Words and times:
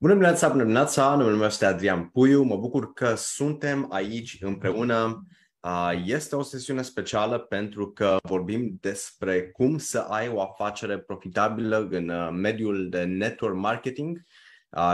Bună 0.00 0.12
dimineața, 0.12 0.48
bună 0.48 0.62
dimineața, 0.62 1.14
numele 1.14 1.36
meu 1.36 1.46
este 1.46 1.64
Adrian 1.64 2.08
Puiu, 2.08 2.42
mă 2.42 2.56
bucur 2.56 2.92
că 2.92 3.14
suntem 3.16 3.92
aici 3.92 4.38
împreună. 4.40 5.26
Este 6.04 6.36
o 6.36 6.42
sesiune 6.42 6.82
specială 6.82 7.38
pentru 7.38 7.90
că 7.90 8.16
vorbim 8.22 8.78
despre 8.80 9.50
cum 9.50 9.78
să 9.78 9.98
ai 9.98 10.28
o 10.28 10.40
afacere 10.40 10.98
profitabilă 10.98 11.88
în 11.90 12.08
uh, 12.08 12.28
mediul 12.32 12.88
de 12.88 13.04
network 13.04 13.56
marketing. 13.56 14.20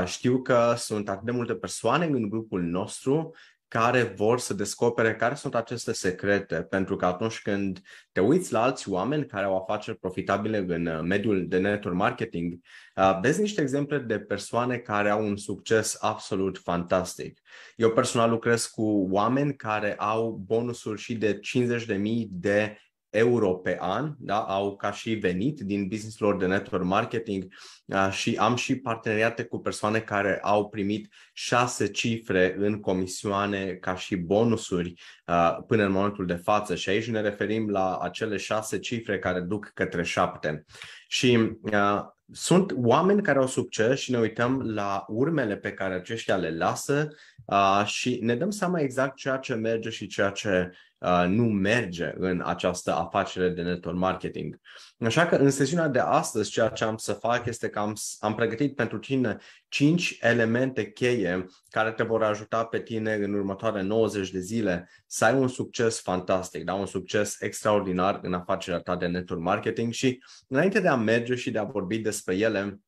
Știu 0.05 0.43
că 0.43 0.75
sunt 0.77 1.09
atât 1.09 1.25
de 1.25 1.31
multe 1.31 1.55
persoane 1.55 2.05
în 2.05 2.29
grupul 2.29 2.63
nostru 2.63 3.35
care 3.79 4.03
vor 4.03 4.39
să 4.39 4.55
descopere 4.55 5.15
care 5.15 5.35
sunt 5.35 5.55
aceste 5.55 5.93
secrete, 5.93 6.63
pentru 6.63 6.97
că 6.97 7.07
atunci 7.07 7.43
când 7.43 7.81
te 8.13 8.21
uiți 8.21 8.53
la 8.53 8.63
alți 8.63 8.91
oameni 8.91 9.27
care 9.27 9.45
au 9.45 9.57
afaceri 9.57 9.99
profitabile 9.99 10.59
în 10.69 10.87
uh, 10.87 11.01
mediul 11.03 11.49
de 11.49 11.59
network 11.59 11.97
marketing, 11.97 12.53
uh, 12.97 13.19
vezi 13.23 13.41
niște 13.41 13.61
exemple 13.61 13.99
de 13.99 14.19
persoane 14.19 14.77
care 14.77 15.11
au 15.11 15.27
un 15.27 15.37
succes 15.37 15.97
absolut 16.01 16.59
fantastic. 16.59 17.41
Eu 17.77 17.91
personal 17.91 18.31
lucrez 18.31 18.67
cu 18.67 19.09
oameni 19.11 19.57
care 19.57 19.95
au 19.95 20.43
bonusuri 20.47 21.01
și 21.01 21.15
de 21.15 21.41
50.000 21.41 21.99
de 22.29 22.77
euro 23.15 23.55
pe 23.55 23.77
an, 23.81 24.15
da, 24.19 24.39
au 24.39 24.77
ca 24.77 24.93
și 24.93 25.15
venit 25.15 25.61
din 25.61 25.89
business 25.89 26.19
lor 26.19 26.37
de 26.37 26.47
network 26.47 26.85
marketing 26.85 27.47
uh, 27.87 28.09
și 28.11 28.37
am 28.37 28.57
și 28.57 28.77
parteneriate 28.77 29.45
cu 29.45 29.59
persoane 29.59 30.01
care 30.01 30.39
au 30.43 30.69
primit 30.69 31.13
șase 31.33 31.87
cifre 31.87 32.55
în 32.59 32.81
comisioane 32.81 33.75
ca 33.75 33.95
și 33.95 34.17
bonusuri 34.17 34.95
uh, 35.27 35.59
până 35.67 35.85
în 35.85 35.93
momentul 35.93 36.27
de 36.27 36.35
față 36.35 36.75
și 36.75 36.89
aici 36.89 37.11
ne 37.11 37.21
referim 37.21 37.71
la 37.71 37.97
acele 37.97 38.37
șase 38.37 38.79
cifre 38.79 39.19
care 39.19 39.41
duc 39.41 39.71
către 39.75 40.03
șapte. 40.03 40.65
Și 41.09 41.51
uh, 41.63 42.01
sunt 42.33 42.73
oameni 42.77 43.23
care 43.23 43.39
au 43.39 43.47
succes 43.47 44.01
și 44.01 44.11
ne 44.11 44.19
uităm 44.19 44.61
la 44.61 45.05
urmele 45.09 45.57
pe 45.57 45.73
care 45.73 45.95
aceștia 45.95 46.37
le 46.37 46.57
lasă 46.57 47.09
uh, 47.45 47.83
și 47.87 48.19
ne 48.23 48.35
dăm 48.35 48.51
seama 48.51 48.81
exact 48.81 49.17
ceea 49.17 49.37
ce 49.37 49.55
merge 49.55 49.91
și 49.91 50.07
ceea 50.07 50.31
ce 50.31 50.71
Uh, 50.71 50.94
nu 51.29 51.45
merge 51.45 52.13
în 52.17 52.43
această 52.45 52.95
afacere 52.95 53.49
de 53.49 53.63
network 53.63 53.97
marketing. 53.97 54.61
Așa 54.99 55.27
că 55.27 55.37
în 55.37 55.51
sesiunea 55.51 55.89
de 55.89 55.99
astăzi 55.99 56.51
ceea 56.51 56.69
ce 56.69 56.85
am 56.85 56.97
să 56.97 57.13
fac 57.13 57.47
este 57.47 57.69
că 57.69 57.79
am, 57.79 57.95
am 58.19 58.35
pregătit 58.35 58.75
pentru 58.75 58.99
tine 58.99 59.37
5 59.69 60.19
elemente 60.21 60.91
cheie 60.91 61.47
care 61.69 61.93
te 61.93 62.03
vor 62.03 62.23
ajuta 62.23 62.65
pe 62.65 62.81
tine 62.81 63.15
în 63.15 63.35
următoarele 63.35 63.83
90 63.83 64.31
de 64.31 64.41
zile 64.41 64.89
să 65.07 65.25
ai 65.25 65.35
un 65.35 65.49
succes 65.49 66.01
fantastic, 66.01 66.65
da? 66.65 66.75
un 66.75 66.87
succes 66.87 67.41
extraordinar 67.41 68.19
în 68.23 68.35
afacerea 68.35 68.81
ta 68.81 68.97
de 68.97 69.07
network 69.07 69.43
marketing 69.43 69.93
și 69.93 70.23
înainte 70.49 70.81
de 70.81 70.89
a 70.89 70.97
merge 70.97 71.35
și 71.35 71.51
de 71.51 71.59
a 71.59 71.65
vorbi 71.65 71.99
despre 71.99 72.37
ele, 72.37 72.81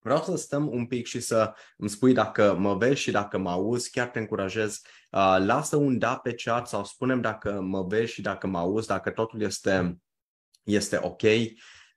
Vreau 0.00 0.22
să 0.22 0.36
stăm 0.36 0.68
un 0.68 0.86
pic 0.86 1.06
și 1.06 1.20
să 1.20 1.52
îmi 1.76 1.88
spui 1.88 2.12
dacă 2.12 2.56
mă 2.58 2.74
vezi 2.74 3.00
și 3.00 3.10
dacă 3.10 3.38
mă 3.38 3.50
auzi, 3.50 3.90
chiar 3.90 4.08
te 4.08 4.18
încurajez. 4.18 4.80
Uh, 5.10 5.36
lasă 5.38 5.76
un 5.76 5.98
da 5.98 6.16
pe 6.16 6.34
chat 6.34 6.68
sau 6.68 6.84
spunem 6.84 7.20
dacă 7.20 7.60
mă 7.60 7.82
vezi 7.82 8.12
și 8.12 8.22
dacă 8.22 8.46
mă 8.46 8.58
auzi, 8.58 8.86
dacă 8.86 9.10
totul 9.10 9.40
este, 9.40 9.98
este 10.62 10.98
ok. 11.02 11.22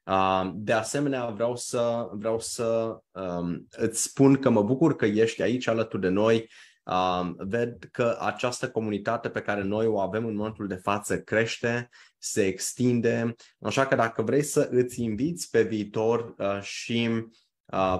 Uh, 0.04 0.52
de 0.54 0.74
asemenea, 0.74 1.26
vreau 1.26 1.56
să, 1.56 2.10
vreau 2.12 2.40
să 2.40 2.98
um, 3.12 3.68
îți 3.70 4.02
spun 4.02 4.36
că 4.36 4.50
mă 4.50 4.64
bucur 4.64 4.96
că 4.96 5.06
ești 5.06 5.42
aici 5.42 5.68
alături 5.68 6.02
de 6.02 6.10
noi. 6.10 6.50
Uh, 6.84 7.30
ved 7.38 7.84
că 7.92 8.18
această 8.20 8.70
comunitate 8.72 9.30
pe 9.30 9.42
care 9.42 9.64
noi 9.64 9.86
o 9.86 10.00
avem 10.00 10.26
în 10.26 10.36
momentul 10.36 10.68
de 10.68 10.76
față 10.76 11.20
crește, 11.20 11.90
se 12.18 12.46
extinde, 12.46 13.36
așa 13.62 13.88
că 13.88 13.96
dacă 13.96 14.22
vrei 14.22 14.44
să 14.44 14.68
îți 14.72 15.02
inviți 15.02 15.50
pe 15.50 15.64
viitor 15.64 16.34
uh, 16.38 16.62
și 16.62 17.10
uh, 17.10 17.24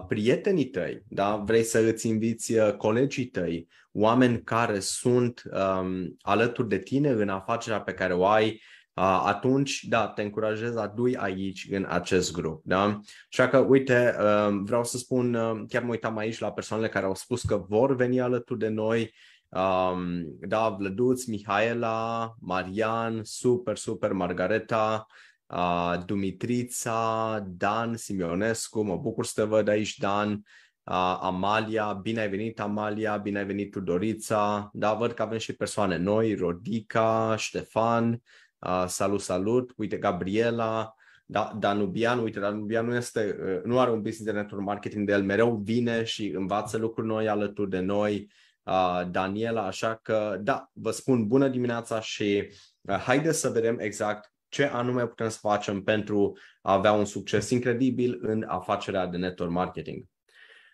prietenii 0.08 0.70
tăi, 0.70 1.04
da? 1.08 1.36
vrei 1.36 1.64
să 1.64 1.80
îți 1.80 2.08
inviți 2.08 2.54
uh, 2.54 2.74
colegii 2.74 3.26
tăi, 3.26 3.68
oameni 3.92 4.44
care 4.44 4.80
sunt 4.80 5.44
um, 5.52 6.18
alături 6.22 6.68
de 6.68 6.78
tine 6.78 7.10
în 7.10 7.30
afacerea 7.30 7.82
pe 7.82 7.94
care 7.94 8.14
o 8.14 8.26
ai, 8.26 8.48
uh, 8.94 9.24
atunci, 9.26 9.84
da, 9.84 10.08
te 10.08 10.22
încurajez, 10.22 10.76
adui 10.76 11.16
aici 11.16 11.68
în 11.72 11.86
acest 11.90 12.32
grup. 12.32 12.62
Da? 12.66 13.00
Așa 13.32 13.48
că, 13.48 13.58
uite, 13.58 14.16
uh, 14.20 14.60
vreau 14.64 14.84
să 14.84 14.98
spun, 14.98 15.34
uh, 15.34 15.62
chiar 15.68 15.84
mă 15.84 15.92
uitam 15.92 16.18
aici 16.18 16.40
la 16.40 16.52
persoanele 16.52 16.90
care 16.90 17.06
au 17.06 17.16
spus 17.16 17.42
că 17.42 17.66
vor 17.68 17.96
veni 17.96 18.20
alături 18.20 18.60
de 18.60 18.68
noi, 18.68 19.14
um, 19.50 20.38
da, 20.40 20.70
Vlăduț, 20.70 21.26
Mihaela, 21.26 22.34
Marian, 22.40 23.20
super, 23.24 23.78
super, 23.78 24.12
Margareta, 24.12 25.06
uh, 25.52 26.06
Dumitrița, 26.06 27.44
Dan 27.48 27.96
Simionescu, 27.98 28.82
mă 28.82 28.98
bucur 28.98 29.26
să 29.26 29.32
te 29.36 29.44
văd 29.44 29.68
aici, 29.68 29.98
Dan, 29.98 30.32
uh, 30.32 31.18
Amalia, 31.22 31.94
bine 31.94 32.20
ai 32.20 32.30
venit 32.30 32.60
Amalia, 32.60 33.18
bine 33.18 33.40
ai 33.40 33.46
venit 33.46 33.72
Tudorița, 33.72 34.70
da, 34.74 34.94
văd 34.94 35.12
că 35.12 35.22
avem 35.22 35.38
și 35.38 35.56
persoane 35.56 35.98
noi, 35.98 36.36
Rodica, 36.36 37.36
Ștefan, 37.38 38.22
uh, 38.60 38.84
salut, 38.88 39.22
salut, 39.22 39.74
uite, 39.78 39.98
Gabriela, 39.98 40.96
da, 41.26 41.56
Danubian, 41.60 42.20
uite, 42.20 42.40
Danubian 42.40 42.86
nu, 42.86 42.96
este, 42.96 43.38
uh, 43.44 43.64
nu 43.64 43.80
are 43.80 43.92
un 43.92 44.02
business 44.02 44.32
de 44.32 44.40
network 44.40 44.66
marketing 44.66 45.08
de 45.08 45.14
el, 45.14 45.24
mereu 45.24 45.56
vine 45.56 46.04
și 46.04 46.28
învață 46.28 46.78
lucruri 46.78 47.08
noi 47.08 47.28
alături 47.28 47.70
de 47.70 47.80
noi, 47.80 48.32
uh, 48.64 49.02
Daniela, 49.12 49.66
așa 49.66 50.00
că, 50.02 50.38
da, 50.42 50.70
vă 50.74 50.92
spun 50.92 51.28
bună 51.28 51.48
dimineața 51.48 52.02
și 52.02 52.52
uh, 52.82 52.96
haideți 52.96 53.40
să 53.40 53.50
vedem 53.50 53.80
exact 53.80 54.31
ce 54.52 54.66
anume 54.66 55.08
putem 55.08 55.30
să 55.30 55.38
facem 55.42 55.84
pentru 55.84 56.38
a 56.62 56.74
avea 56.74 56.92
un 56.92 57.06
succes 57.06 57.50
incredibil 57.50 58.20
în 58.22 58.46
afacerea 58.48 59.06
de 59.06 59.18
network 59.18 59.52
marketing. 59.52 60.06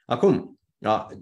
Acum, 0.05 0.59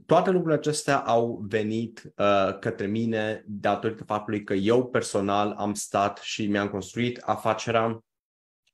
toate 0.05 0.29
lucrurile 0.29 0.59
acestea 0.59 0.97
au 0.97 1.43
venit 1.47 2.13
uh, 2.15 2.59
către 2.59 2.85
mine 2.85 3.43
datorită 3.47 4.03
faptului 4.03 4.43
că 4.43 4.53
eu 4.53 4.87
personal 4.87 5.53
am 5.57 5.73
stat 5.73 6.17
și 6.17 6.47
mi-am 6.47 6.69
construit 6.69 7.17
afacerea. 7.17 8.03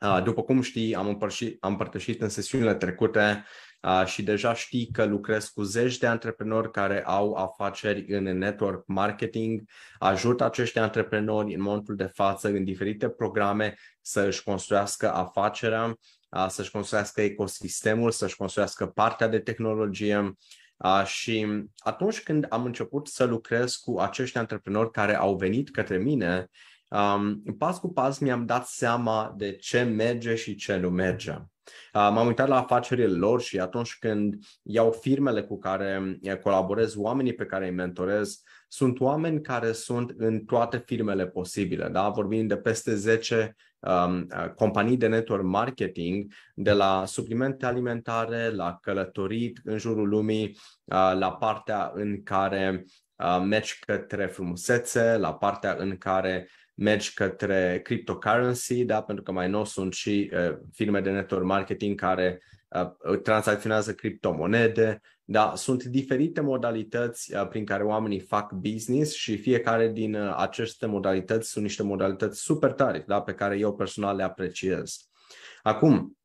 Uh, 0.02 0.22
după 0.24 0.42
cum 0.44 0.62
știi, 0.62 0.96
am, 0.96 1.08
împărșit, 1.08 1.64
am 1.64 1.72
împărtășit 1.72 2.22
în 2.22 2.30
sesiunile 2.30 2.76
trecute 2.76 3.44
uh, 3.44 3.71
și 4.06 4.24
deja 4.24 4.54
știi 4.54 4.90
că 4.92 5.06
lucrez 5.06 5.48
cu 5.48 5.62
zeci 5.62 5.98
de 5.98 6.08
antreprenori 6.08 6.72
care 6.72 7.04
au 7.04 7.34
afaceri 7.34 8.14
în 8.14 8.24
network 8.24 8.88
marketing, 8.88 9.62
ajut 10.00 10.42
acești 10.42 10.80
antreprenori 10.80 11.54
în 11.54 11.62
momentul 11.62 11.96
de 11.96 12.12
față 12.14 12.48
în 12.48 12.64
diferite 12.64 13.10
programe 13.10 13.76
să 14.02 14.22
își 14.22 14.44
construiască 14.44 15.14
afacerea, 15.14 15.96
uh, 16.30 16.46
să-și 16.50 16.72
construiască 16.72 17.22
ecosistemul, 17.22 18.12
să-și 18.12 18.36
construiască 18.36 18.86
partea 18.86 19.28
de 19.28 19.40
tehnologie, 19.40 20.36
Uh, 20.84 21.06
și 21.06 21.48
atunci 21.78 22.24
când 22.24 22.46
am 22.50 22.66
început 22.66 23.08
să 23.08 23.24
lucrez 23.24 23.76
cu 23.76 24.00
acești 24.00 24.38
antreprenori 24.38 24.92
care 24.92 25.16
au 25.16 25.36
venit 25.36 25.72
către 25.72 25.98
mine, 25.98 26.50
um, 26.88 27.42
pas 27.58 27.80
cu 27.80 27.94
pas 27.94 28.18
mi-am 28.18 28.46
dat 28.46 28.68
seama 28.68 29.34
de 29.38 29.56
ce 29.56 29.82
merge 29.82 30.36
și 30.36 30.56
ce 30.56 30.78
nu 30.78 30.90
merge. 30.90 31.36
Uh, 31.94 32.10
m-am 32.14 32.28
uitat 32.28 32.48
la 32.48 32.58
afacerile 32.58 33.18
lor 33.18 33.42
și 33.42 33.60
atunci 33.60 33.98
când 34.00 34.36
iau 34.64 34.92
firmele 34.92 35.44
cu 35.44 35.60
care 35.60 36.18
eh, 36.22 36.38
colaborez, 36.38 36.96
oamenii 36.96 37.34
pe 37.34 37.46
care 37.46 37.66
îi 37.66 37.74
mentorez, 37.74 38.42
sunt 38.68 39.00
oameni 39.00 39.42
care 39.42 39.72
sunt 39.72 40.14
în 40.18 40.46
toate 40.46 40.84
firmele 40.86 41.28
posibile. 41.28 41.90
Da? 41.90 42.10
Vorbim 42.10 42.48
de 42.48 42.58
peste 42.58 42.96
10 42.96 43.56
um, 43.80 44.28
companii 44.56 44.98
de 44.98 45.08
network 45.08 45.44
marketing, 45.44 46.32
de 46.56 46.72
la 46.72 47.06
suplimente 47.06 47.66
alimentare, 47.66 48.50
la 48.50 48.78
călătorit 48.82 49.60
în 49.64 49.78
jurul 49.78 50.08
lumii, 50.08 50.46
uh, 50.46 51.12
la 51.20 51.32
partea 51.40 51.92
în 51.94 52.24
care 52.24 52.86
uh, 53.16 53.42
mergi 53.46 53.80
către 53.80 54.26
frumusețe, 54.26 55.18
la 55.18 55.34
partea 55.34 55.76
în 55.80 55.98
care 55.98 56.50
mergi 56.74 57.14
către 57.14 57.80
cryptocurrency, 57.84 58.86
da? 58.86 59.02
pentru 59.02 59.24
că 59.24 59.32
mai 59.32 59.50
nou 59.50 59.66
sunt 59.66 59.94
și 59.94 60.32
uh, 60.34 60.58
firme 60.74 61.02
de 61.02 61.12
network 61.12 61.44
marketing 61.44 62.00
care 62.00 62.42
uh, 62.70 63.20
tranzacționează 63.22 63.94
criptomonede. 63.94 65.02
Da? 65.24 65.54
Sunt 65.56 65.84
diferite 65.84 66.42
modalități 66.42 67.36
uh, 67.36 67.48
prin 67.48 67.66
care 67.66 67.84
oamenii 67.84 68.20
fac 68.20 68.52
business 68.52 69.14
și 69.14 69.38
fiecare 69.38 69.92
din 69.92 70.16
uh, 70.16 70.34
aceste 70.38 70.86
modalități 70.86 71.50
sunt 71.50 71.64
niște 71.64 71.84
modalități 71.84 72.40
super 72.40 72.72
tari 72.72 73.04
da? 73.08 73.22
pe 73.22 73.34
care 73.34 73.58
eu 73.58 73.76
personal 73.76 74.16
le 74.16 74.24
apreciez. 74.24 75.10
Acum, 75.64 76.18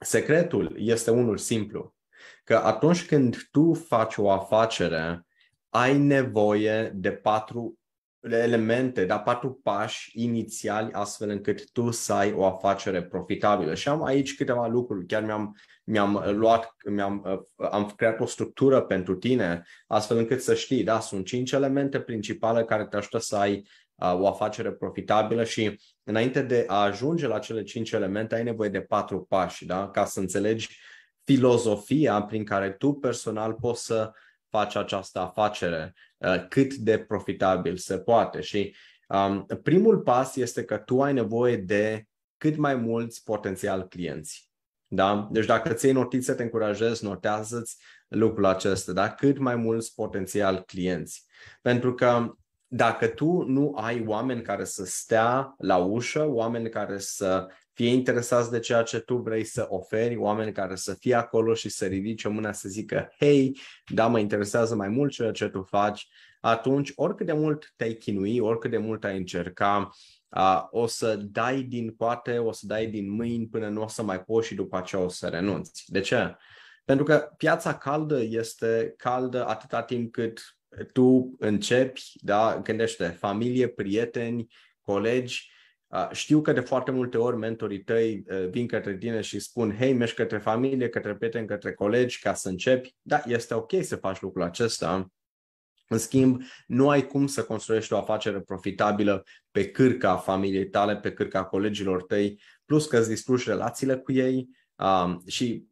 secretul 0.00 0.74
este 0.76 1.10
unul 1.10 1.36
simplu, 1.36 1.94
că 2.44 2.56
atunci 2.56 3.06
când 3.06 3.48
tu 3.50 3.74
faci 3.74 4.16
o 4.16 4.30
afacere, 4.30 5.26
ai 5.68 5.98
nevoie 5.98 6.92
de 6.94 7.12
patru 7.12 7.78
elemente, 8.30 9.04
dar 9.04 9.22
patru 9.22 9.60
pași 9.62 10.22
inițiali 10.22 10.92
astfel 10.92 11.28
încât 11.28 11.70
tu 11.70 11.90
să 11.90 12.12
ai 12.12 12.32
o 12.32 12.44
afacere 12.44 13.02
profitabilă. 13.02 13.74
Și 13.74 13.88
am 13.88 14.04
aici 14.04 14.36
câteva 14.36 14.66
lucruri, 14.66 15.06
chiar 15.06 15.24
mi-am, 15.24 15.56
mi-am 15.84 16.22
luat, 16.26 16.76
mi-am, 16.90 17.46
am 17.56 17.92
creat 17.96 18.20
o 18.20 18.26
structură 18.26 18.80
pentru 18.80 19.14
tine 19.14 19.62
astfel 19.86 20.16
încât 20.16 20.42
să 20.42 20.54
știi, 20.54 20.84
da, 20.84 21.00
sunt 21.00 21.26
cinci 21.26 21.52
elemente 21.52 22.00
principale 22.00 22.64
care 22.64 22.86
te 22.86 22.96
ajută 22.96 23.18
să 23.18 23.36
ai 23.36 23.68
uh, 23.94 24.20
o 24.20 24.26
afacere 24.26 24.72
profitabilă 24.72 25.44
și 25.44 25.80
înainte 26.04 26.42
de 26.42 26.64
a 26.66 26.82
ajunge 26.82 27.26
la 27.26 27.38
cele 27.38 27.62
cinci 27.62 27.90
elemente 27.90 28.34
ai 28.34 28.42
nevoie 28.42 28.68
de 28.68 28.80
patru 28.80 29.26
pași, 29.28 29.66
da, 29.66 29.90
ca 29.90 30.04
să 30.04 30.20
înțelegi 30.20 30.76
filozofia 31.24 32.22
prin 32.22 32.44
care 32.44 32.70
tu 32.70 32.92
personal 32.92 33.52
poți 33.52 33.84
să 33.84 34.12
faci 34.52 34.76
această 34.76 35.18
afacere 35.18 35.94
uh, 36.18 36.48
cât 36.48 36.74
de 36.74 36.98
profitabil 36.98 37.76
se 37.76 37.98
poate. 37.98 38.40
Și 38.40 38.74
um, 39.08 39.46
primul 39.62 39.98
pas 39.98 40.36
este 40.36 40.64
că 40.64 40.76
tu 40.76 41.02
ai 41.02 41.12
nevoie 41.12 41.56
de 41.56 42.06
cât 42.36 42.56
mai 42.56 42.74
mulți 42.74 43.22
potențial 43.22 43.88
clienți. 43.88 44.50
Da? 44.86 45.28
Deci 45.30 45.46
dacă 45.46 45.72
ți 45.72 45.84
iei 45.84 45.94
notițe, 45.94 46.34
te 46.34 46.42
încurajez, 46.42 47.00
notează-ți 47.00 47.76
lucrul 48.08 48.44
acesta, 48.44 48.92
da? 48.92 49.10
cât 49.10 49.38
mai 49.38 49.56
mulți 49.56 49.94
potențial 49.94 50.62
clienți. 50.62 51.24
Pentru 51.62 51.94
că 51.94 52.34
dacă 52.66 53.06
tu 53.06 53.42
nu 53.42 53.72
ai 53.76 54.04
oameni 54.06 54.42
care 54.42 54.64
să 54.64 54.84
stea 54.84 55.54
la 55.58 55.76
ușă, 55.76 56.26
oameni 56.28 56.68
care 56.68 56.98
să 56.98 57.46
fie 57.72 57.88
interesați 57.88 58.50
de 58.50 58.58
ceea 58.58 58.82
ce 58.82 58.98
tu 58.98 59.16
vrei 59.16 59.44
să 59.44 59.66
oferi, 59.68 60.16
oameni 60.16 60.52
care 60.52 60.74
să 60.74 60.94
fie 60.94 61.14
acolo 61.14 61.54
și 61.54 61.68
să 61.68 61.86
ridice 61.86 62.28
mâna 62.28 62.52
să 62.52 62.68
zică, 62.68 63.12
hei, 63.18 63.60
da, 63.86 64.06
mă 64.06 64.18
interesează 64.18 64.74
mai 64.74 64.88
mult 64.88 65.12
ceea 65.12 65.30
ce 65.30 65.48
tu 65.48 65.62
faci, 65.62 66.08
atunci 66.40 66.92
oricât 66.94 67.26
de 67.26 67.32
mult 67.32 67.72
te-ai 67.76 67.94
chinui, 67.94 68.38
oricât 68.38 68.70
de 68.70 68.78
mult 68.78 69.04
ai 69.04 69.16
încerca, 69.16 69.90
uh, 70.28 70.62
o 70.70 70.86
să 70.86 71.16
dai 71.16 71.62
din 71.62 71.94
coate, 71.94 72.38
o 72.38 72.52
să 72.52 72.66
dai 72.66 72.86
din 72.86 73.10
mâini 73.10 73.46
până 73.46 73.68
nu 73.68 73.82
o 73.82 73.88
să 73.88 74.02
mai 74.02 74.22
poți 74.22 74.46
și 74.46 74.54
după 74.54 74.76
aceea 74.76 75.02
o 75.02 75.08
să 75.08 75.26
renunți. 75.28 75.84
De 75.86 76.00
ce? 76.00 76.36
Pentru 76.84 77.04
că 77.04 77.32
piața 77.36 77.76
caldă 77.76 78.20
este 78.22 78.94
caldă 78.96 79.46
atâta 79.46 79.82
timp 79.82 80.12
cât 80.12 80.56
tu 80.92 81.36
începi, 81.38 82.02
da, 82.14 82.60
gândește, 82.62 83.08
familie, 83.08 83.68
prieteni, 83.68 84.46
colegi, 84.80 85.51
știu 86.12 86.40
că 86.40 86.52
de 86.52 86.60
foarte 86.60 86.90
multe 86.90 87.18
ori 87.18 87.36
mentorii 87.36 87.82
tăi 87.82 88.24
vin 88.50 88.66
către 88.66 88.96
tine 88.96 89.20
și 89.20 89.38
spun, 89.38 89.76
hei, 89.76 89.92
mergi 89.92 90.14
către 90.14 90.38
familie, 90.38 90.88
către 90.88 91.14
prieteni, 91.14 91.46
către 91.46 91.72
colegi 91.72 92.18
ca 92.18 92.34
să 92.34 92.48
începi. 92.48 92.94
Da, 93.02 93.22
este 93.26 93.54
ok 93.54 93.72
să 93.82 93.96
faci 93.96 94.20
lucrul 94.20 94.42
acesta. 94.42 95.12
În 95.88 95.98
schimb, 95.98 96.42
nu 96.66 96.88
ai 96.88 97.06
cum 97.06 97.26
să 97.26 97.44
construiești 97.44 97.92
o 97.92 97.96
afacere 97.96 98.40
profitabilă 98.40 99.24
pe 99.50 99.70
cârca 99.70 100.16
familiei 100.16 100.68
tale, 100.68 100.96
pe 100.96 101.12
cârca 101.12 101.44
colegilor 101.44 102.02
tăi, 102.02 102.40
plus 102.64 102.86
că 102.86 102.98
îți 102.98 103.08
distrugi 103.08 103.48
relațiile 103.48 103.96
cu 103.96 104.12
ei 104.12 104.48
um, 104.76 105.22
și 105.26 105.66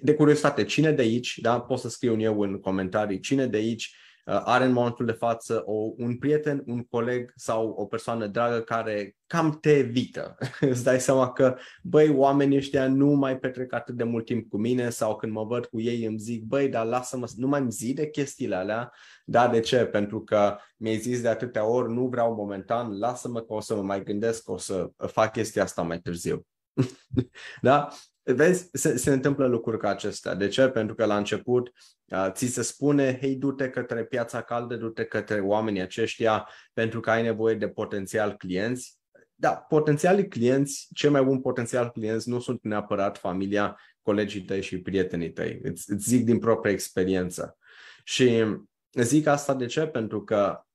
de 0.00 0.14
curiozitate, 0.14 0.64
cine 0.64 0.92
de 0.92 1.02
aici, 1.02 1.38
da, 1.38 1.60
pot 1.60 1.78
să 1.78 1.88
scriu 1.88 2.20
eu 2.20 2.40
în 2.40 2.60
comentarii, 2.60 3.20
cine 3.20 3.46
de 3.46 3.56
aici 3.56 3.94
Uh, 3.94 4.05
are 4.26 4.64
în 4.64 4.72
momentul 4.72 5.06
de 5.06 5.12
față 5.12 5.62
o, 5.64 5.92
un 5.96 6.18
prieten, 6.18 6.62
un 6.66 6.84
coleg 6.84 7.32
sau 7.36 7.68
o 7.68 7.84
persoană 7.84 8.26
dragă 8.26 8.60
care 8.60 9.16
cam 9.26 9.58
te 9.60 9.76
evită. 9.76 10.36
Îți 10.60 10.84
dai 10.84 11.00
seama 11.00 11.32
că, 11.32 11.56
băi, 11.82 12.08
oamenii 12.08 12.56
ăștia 12.56 12.88
nu 12.88 13.06
mai 13.06 13.38
petrec 13.38 13.72
atât 13.72 13.94
de 13.94 14.04
mult 14.04 14.24
timp 14.24 14.48
cu 14.48 14.56
mine 14.56 14.90
sau 14.90 15.16
când 15.16 15.32
mă 15.32 15.44
văd 15.44 15.66
cu 15.66 15.80
ei 15.80 16.04
îmi 16.04 16.18
zic, 16.18 16.44
băi, 16.44 16.68
dar 16.68 16.86
lasă-mă, 16.86 17.26
nu 17.36 17.46
mai 17.46 17.60
îmi 17.60 17.70
zi 17.70 17.92
de 17.92 18.10
chestiile 18.10 18.54
alea. 18.54 18.92
Da, 19.24 19.48
de 19.48 19.60
ce? 19.60 19.84
Pentru 19.84 20.20
că 20.20 20.56
mi-ai 20.76 20.96
zis 20.96 21.20
de 21.20 21.28
atâtea 21.28 21.66
ori, 21.66 21.92
nu 21.92 22.06
vreau 22.06 22.34
momentan, 22.34 22.98
lasă-mă 22.98 23.40
că 23.40 23.52
o 23.52 23.60
să 23.60 23.74
mă 23.74 23.82
mai 23.82 24.02
gândesc 24.02 24.44
că 24.44 24.52
o 24.52 24.56
să 24.56 24.90
fac 24.96 25.32
chestia 25.32 25.62
asta 25.62 25.82
mai 25.82 26.00
târziu. 26.00 26.46
da? 27.62 27.88
Vezi, 28.34 28.68
se, 28.72 28.96
se 28.96 29.12
întâmplă 29.12 29.46
lucruri 29.46 29.78
ca 29.78 29.88
acestea. 29.88 30.34
De 30.34 30.48
ce? 30.48 30.68
Pentru 30.68 30.94
că 30.94 31.04
la 31.04 31.16
început 31.16 31.72
uh, 32.04 32.28
ți 32.30 32.46
se 32.46 32.62
spune, 32.62 33.18
hei, 33.20 33.36
du-te 33.36 33.70
către 33.70 34.04
piața 34.04 34.42
caldă, 34.42 34.76
du-te 34.76 35.04
către 35.04 35.40
oamenii 35.40 35.80
aceștia 35.80 36.48
pentru 36.72 37.00
că 37.00 37.10
ai 37.10 37.22
nevoie 37.22 37.54
de 37.54 37.68
potențial 37.68 38.36
clienți. 38.36 38.98
Da, 39.34 39.50
potențialii 39.50 40.28
clienți, 40.28 40.88
cei 40.94 41.10
mai 41.10 41.22
buni 41.22 41.40
potențial 41.40 41.90
clienți 41.90 42.28
nu 42.28 42.40
sunt 42.40 42.62
neapărat 42.62 43.18
familia, 43.18 43.80
colegii 44.02 44.42
tăi 44.42 44.62
și 44.62 44.80
prietenii 44.80 45.32
tăi. 45.32 45.60
Îți, 45.62 45.92
îți 45.92 46.08
zic 46.08 46.24
din 46.24 46.38
propria 46.38 46.72
experiență. 46.72 47.58
Și 48.04 48.44
zic 48.92 49.26
asta 49.26 49.54
de 49.54 49.66
ce? 49.66 49.86
Pentru 49.86 50.24
că 50.24 50.65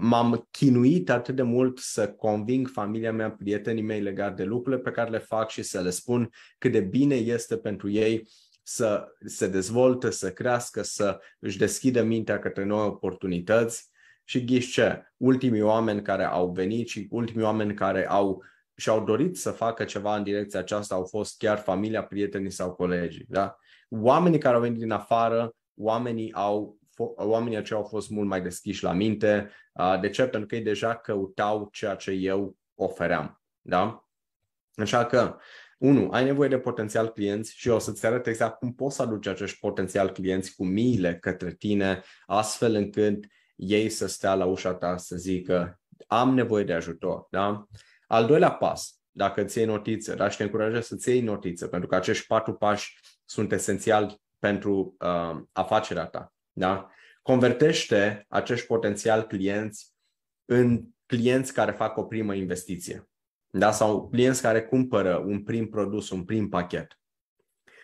m-am 0.00 0.48
chinuit 0.50 1.10
atât 1.10 1.36
de 1.36 1.42
mult 1.42 1.78
să 1.78 2.08
conving 2.12 2.68
familia 2.68 3.12
mea, 3.12 3.30
prietenii 3.30 3.82
mei 3.82 4.00
legat 4.00 4.36
de 4.36 4.44
lucrurile 4.44 4.82
pe 4.82 4.90
care 4.90 5.10
le 5.10 5.18
fac 5.18 5.50
și 5.50 5.62
să 5.62 5.80
le 5.80 5.90
spun 5.90 6.30
cât 6.58 6.72
de 6.72 6.80
bine 6.80 7.14
este 7.14 7.56
pentru 7.56 7.90
ei 7.90 8.28
să 8.62 9.06
se 9.24 9.48
dezvolte, 9.48 10.10
să 10.10 10.32
crească, 10.32 10.82
să 10.82 11.20
își 11.38 11.58
deschidă 11.58 12.02
mintea 12.02 12.38
către 12.38 12.64
noi 12.64 12.86
oportunități. 12.86 13.92
Și 14.24 14.44
ghiși 14.44 14.72
ce? 14.72 15.02
Ultimii 15.16 15.60
oameni 15.60 16.02
care 16.02 16.24
au 16.24 16.50
venit 16.50 16.88
și 16.88 17.06
ultimii 17.10 17.44
oameni 17.44 17.74
care 17.74 18.08
au 18.08 18.42
și-au 18.76 19.04
dorit 19.04 19.36
să 19.36 19.50
facă 19.50 19.84
ceva 19.84 20.16
în 20.16 20.22
direcția 20.22 20.60
aceasta 20.60 20.94
au 20.94 21.04
fost 21.04 21.38
chiar 21.38 21.58
familia, 21.58 22.04
prietenii 22.04 22.50
sau 22.50 22.72
colegii. 22.72 23.26
Da? 23.28 23.56
Oamenii 23.88 24.38
care 24.38 24.54
au 24.54 24.60
venit 24.60 24.78
din 24.78 24.90
afară, 24.90 25.54
oamenii 25.74 26.32
au 26.32 26.78
oamenii 27.16 27.56
aceia 27.56 27.78
au 27.78 27.84
fost 27.84 28.10
mult 28.10 28.28
mai 28.28 28.42
deschiși 28.42 28.82
la 28.82 28.92
minte. 28.92 29.50
De 30.00 30.10
ce? 30.10 30.22
Pentru 30.26 30.48
că 30.48 30.54
ei 30.54 30.62
deja 30.62 30.96
căutau 30.96 31.68
ceea 31.72 31.94
ce 31.94 32.10
eu 32.10 32.56
ofeream. 32.74 33.42
Da? 33.60 34.08
Așa 34.76 35.04
că, 35.06 35.36
unu, 35.78 36.10
ai 36.10 36.24
nevoie 36.24 36.48
de 36.48 36.58
potențial 36.58 37.08
clienți 37.08 37.54
și 37.56 37.68
o 37.68 37.78
să-ți 37.78 38.06
arăt 38.06 38.26
exact 38.26 38.58
cum 38.58 38.74
poți 38.74 38.96
să 38.96 39.02
aduci 39.02 39.26
acești 39.26 39.58
potențial 39.58 40.10
clienți 40.10 40.54
cu 40.54 40.64
miile 40.64 41.18
către 41.18 41.52
tine, 41.52 42.02
astfel 42.26 42.74
încât 42.74 43.24
ei 43.56 43.88
să 43.88 44.06
stea 44.06 44.34
la 44.34 44.44
ușa 44.44 44.74
ta 44.74 44.96
să 44.96 45.16
zică 45.16 45.78
am 46.06 46.34
nevoie 46.34 46.64
de 46.64 46.72
ajutor. 46.72 47.26
Da? 47.30 47.66
Al 48.06 48.26
doilea 48.26 48.52
pas, 48.52 49.00
dacă 49.10 49.42
îți 49.42 49.58
iei 49.58 49.66
notițe, 49.66 50.14
da? 50.14 50.28
și 50.28 50.36
te 50.36 50.42
încurajez 50.42 50.86
să-ți 50.86 51.08
iei 51.08 51.20
notițe, 51.20 51.68
pentru 51.68 51.88
că 51.88 51.94
acești 51.94 52.26
patru 52.26 52.54
pași 52.54 52.98
sunt 53.24 53.52
esențiali 53.52 54.22
pentru 54.38 54.96
uh, 54.98 55.42
afacerea 55.52 56.06
ta. 56.06 56.33
Da? 56.54 56.90
Convertește 57.22 58.26
acești 58.28 58.66
potențial 58.66 59.22
clienți 59.22 59.92
în 60.44 60.84
clienți 61.06 61.52
care 61.52 61.72
fac 61.72 61.96
o 61.96 62.04
primă 62.04 62.34
investiție. 62.34 63.08
Da? 63.50 63.72
Sau 63.72 64.08
clienți 64.08 64.42
care 64.42 64.62
cumpără 64.62 65.16
un 65.16 65.42
prim 65.42 65.68
produs, 65.68 66.10
un 66.10 66.24
prim 66.24 66.48
pachet. 66.48 66.98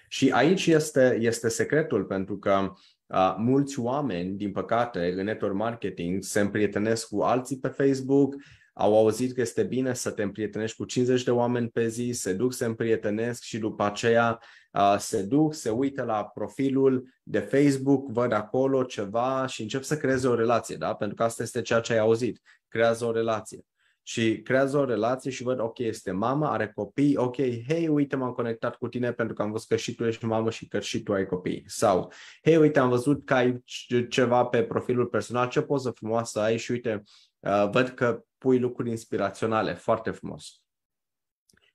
Și 0.08 0.31
aici 0.31 0.67
este, 0.67 1.19
este 1.20 1.49
secretul, 1.49 2.05
pentru 2.05 2.38
că 2.38 2.72
uh, 3.06 3.34
mulți 3.38 3.78
oameni, 3.78 4.37
din 4.37 4.52
păcate, 4.52 5.12
în 5.17 5.25
network 5.25 5.55
marketing 5.55 6.22
se 6.22 6.40
împrietenesc 6.40 7.08
cu 7.08 7.20
alții 7.20 7.58
pe 7.58 7.69
Facebook, 7.69 8.34
au 8.72 8.99
auzit 8.99 9.34
că 9.34 9.40
este 9.40 9.62
bine 9.62 9.94
să 9.94 10.11
te 10.11 10.22
împrietenești 10.22 10.76
cu 10.76 10.84
50 10.84 11.22
de 11.22 11.31
oameni 11.31 11.69
pe 11.69 11.88
zi, 11.88 12.11
se 12.12 12.32
duc, 12.32 12.52
se 12.52 12.64
împrietenesc 12.64 13.43
și 13.43 13.58
după 13.58 13.82
aceea 13.82 14.38
uh, 14.40 14.60
se 14.99 15.22
duc, 15.22 15.55
se 15.55 15.70
uită 15.70 16.02
la 16.02 16.25
profilul 16.25 17.08
de 17.22 17.38
Facebook, 17.38 18.11
văd 18.11 18.32
acolo 18.32 18.82
ceva 18.82 19.46
și 19.46 19.62
încep 19.62 19.82
să 19.82 19.96
creeze 19.96 20.29
o 20.29 20.34
relație, 20.34 20.77
da? 20.77 20.94
Pentru 20.94 21.17
că 21.17 21.22
asta 21.22 21.43
este 21.43 21.62
ceea 21.62 21.81
ce 21.81 21.93
ai 21.93 21.98
auzit. 21.98 22.41
Creează 22.69 23.05
o 23.05 23.12
relație. 23.12 23.65
Și 24.03 24.41
creează 24.43 24.79
o 24.79 24.84
relație 24.84 25.31
și 25.31 25.43
văd, 25.43 25.60
ok, 25.60 25.79
este 25.79 26.10
mama, 26.10 26.53
are 26.53 26.72
copii, 26.74 27.17
ok, 27.17 27.36
hei, 27.36 27.89
uite, 27.89 28.17
m-am 28.17 28.32
conectat 28.32 28.77
cu 28.77 28.89
tine 28.89 29.12
pentru 29.12 29.34
că 29.34 29.43
am 29.43 29.50
văzut 29.50 29.69
că 29.69 29.77
și 29.77 29.94
tu 29.94 30.05
ești 30.05 30.24
mamă 30.24 30.50
și 30.50 30.69
că 30.69 30.81
și 30.81 31.03
tu 31.03 31.12
ai 31.12 31.27
copii. 31.27 31.65
Sau, 31.67 32.12
hei, 32.43 32.56
uite, 32.56 32.79
am 32.79 32.89
văzut 32.89 33.24
că 33.24 33.34
ai 33.34 33.65
ceva 34.08 34.44
pe 34.44 34.62
profilul 34.62 35.06
personal, 35.06 35.48
ce 35.48 35.62
poză 35.62 35.91
frumoasă 35.91 36.41
ai 36.41 36.56
și 36.56 36.70
uite, 36.70 37.03
uh, 37.39 37.69
văd 37.70 37.89
că 37.89 38.24
pui 38.39 38.58
lucruri 38.58 38.91
inspiraționale, 38.91 39.74
foarte 39.74 40.10
frumos. 40.10 40.62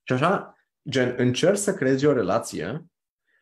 Și 0.04 0.14
așa, 0.14 0.55
gen, 0.90 1.16
încerci 1.18 1.58
să 1.58 1.74
creezi 1.74 2.06
o 2.06 2.14
relație, 2.14 2.86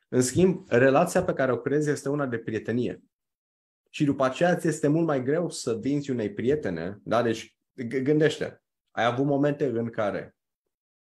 în 0.10 0.22
schimb, 0.22 0.66
relația 0.70 1.24
pe 1.24 1.34
care 1.34 1.52
o 1.52 1.58
creezi 1.58 1.90
este 1.90 2.10
una 2.10 2.26
de 2.26 2.38
prietenie. 2.38 3.04
Și 3.90 4.04
după 4.04 4.24
aceea 4.24 4.56
ți 4.56 4.68
este 4.68 4.88
mult 4.88 5.06
mai 5.06 5.24
greu 5.24 5.50
să 5.50 5.78
vinzi 5.82 6.12
unei 6.12 6.34
prietene, 6.34 7.00
da? 7.04 7.22
Deci, 7.22 7.58
gândește, 8.04 8.64
ai 8.92 9.06
avut 9.06 9.26
momente 9.26 9.66
în 9.66 9.90
care 9.90 10.36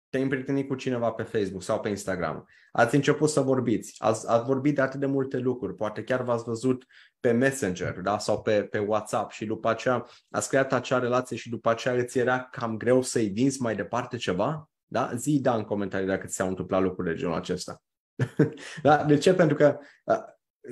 te-ai 0.10 0.24
împrietenit 0.24 0.68
cu 0.68 0.76
cineva 0.76 1.12
pe 1.12 1.24
Facebook 1.24 1.64
sau 1.64 1.80
pe 1.80 1.90
Instagram, 1.90 2.48
ați 2.72 2.96
început 2.96 3.30
să 3.30 3.42
vorbiți, 3.42 3.96
ați, 3.98 4.30
ați 4.30 4.46
vorbit 4.46 4.76
de 4.76 4.82
atât 4.82 5.00
de 5.00 5.06
multe 5.06 5.38
lucruri, 5.38 5.76
poate 5.76 6.04
chiar 6.04 6.24
v-ați 6.24 6.44
văzut 6.44 6.86
pe 7.20 7.32
Messenger 7.32 8.00
da? 8.00 8.18
sau 8.18 8.42
pe, 8.42 8.64
pe 8.64 8.80
WhatsApp 8.80 9.32
și 9.32 9.46
după 9.46 9.70
aceea 9.70 10.06
ați 10.30 10.50
creat 10.50 10.74
acea 10.74 11.00
relație 11.00 11.36
și 11.36 11.50
după 11.50 11.70
aceea 11.70 11.94
îți 11.94 12.18
era 12.18 12.44
cam 12.44 12.78
greu 12.78 13.02
să-i 13.02 13.28
vinzi 13.28 13.62
mai 13.62 13.76
departe 13.76 14.18
ceva, 14.18 14.71
da? 14.92 15.12
zi 15.16 15.40
da 15.42 15.56
în 15.56 15.64
comentarii 15.64 16.08
dacă 16.08 16.28
ți 16.28 16.36
s-au 16.36 16.48
întâmplat 16.48 16.82
lucruri 16.82 17.10
de 17.10 17.16
genul 17.16 17.34
acesta. 17.34 17.84
da? 18.84 19.04
De 19.04 19.18
ce? 19.18 19.34
Pentru 19.34 19.56
că 19.56 19.78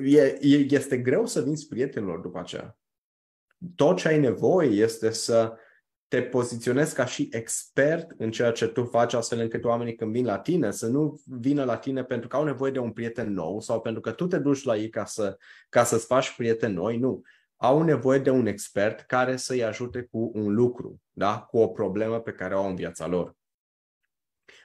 e, 0.03 0.38
este 0.69 0.97
greu 0.97 1.25
să 1.25 1.41
vinzi 1.41 1.67
prietenilor 1.67 2.19
după 2.19 2.39
aceea. 2.39 2.77
Tot 3.75 3.97
ce 3.97 4.07
ai 4.07 4.19
nevoie 4.19 4.69
este 4.69 5.11
să 5.11 5.53
te 6.07 6.21
poziționezi 6.21 6.95
ca 6.95 7.05
și 7.05 7.29
expert 7.31 8.11
în 8.17 8.31
ceea 8.31 8.51
ce 8.51 8.67
tu 8.67 8.83
faci, 8.83 9.13
astfel 9.13 9.39
încât 9.39 9.63
oamenii 9.63 9.95
când 9.95 10.11
vin 10.11 10.25
la 10.25 10.39
tine 10.39 10.71
să 10.71 10.88
nu 10.88 11.21
vină 11.25 11.63
la 11.63 11.77
tine 11.77 12.03
pentru 12.03 12.27
că 12.27 12.35
au 12.35 12.43
nevoie 12.43 12.71
de 12.71 12.79
un 12.79 12.91
prieten 12.91 13.33
nou 13.33 13.59
sau 13.59 13.81
pentru 13.81 14.01
că 14.01 14.11
tu 14.11 14.27
te 14.27 14.38
duci 14.38 14.63
la 14.63 14.75
ei 14.75 14.89
ca, 14.89 15.05
să, 15.05 15.38
ca 15.69 15.83
să-ți 15.83 16.05
faci 16.05 16.35
prieteni 16.35 16.73
noi, 16.73 16.97
nu. 16.97 17.21
Au 17.55 17.81
nevoie 17.81 18.19
de 18.19 18.29
un 18.29 18.45
expert 18.45 18.99
care 18.99 19.35
să-i 19.35 19.63
ajute 19.63 20.01
cu 20.01 20.31
un 20.33 20.53
lucru, 20.53 21.01
da? 21.11 21.39
cu 21.39 21.57
o 21.57 21.67
problemă 21.67 22.19
pe 22.19 22.31
care 22.31 22.55
o 22.55 22.57
au 22.57 22.69
în 22.69 22.75
viața 22.75 23.07
lor. 23.07 23.35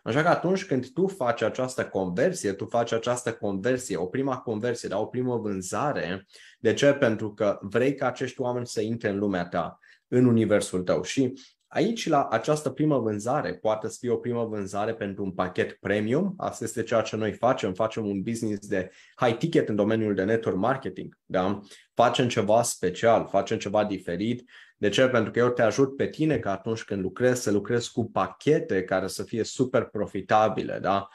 Așa 0.04 0.22
că 0.22 0.28
atunci 0.28 0.64
când 0.64 0.92
tu 0.92 1.06
faci 1.06 1.42
această 1.42 1.86
conversie, 1.86 2.52
tu 2.52 2.66
faci 2.66 2.92
această 2.92 3.32
conversie, 3.32 3.96
o 3.96 4.06
prima 4.06 4.38
conversie, 4.38 4.88
da, 4.88 4.98
o 4.98 5.06
primă 5.06 5.36
vânzare, 5.36 6.26
de 6.58 6.72
ce? 6.72 6.92
Pentru 6.92 7.34
că 7.34 7.58
vrei 7.60 7.94
ca 7.94 8.06
acești 8.06 8.40
oameni 8.40 8.66
să 8.66 8.80
intre 8.80 9.08
în 9.08 9.18
lumea 9.18 9.46
ta, 9.46 9.78
în 10.08 10.24
universul 10.24 10.82
tău. 10.82 11.02
Și 11.02 11.32
Aici, 11.74 12.08
la 12.08 12.28
această 12.30 12.70
primă 12.70 12.98
vânzare, 12.98 13.54
poate 13.54 13.88
să 13.88 13.96
fie 14.00 14.10
o 14.10 14.16
primă 14.16 14.44
vânzare 14.44 14.94
pentru 14.94 15.24
un 15.24 15.32
pachet 15.32 15.72
premium. 15.72 16.34
Asta 16.36 16.64
este 16.64 16.82
ceea 16.82 17.00
ce 17.00 17.16
noi 17.16 17.32
facem. 17.32 17.72
Facem 17.72 18.06
un 18.06 18.22
business 18.22 18.66
de 18.66 18.90
high 19.16 19.36
ticket 19.36 19.68
în 19.68 19.76
domeniul 19.76 20.14
de 20.14 20.24
network 20.24 20.56
marketing. 20.56 21.18
Da? 21.24 21.60
Facem 21.94 22.28
ceva 22.28 22.62
special, 22.62 23.26
facem 23.28 23.58
ceva 23.58 23.84
diferit. 23.84 24.50
De 24.76 24.88
ce? 24.88 25.08
Pentru 25.08 25.30
că 25.30 25.38
eu 25.38 25.50
te 25.50 25.62
ajut 25.62 25.96
pe 25.96 26.06
tine 26.06 26.38
că 26.38 26.48
atunci 26.48 26.82
când 26.82 27.02
lucrezi, 27.02 27.42
să 27.42 27.50
lucrezi 27.50 27.92
cu 27.92 28.10
pachete 28.10 28.84
care 28.84 29.06
să 29.06 29.22
fie 29.22 29.44
super 29.44 29.84
profitabile. 29.84 30.78
Da? 30.78 31.08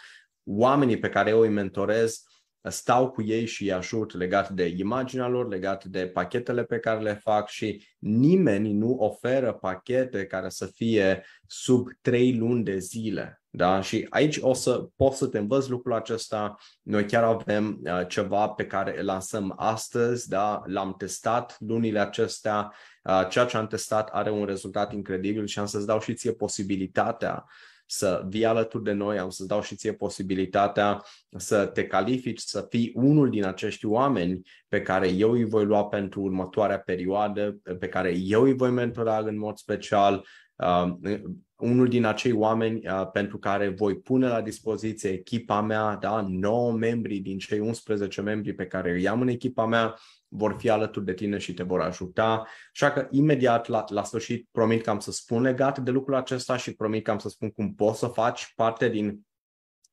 Oamenii 0.44 1.00
pe 1.00 1.10
care 1.10 1.30
eu 1.30 1.40
îi 1.40 1.50
mentorez 1.50 2.24
stau 2.70 3.10
cu 3.10 3.22
ei 3.22 3.46
și 3.46 3.64
îi 3.64 3.72
ajut 3.72 4.14
legat 4.14 4.50
de 4.50 4.74
imaginea 4.78 5.28
lor, 5.28 5.48
legat 5.48 5.84
de 5.84 6.08
pachetele 6.08 6.64
pe 6.64 6.80
care 6.80 7.00
le 7.00 7.14
fac 7.14 7.48
și 7.48 7.88
nimeni 8.00 8.74
nu 8.74 8.92
oferă 8.92 9.54
pachete 9.54 10.26
care 10.26 10.50
să 10.50 10.66
fie 10.66 11.26
sub 11.48 11.88
3 12.02 12.38
luni 12.38 12.64
de 12.64 12.78
zile. 12.78 13.42
Da? 13.50 13.82
Și 13.82 14.06
aici 14.10 14.38
o 14.42 14.54
să 14.54 14.88
poți 14.96 15.18
să 15.18 15.28
te 15.28 15.38
învăț 15.38 15.68
lucrul 15.68 15.94
acesta. 15.94 16.56
Noi 16.82 17.06
chiar 17.06 17.24
avem 17.24 17.80
uh, 17.84 18.08
ceva 18.08 18.48
pe 18.48 18.66
care 18.66 19.00
îl 19.00 19.06
lansăm 19.06 19.54
astăzi, 19.58 20.30
da? 20.30 20.62
l-am 20.66 20.96
testat 20.98 21.56
lunile 21.60 22.00
acestea. 22.00 22.74
Uh, 23.10 23.28
ceea 23.30 23.46
ce 23.46 23.58
am 23.58 23.68
testat 23.68 24.10
are 24.10 24.32
un 24.32 24.46
rezultat 24.46 24.94
incredibil 24.94 25.46
și 25.46 25.60
am 25.60 25.66
să-ți 25.66 25.86
dau 25.86 26.00
și 26.00 26.14
ție 26.14 26.32
posibilitatea 26.32 27.46
să 27.86 28.26
vii 28.28 28.46
alături 28.46 28.84
de 28.84 28.92
noi, 28.92 29.20
am 29.20 29.30
să-ți 29.30 29.48
dau 29.48 29.62
și 29.62 29.76
ție 29.76 29.94
posibilitatea 29.94 31.04
să 31.38 31.66
te 31.66 31.88
califici, 31.88 32.40
să 32.40 32.68
fii 32.70 32.92
unul 32.96 33.30
din 33.30 33.46
acești 33.46 33.86
oameni 33.86 34.42
pe 34.68 34.82
care 34.82 35.08
eu 35.08 35.32
îi 35.32 35.46
voi 35.46 35.66
lua 35.66 35.86
pentru 35.86 36.22
următoarea 36.22 36.80
perioadă, 36.80 37.60
pe 37.80 37.88
care 37.88 38.14
eu 38.18 38.44
îi 38.44 38.54
voi 38.54 38.72
mentora 38.72 39.18
în 39.18 39.38
mod 39.38 39.58
special, 39.58 40.26
uh, 40.56 41.20
unul 41.56 41.88
din 41.88 42.06
acei 42.06 42.32
oameni 42.32 42.88
uh, 42.88 43.10
pentru 43.12 43.38
care 43.38 43.70
voi 43.70 44.00
pune 44.00 44.28
la 44.28 44.42
dispoziție 44.42 45.10
echipa 45.10 45.62
mea, 45.62 45.96
da, 45.96 46.26
9 46.28 46.72
membri 46.72 47.18
din 47.18 47.38
cei 47.38 47.60
11 47.60 48.22
membri 48.22 48.54
pe 48.54 48.66
care 48.66 48.92
îi 48.92 49.08
am 49.08 49.22
în 49.22 49.28
echipa 49.28 49.66
mea, 49.66 49.96
vor 50.30 50.56
fi 50.58 50.70
alături 50.70 51.06
de 51.06 51.14
tine 51.14 51.38
și 51.38 51.54
te 51.54 51.64
vor 51.64 51.82
ajuta. 51.82 52.48
Așa 52.74 52.92
că 52.92 53.08
imediat 53.12 53.68
la, 53.68 53.84
la 53.88 54.04
sfârșit 54.04 54.48
promit 54.52 54.84
că 54.84 54.90
am 54.90 55.00
să 55.00 55.12
spun 55.12 55.42
legat 55.42 55.80
de 55.80 55.92
lucrul 55.92 56.16
acesta 56.16 56.58
și 56.58 56.76
promit 56.76 57.04
că 57.04 57.12
am 57.12 57.18
să 57.18 57.30
spun 57.30 57.50
cum 57.50 57.74
poți 57.74 58.00
să 58.00 58.08
faci 58.08 58.54
parte 58.56 58.90
din 58.90 59.28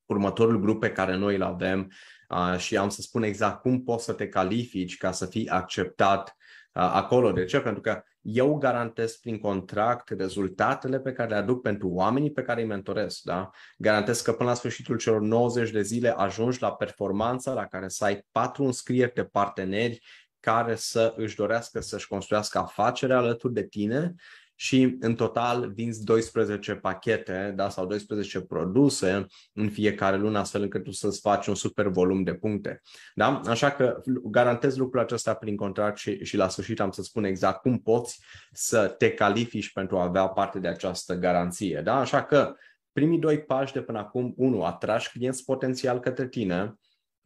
următorul 0.06 0.60
grup 0.60 0.80
pe 0.80 0.92
care 0.92 1.16
noi 1.16 1.34
îl 1.34 1.42
avem 1.42 1.92
uh, 2.28 2.58
și 2.58 2.76
am 2.76 2.88
să 2.88 3.00
spun 3.00 3.22
exact 3.22 3.60
cum 3.60 3.82
poți 3.82 4.04
să 4.04 4.12
te 4.12 4.28
califici 4.28 4.96
ca 4.96 5.12
să 5.12 5.26
fii 5.26 5.48
acceptat 5.48 6.28
uh, 6.28 6.90
acolo. 6.92 7.32
De 7.32 7.44
ce? 7.44 7.60
Pentru 7.60 7.80
că 7.80 8.02
eu 8.28 8.54
garantez 8.54 9.16
prin 9.16 9.38
contract 9.38 10.08
rezultatele 10.08 11.00
pe 11.00 11.12
care 11.12 11.28
le 11.28 11.34
aduc 11.34 11.62
pentru 11.62 11.88
oamenii 11.88 12.32
pe 12.32 12.42
care 12.42 12.60
îi 12.60 12.66
mentorez. 12.66 13.20
Da? 13.24 13.50
Garantez 13.78 14.20
că 14.20 14.32
până 14.32 14.48
la 14.48 14.54
sfârșitul 14.54 14.96
celor 14.96 15.20
90 15.20 15.70
de 15.70 15.82
zile 15.82 16.08
ajungi 16.16 16.60
la 16.60 16.72
performanța 16.72 17.52
la 17.52 17.66
care 17.66 17.88
să 17.88 18.04
ai 18.04 18.26
patru 18.32 18.64
înscrieri 18.64 19.14
de 19.14 19.24
parteneri 19.24 20.00
care 20.46 20.74
să 20.74 21.14
își 21.16 21.36
dorească 21.36 21.80
să-și 21.80 22.08
construiască 22.08 22.58
afacere 22.58 23.14
alături 23.14 23.52
de 23.52 23.66
tine 23.66 24.14
și 24.54 24.96
în 25.00 25.14
total 25.14 25.72
vinzi 25.72 26.04
12 26.04 26.74
pachete 26.74 27.52
da, 27.56 27.68
sau 27.68 27.86
12 27.86 28.40
produse 28.40 29.26
în 29.52 29.70
fiecare 29.70 30.16
lună, 30.16 30.38
astfel 30.38 30.62
încât 30.62 30.84
tu 30.84 30.90
să-ți 30.90 31.20
faci 31.20 31.46
un 31.46 31.54
super 31.54 31.86
volum 31.86 32.22
de 32.22 32.34
puncte. 32.34 32.82
Da? 33.14 33.40
Așa 33.46 33.70
că 33.70 34.02
garantez 34.24 34.76
lucrul 34.76 35.00
acesta 35.00 35.34
prin 35.34 35.56
contract 35.56 35.96
și, 35.96 36.24
și 36.24 36.36
la 36.36 36.48
sfârșit 36.48 36.80
am 36.80 36.90
să 36.90 37.02
spun 37.02 37.24
exact 37.24 37.60
cum 37.60 37.78
poți 37.78 38.20
să 38.52 38.94
te 38.98 39.10
califici 39.10 39.72
pentru 39.72 39.98
a 39.98 40.02
avea 40.02 40.26
parte 40.26 40.58
de 40.58 40.68
această 40.68 41.14
garanție. 41.14 41.80
Da? 41.84 41.96
Așa 41.96 42.24
că 42.24 42.54
primii 42.92 43.18
doi 43.18 43.40
pași 43.40 43.72
de 43.72 43.80
până 43.80 43.98
acum, 43.98 44.34
unu, 44.36 44.64
atragi 44.64 45.10
clienți 45.10 45.44
potențial 45.44 46.00
către 46.00 46.28
tine, 46.28 46.74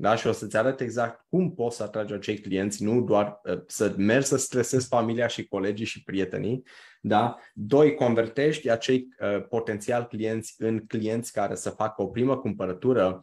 da? 0.00 0.14
Și 0.16 0.26
o 0.26 0.33
să-ți 0.33 0.57
arăt 0.57 0.80
exact 0.80 1.26
cum 1.28 1.54
poți 1.54 1.76
să 1.76 1.83
atragi 1.83 2.12
acei 2.12 2.38
clienți, 2.38 2.85
nu 2.85 3.02
doar 3.02 3.40
uh, 3.45 3.62
să 3.66 3.95
mergi 3.97 4.26
să 4.26 4.37
stresezi 4.37 4.87
familia 4.87 5.26
și 5.26 5.47
colegii 5.47 5.87
și 5.87 6.02
prietenii. 6.02 6.62
Da? 7.00 7.37
Doi, 7.54 7.95
convertești 7.95 8.71
acei 8.71 9.09
uh, 9.21 9.47
potențial 9.49 10.07
clienți 10.07 10.54
în 10.59 10.87
clienți 10.87 11.33
care 11.33 11.54
să 11.54 11.71
facă 11.71 12.02
o 12.02 12.07
primă 12.07 12.38
cumpărătură. 12.38 13.21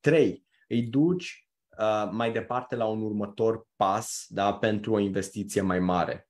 Trei, 0.00 0.44
îi 0.68 0.82
duci 0.82 1.48
uh, 1.78 2.08
mai 2.12 2.32
departe 2.32 2.76
la 2.76 2.86
un 2.86 3.02
următor 3.02 3.66
pas 3.76 4.24
da? 4.28 4.54
pentru 4.54 4.92
o 4.92 4.98
investiție 4.98 5.60
mai 5.60 5.78
mare. 5.78 6.28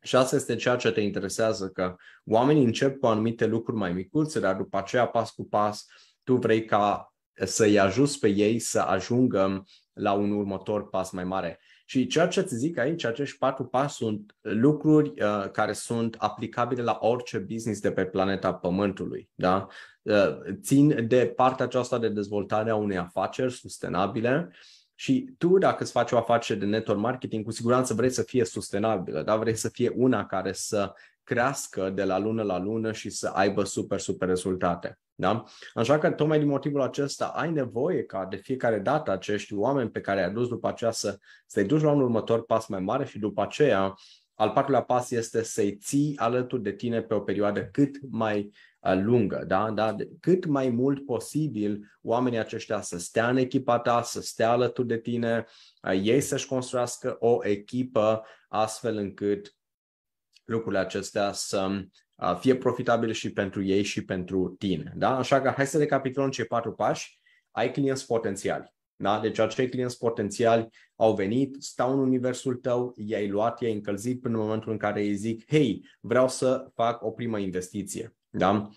Și 0.00 0.16
asta 0.16 0.36
este 0.36 0.56
ceea 0.56 0.76
ce 0.76 0.90
te 0.90 1.00
interesează, 1.00 1.68
că 1.68 1.96
oamenii 2.24 2.64
încep 2.64 2.98
cu 2.98 3.06
anumite 3.06 3.46
lucruri 3.46 3.78
mai 3.78 3.92
micuțe, 3.92 4.40
dar 4.40 4.56
după 4.56 4.76
aceea, 4.76 5.06
pas 5.06 5.30
cu 5.30 5.44
pas, 5.48 5.86
tu 6.22 6.36
vrei 6.36 6.64
ca 6.64 7.07
să-i 7.44 7.78
ajuți 7.78 8.18
pe 8.18 8.28
ei 8.28 8.58
să 8.58 8.80
ajungă 8.80 9.64
la 9.92 10.12
un 10.12 10.30
următor 10.30 10.88
pas 10.88 11.10
mai 11.10 11.24
mare. 11.24 11.60
Și 11.84 12.06
ceea 12.06 12.26
ce 12.26 12.40
îți 12.40 12.54
zic 12.54 12.78
aici, 12.78 13.04
acești 13.04 13.38
patru 13.38 13.64
pași 13.64 13.94
sunt 13.94 14.36
lucruri 14.40 15.08
uh, 15.08 15.50
care 15.50 15.72
sunt 15.72 16.16
aplicabile 16.18 16.82
la 16.82 16.98
orice 17.00 17.38
business 17.38 17.80
de 17.80 17.92
pe 17.92 18.04
planeta 18.04 18.54
Pământului. 18.54 19.28
Da? 19.34 19.66
Uh, 20.02 20.38
țin 20.60 21.06
de 21.08 21.32
partea 21.36 21.64
aceasta 21.64 21.98
de 21.98 22.08
dezvoltare 22.08 22.70
a 22.70 22.74
unei 22.74 22.96
afaceri 22.96 23.52
sustenabile 23.52 24.50
și 24.94 25.34
tu, 25.38 25.58
dacă 25.58 25.82
îți 25.82 25.92
faci 25.92 26.12
o 26.12 26.16
afacere 26.16 26.58
de 26.58 26.64
network 26.64 27.00
marketing, 27.00 27.44
cu 27.44 27.50
siguranță 27.50 27.94
vrei 27.94 28.10
să 28.10 28.22
fie 28.22 28.44
sustenabilă, 28.44 29.22
da? 29.22 29.36
vrei 29.36 29.54
să 29.54 29.68
fie 29.68 29.92
una 29.96 30.26
care 30.26 30.52
să 30.52 30.92
crească 31.28 31.90
de 31.90 32.04
la 32.04 32.18
lună 32.18 32.42
la 32.42 32.58
lună 32.58 32.92
și 32.92 33.10
să 33.10 33.28
aibă 33.28 33.64
super, 33.64 33.98
super 33.98 34.28
rezultate. 34.28 34.98
Da? 35.14 35.44
Așa 35.74 35.98
că 35.98 36.10
tocmai 36.10 36.38
din 36.38 36.48
motivul 36.48 36.82
acesta 36.82 37.26
ai 37.26 37.52
nevoie 37.52 38.02
ca 38.02 38.26
de 38.30 38.36
fiecare 38.36 38.78
dată 38.78 39.10
acești 39.10 39.54
oameni 39.54 39.90
pe 39.90 40.00
care 40.00 40.20
ai 40.20 40.26
adus 40.26 40.48
după 40.48 40.68
aceea 40.68 40.90
să, 40.90 41.18
să-i 41.46 41.64
duci 41.64 41.82
la 41.82 41.90
un 41.90 42.00
următor 42.00 42.44
pas 42.44 42.66
mai 42.66 42.80
mare 42.80 43.04
și 43.04 43.18
după 43.18 43.42
aceea 43.42 43.94
al 44.34 44.50
patrulea 44.50 44.82
pas 44.82 45.10
este 45.10 45.42
să-i 45.42 45.76
ții 45.76 46.16
alături 46.16 46.62
de 46.62 46.72
tine 46.72 47.02
pe 47.02 47.14
o 47.14 47.20
perioadă 47.20 47.64
cât 47.64 47.96
mai 48.10 48.50
uh, 48.80 48.94
lungă, 48.94 49.44
da? 49.46 49.70
Da? 49.70 49.96
cât 50.20 50.46
mai 50.46 50.68
mult 50.68 51.04
posibil 51.04 51.98
oamenii 52.02 52.38
aceștia 52.38 52.80
să 52.80 52.98
stea 52.98 53.28
în 53.28 53.36
echipa 53.36 53.78
ta, 53.78 54.02
să 54.02 54.20
stea 54.20 54.50
alături 54.50 54.88
de 54.88 54.98
tine, 54.98 55.44
uh, 55.82 56.00
ei 56.02 56.20
să-și 56.20 56.46
construiască 56.46 57.16
o 57.20 57.38
echipă 57.42 58.22
astfel 58.48 58.96
încât 58.96 59.57
lucrurile 60.48 60.80
acestea 60.80 61.32
să 61.32 61.84
fie 62.38 62.56
profitabile 62.56 63.12
și 63.12 63.32
pentru 63.32 63.62
ei 63.62 63.82
și 63.82 64.04
pentru 64.04 64.54
tine. 64.58 64.92
Da? 64.96 65.16
Așa 65.16 65.40
că 65.40 65.52
hai 65.56 65.66
să 65.66 65.78
recapitulăm 65.78 66.30
cei 66.30 66.44
patru 66.44 66.72
pași. 66.72 67.20
Ai 67.50 67.72
clienți 67.72 68.06
potențiali. 68.06 68.74
Da? 68.96 69.20
Deci 69.20 69.38
acei 69.38 69.68
clienți 69.68 69.98
potențiali 69.98 70.68
au 70.96 71.14
venit, 71.14 71.56
stau 71.58 71.92
în 71.92 71.98
universul 71.98 72.54
tău, 72.54 72.94
i-ai 72.96 73.28
luat, 73.28 73.60
i-ai 73.60 73.72
încălzit 73.72 74.20
până 74.20 74.36
în 74.36 74.42
momentul 74.42 74.72
în 74.72 74.78
care 74.78 75.00
îi 75.00 75.14
zic, 75.14 75.44
hei, 75.48 75.88
vreau 76.00 76.28
să 76.28 76.70
fac 76.74 77.04
o 77.04 77.10
primă 77.10 77.38
investiție. 77.38 78.16
Da? 78.28 78.68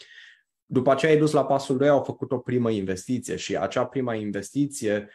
După 0.66 0.92
aceea 0.92 1.12
ai 1.12 1.18
dus 1.18 1.32
la 1.32 1.46
pasul 1.46 1.78
2, 1.78 1.88
au 1.88 2.04
făcut 2.04 2.32
o 2.32 2.38
primă 2.38 2.70
investiție 2.70 3.36
și 3.36 3.58
acea 3.58 3.86
prima 3.86 4.16
investiție, 4.16 5.10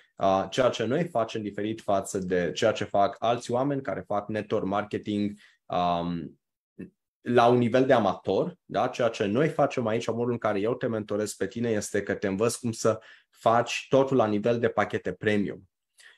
ceea 0.51 0.69
ce 0.69 0.85
noi 0.85 1.09
facem 1.09 1.43
diferit 1.43 1.81
față 1.81 2.19
de 2.19 2.51
ceea 2.55 2.73
ce 2.73 2.85
fac 2.85 3.17
alți 3.19 3.51
oameni 3.51 3.83
care 3.83 4.05
fac 4.07 4.29
network 4.29 4.67
marketing 4.67 5.33
um, 5.67 6.39
la 7.29 7.47
un 7.47 7.59
nivel 7.59 7.87
de 7.87 7.93
amator, 7.93 8.55
da? 8.65 8.89
ceea 8.89 9.09
ce 9.09 9.25
noi 9.25 9.49
facem 9.49 9.87
aici, 9.87 10.07
modul 10.07 10.33
în 10.33 10.39
care 10.39 10.61
eu 10.61 10.75
te 10.75 10.87
mentorez 10.87 11.33
pe 11.33 11.47
tine 11.47 11.71
este 11.71 12.03
că 12.03 12.15
te 12.15 12.27
învăț 12.27 12.55
cum 12.55 12.73
să 12.73 12.99
faci 13.31 13.87
totul 13.89 14.17
la 14.17 14.27
nivel 14.27 14.59
de 14.59 14.69
pachete 14.69 15.13
premium. 15.13 15.69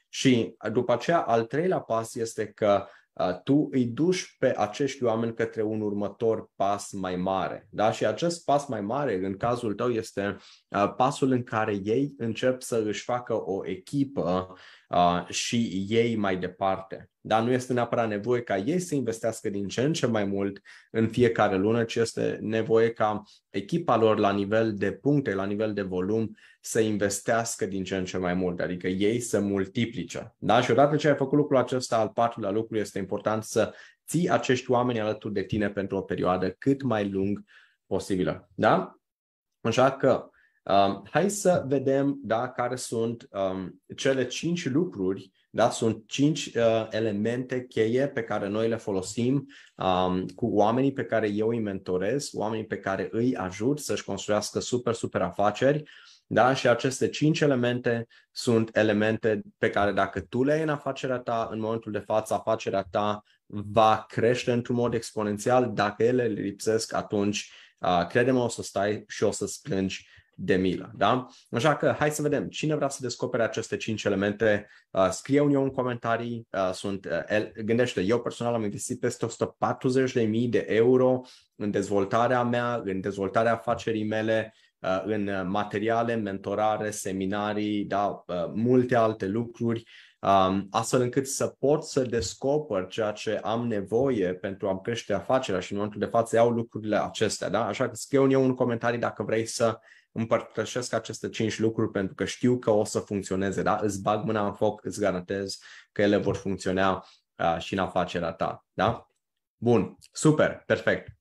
Și 0.08 0.54
după 0.72 0.92
aceea, 0.92 1.20
al 1.20 1.44
treilea 1.44 1.80
pas 1.80 2.14
este 2.14 2.46
că 2.46 2.86
uh, 3.12 3.42
tu 3.42 3.68
îi 3.70 3.86
duci 3.86 4.36
pe 4.38 4.54
acești 4.56 5.04
oameni 5.04 5.34
către 5.34 5.62
un 5.62 5.80
următor 5.80 6.50
pas 6.56 6.92
mai 6.92 7.16
mare. 7.16 7.66
Da? 7.70 7.92
Și 7.92 8.06
acest 8.06 8.44
pas 8.44 8.66
mai 8.66 8.80
mare, 8.80 9.14
în 9.14 9.36
cazul 9.36 9.74
tău, 9.74 9.90
este 9.90 10.36
uh, 10.68 10.92
pasul 10.96 11.30
în 11.30 11.42
care 11.42 11.80
ei 11.82 12.14
încep 12.16 12.62
să 12.62 12.82
își 12.86 13.02
facă 13.02 13.34
o 13.44 13.66
echipă 13.66 14.48
uh, 14.50 14.58
și 15.28 15.86
ei 15.88 16.16
mai 16.16 16.36
departe. 16.36 17.10
Dar 17.20 17.42
nu 17.42 17.50
este 17.50 17.72
neapărat 17.72 18.08
nevoie 18.08 18.42
ca 18.42 18.56
ei 18.56 18.78
să 18.78 18.94
investească 18.94 19.50
din 19.50 19.68
ce 19.68 19.82
în 19.82 19.92
ce 19.92 20.06
mai 20.06 20.24
mult 20.24 20.60
în 20.90 21.08
fiecare 21.08 21.56
lună, 21.56 21.84
ci 21.84 21.94
este 21.94 22.38
nevoie 22.40 22.92
ca 22.92 23.22
echipa 23.50 23.96
lor 23.96 24.18
la 24.18 24.32
nivel 24.32 24.74
de 24.74 24.92
puncte, 24.92 25.34
la 25.34 25.44
nivel 25.44 25.72
de 25.72 25.82
volum, 25.82 26.36
să 26.60 26.80
investească 26.80 27.66
din 27.66 27.84
ce 27.84 27.96
în 27.96 28.04
ce 28.04 28.18
mai 28.18 28.34
mult, 28.34 28.60
adică 28.60 28.86
ei 28.86 29.20
să 29.20 29.40
multiplice. 29.40 30.34
Da? 30.38 30.60
Și 30.60 30.70
odată 30.70 30.96
ce 30.96 31.08
ai 31.08 31.16
făcut 31.16 31.38
lucrul 31.38 31.58
acesta, 31.58 31.98
al 31.98 32.08
patrulea 32.08 32.50
lucru 32.50 32.76
este 32.76 32.98
important 32.98 33.42
să 33.42 33.74
ții 34.06 34.30
acești 34.30 34.70
oameni 34.70 35.00
alături 35.00 35.34
de 35.34 35.42
tine 35.42 35.70
pentru 35.70 35.96
o 35.96 36.02
perioadă 36.02 36.50
cât 36.50 36.82
mai 36.82 37.10
lung 37.10 37.44
posibilă. 37.86 38.48
Da? 38.54 38.98
Așa 39.60 39.90
că 39.90 40.30
Um, 40.64 41.06
hai 41.10 41.30
să 41.30 41.64
vedem 41.66 42.18
da, 42.22 42.48
care 42.48 42.76
sunt 42.76 43.28
um, 43.30 43.82
cele 43.96 44.26
cinci 44.26 44.68
lucruri, 44.68 45.30
da, 45.50 45.70
sunt 45.70 46.02
cinci 46.06 46.46
uh, 46.46 46.86
elemente 46.90 47.66
cheie 47.66 48.08
pe 48.08 48.22
care 48.22 48.48
noi 48.48 48.68
le 48.68 48.76
folosim 48.76 49.46
um, 49.76 50.26
cu 50.26 50.46
oamenii 50.46 50.92
pe 50.92 51.04
care 51.04 51.28
eu 51.28 51.48
îi 51.48 51.60
mentorez, 51.60 52.30
oamenii 52.32 52.66
pe 52.66 52.78
care 52.78 53.08
îi 53.10 53.36
ajut 53.36 53.78
să-și 53.78 54.04
construiască 54.04 54.60
super, 54.60 54.94
super 54.94 55.22
afaceri. 55.22 55.82
Da? 56.26 56.54
Și 56.54 56.68
aceste 56.68 57.08
cinci 57.08 57.40
elemente 57.40 58.06
sunt 58.30 58.76
elemente 58.76 59.42
pe 59.58 59.70
care 59.70 59.92
dacă 59.92 60.20
tu 60.20 60.44
le 60.44 60.52
ai 60.52 60.62
în 60.62 60.68
afacerea 60.68 61.18
ta, 61.18 61.48
în 61.50 61.60
momentul 61.60 61.92
de 61.92 61.98
față, 61.98 62.34
afacerea 62.34 62.82
ta 62.90 63.22
va 63.46 64.04
crește 64.08 64.52
într-un 64.52 64.76
mod 64.76 64.94
exponențial. 64.94 65.70
Dacă 65.74 66.02
ele 66.02 66.26
le 66.26 66.40
lipsesc, 66.40 66.94
atunci, 66.94 67.52
uh, 67.78 68.06
crede-mă, 68.08 68.42
o 68.42 68.48
să 68.48 68.62
stai 68.62 69.04
și 69.08 69.24
o 69.24 69.30
să-ți 69.30 69.62
plângi 69.62 70.08
de 70.40 70.56
milă. 70.56 70.92
Da? 70.96 71.26
Așa 71.50 71.76
că 71.76 71.94
hai 71.98 72.10
să 72.10 72.22
vedem 72.22 72.48
cine 72.48 72.74
vrea 72.74 72.88
să 72.88 72.98
descopere 73.00 73.42
aceste 73.42 73.76
cinci 73.76 74.04
elemente. 74.04 74.68
Uh, 74.90 75.08
scrie 75.10 75.40
un 75.40 75.50
eu 75.50 75.62
în 75.62 75.70
comentarii. 75.70 76.46
Uh, 76.50 76.70
sunt, 76.72 77.04
uh, 77.04 77.10
el, 77.28 77.52
gândește, 77.64 78.00
eu 78.00 78.20
personal 78.20 78.54
am 78.54 78.62
investit 78.62 79.00
peste 79.00 79.26
140.000 79.26 80.48
de 80.48 80.64
euro 80.68 81.20
în 81.56 81.70
dezvoltarea 81.70 82.42
mea, 82.42 82.82
în 82.84 83.00
dezvoltarea 83.00 83.52
afacerii 83.52 84.06
mele, 84.06 84.54
uh, 84.78 85.02
în 85.04 85.48
materiale, 85.48 86.14
mentorare, 86.14 86.90
seminarii, 86.90 87.84
da, 87.84 88.24
uh, 88.26 88.50
multe 88.54 88.96
alte 88.96 89.26
lucruri 89.26 89.84
um, 90.20 90.66
astfel 90.70 91.00
încât 91.00 91.26
să 91.26 91.46
pot 91.46 91.84
să 91.84 92.02
descoper 92.02 92.86
ceea 92.86 93.12
ce 93.12 93.40
am 93.42 93.66
nevoie 93.66 94.34
pentru 94.34 94.68
a 94.68 94.80
crește 94.80 95.12
afacerea 95.12 95.60
și 95.60 95.72
în 95.72 95.78
momentul 95.78 96.00
de 96.00 96.06
față 96.06 96.36
iau 96.36 96.50
lucrurile 96.50 97.02
acestea. 97.02 97.48
Da? 97.48 97.66
Așa 97.66 97.88
că 97.88 97.94
scriu 97.94 98.30
eu 98.30 98.44
un 98.44 98.54
comentariu 98.54 98.98
dacă 98.98 99.22
vrei 99.22 99.46
să 99.46 99.78
împărtășesc 100.12 100.92
aceste 100.92 101.28
cinci 101.28 101.58
lucruri 101.58 101.90
pentru 101.90 102.14
că 102.14 102.24
știu 102.24 102.58
că 102.58 102.70
o 102.70 102.84
să 102.84 102.98
funcționeze. 102.98 103.62
Da? 103.62 103.78
Îți 103.82 104.02
bag 104.02 104.24
mâna 104.24 104.46
în 104.46 104.52
foc, 104.52 104.84
îți 104.84 105.00
garantez 105.00 105.58
că 105.92 106.02
ele 106.02 106.16
vor 106.16 106.36
funcționa 106.36 107.06
uh, 107.36 107.58
și 107.58 107.72
în 107.72 107.78
afacerea 107.78 108.32
ta. 108.32 108.66
Da? 108.72 109.06
Bun, 109.56 109.96
super, 110.12 110.62
perfect. 110.66 111.18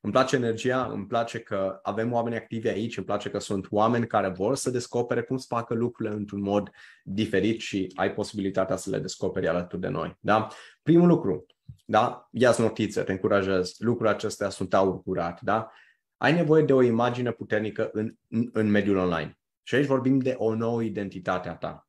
Îmi 0.00 0.12
place 0.12 0.36
energia, 0.36 0.84
îmi 0.84 1.06
place 1.06 1.40
că 1.40 1.78
avem 1.82 2.12
oameni 2.12 2.36
activi 2.36 2.68
aici, 2.68 2.96
îmi 2.96 3.06
place 3.06 3.30
că 3.30 3.38
sunt 3.38 3.66
oameni 3.70 4.06
care 4.06 4.28
vor 4.28 4.56
să 4.56 4.70
descopere 4.70 5.22
cum 5.22 5.36
să 5.36 5.46
facă 5.48 5.74
lucrurile 5.74 6.14
într-un 6.14 6.40
mod 6.40 6.70
diferit 7.04 7.60
și 7.60 7.92
ai 7.94 8.12
posibilitatea 8.12 8.76
să 8.76 8.90
le 8.90 8.98
descoperi 8.98 9.48
alături 9.48 9.80
de 9.80 9.88
noi. 9.88 10.16
Da? 10.20 10.48
Primul 10.82 11.06
lucru, 11.06 11.46
da? 11.84 12.28
ia-ți 12.30 12.60
notițe, 12.60 13.02
te 13.02 13.12
încurajez, 13.12 13.74
lucrurile 13.78 14.14
acestea 14.14 14.48
sunt 14.48 14.74
aur 14.74 15.02
curat. 15.02 15.40
Da? 15.40 15.70
Ai 16.18 16.32
nevoie 16.32 16.62
de 16.62 16.72
o 16.72 16.82
imagine 16.82 17.30
puternică 17.30 17.90
în, 17.92 18.14
în, 18.28 18.48
în 18.52 18.70
mediul 18.70 18.96
online. 18.96 19.38
Și 19.62 19.74
aici 19.74 19.86
vorbim 19.86 20.18
de 20.18 20.34
o 20.38 20.54
nouă 20.54 20.82
identitate 20.82 21.48
a 21.48 21.54
ta. 21.54 21.88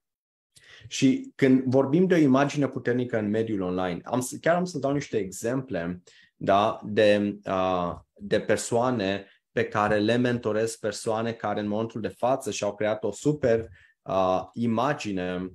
Și 0.88 1.32
când 1.36 1.64
vorbim 1.64 2.06
de 2.06 2.14
o 2.14 2.18
imagine 2.18 2.68
puternică 2.68 3.18
în 3.18 3.30
mediul 3.30 3.62
online, 3.62 4.00
am, 4.04 4.28
chiar 4.42 4.56
am 4.56 4.66
să 4.66 4.80
dau 4.80 4.92
niște 4.94 5.18
exemple 5.18 6.02
da, 6.36 6.80
de, 6.84 7.40
uh, 7.46 7.96
de 8.14 8.40
persoane 8.40 9.26
pe 9.52 9.64
care 9.64 9.98
le 9.98 10.16
mentorez, 10.16 10.76
persoane 10.76 11.32
care 11.32 11.60
în 11.60 11.68
momentul 11.68 12.02
de 12.02 12.08
față 12.08 12.52
și-au 12.52 12.76
creat 12.76 13.04
o 13.04 13.12
super 13.12 13.68
uh, 14.02 14.42
imagine 14.54 15.52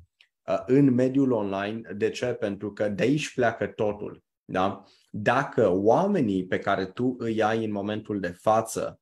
uh, 0.46 0.62
în 0.66 0.94
mediul 0.94 1.30
online. 1.30 1.80
De 1.94 2.10
ce? 2.10 2.26
Pentru 2.26 2.72
că 2.72 2.88
de 2.88 3.02
aici 3.02 3.34
pleacă 3.34 3.66
totul. 3.66 4.22
Da? 4.44 4.84
Dacă 5.16 5.68
oamenii 5.68 6.46
pe 6.46 6.58
care 6.58 6.86
tu 6.86 7.14
îi 7.18 7.42
ai 7.42 7.64
în 7.64 7.72
momentul 7.72 8.20
de 8.20 8.28
față 8.28 9.00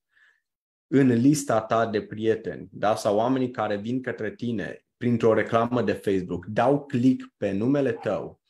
în 0.87 1.07
lista 1.07 1.61
ta 1.61 1.87
de 1.87 2.02
prieteni 2.02 2.69
da? 2.73 2.95
sau 2.95 3.16
oamenii 3.16 3.50
care 3.50 3.76
vin 3.76 4.02
către 4.02 4.35
tine 4.35 4.87
printr-o 4.97 5.35
reclamă 5.35 5.83
de 5.83 5.92
Facebook, 5.92 6.47
dau 6.47 6.87
click 6.87 7.33
pe 7.37 7.50
numele 7.50 7.92
tău 7.92 8.40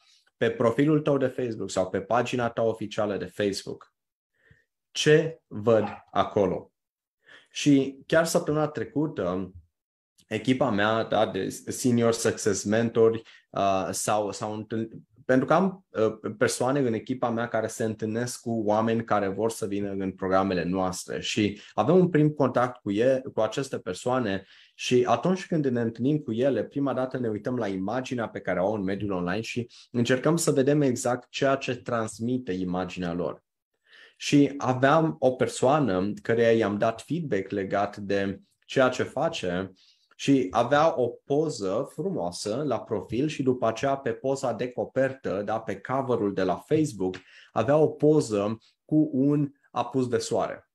pe 0.43 0.51
profilul 0.51 1.01
tău 1.01 1.19
de 1.19 1.27
Facebook 1.27 1.71
sau 1.71 1.91
pe 1.91 2.01
pagina 2.01 2.51
ta 2.51 2.63
oficială 2.63 3.17
de 3.17 3.25
Facebook, 3.25 3.95
ce 4.91 5.41
văd 5.47 5.85
acolo? 6.11 6.73
Și 7.51 7.99
chiar 8.07 8.25
săptămâna 8.25 8.69
trecută, 8.69 9.53
echipa 10.27 10.71
mea 10.71 11.05
da, 11.05 11.27
de 11.27 11.49
senior 11.49 12.13
success 12.13 12.65
mentori 12.65 13.23
uh, 13.51 13.89
s-au, 13.91 14.31
s-au 14.31 14.55
întâlnit, 14.55 14.93
pentru 15.25 15.47
că 15.47 15.53
am 15.53 15.85
uh, 15.91 16.35
persoane 16.39 16.79
în 16.79 16.93
echipa 16.93 17.31
mea 17.31 17.49
care 17.49 17.67
se 17.67 17.85
întâlnesc 17.85 18.41
cu 18.41 18.63
oameni 18.65 19.05
care 19.05 19.29
vor 19.29 19.51
să 19.51 19.67
vină 19.67 19.91
în 19.91 20.13
programele 20.13 20.65
noastre 20.65 21.21
și 21.21 21.61
avem 21.75 21.97
un 21.97 22.09
prim 22.09 22.29
contact 22.29 22.81
cu, 22.81 22.91
ei, 22.91 23.23
cu 23.35 23.41
aceste 23.41 23.79
persoane 23.79 24.45
și 24.75 25.05
atunci 25.07 25.47
când 25.47 25.67
ne 25.67 25.81
întâlnim 25.81 26.19
cu 26.19 26.33
ele, 26.33 26.65
prima 26.65 26.93
dată 26.93 27.19
ne 27.19 27.29
uităm 27.29 27.57
la 27.57 27.67
imaginea 27.67 28.29
pe 28.29 28.41
care 28.41 28.61
o 28.61 28.65
au 28.65 28.75
în 28.75 28.83
mediul 28.83 29.11
online 29.11 29.41
și 29.41 29.71
încercăm 29.91 30.37
să 30.37 30.51
vedem 30.51 30.81
exact 30.81 31.29
ceea 31.31 31.55
ce 31.55 31.75
transmite 31.75 32.53
imaginea 32.53 33.13
lor. 33.13 33.43
Și 34.17 34.55
aveam 34.57 35.17
o 35.19 35.31
persoană 35.31 36.13
care 36.23 36.43
i-am 36.43 36.79
dat 36.79 37.01
feedback 37.01 37.51
legat 37.51 37.97
de 37.97 38.41
ceea 38.67 38.89
ce 38.89 39.03
face 39.03 39.73
și 40.23 40.47
avea 40.51 41.01
o 41.01 41.09
poză 41.09 41.89
frumoasă 41.93 42.63
la 42.67 42.81
profil 42.81 43.29
și 43.29 43.43
după 43.43 43.67
aceea 43.67 43.97
pe 43.97 44.13
poza 44.13 44.53
de 44.53 44.71
copertă, 44.73 45.43
da, 45.43 45.61
pe 45.61 45.81
coverul 45.81 46.35
de 46.35 46.43
la 46.43 46.57
Facebook, 46.57 47.17
avea 47.53 47.77
o 47.77 47.89
poză 47.89 48.59
cu 48.85 49.11
un 49.13 49.53
apus 49.71 50.09
de 50.09 50.19
soare. 50.19 50.71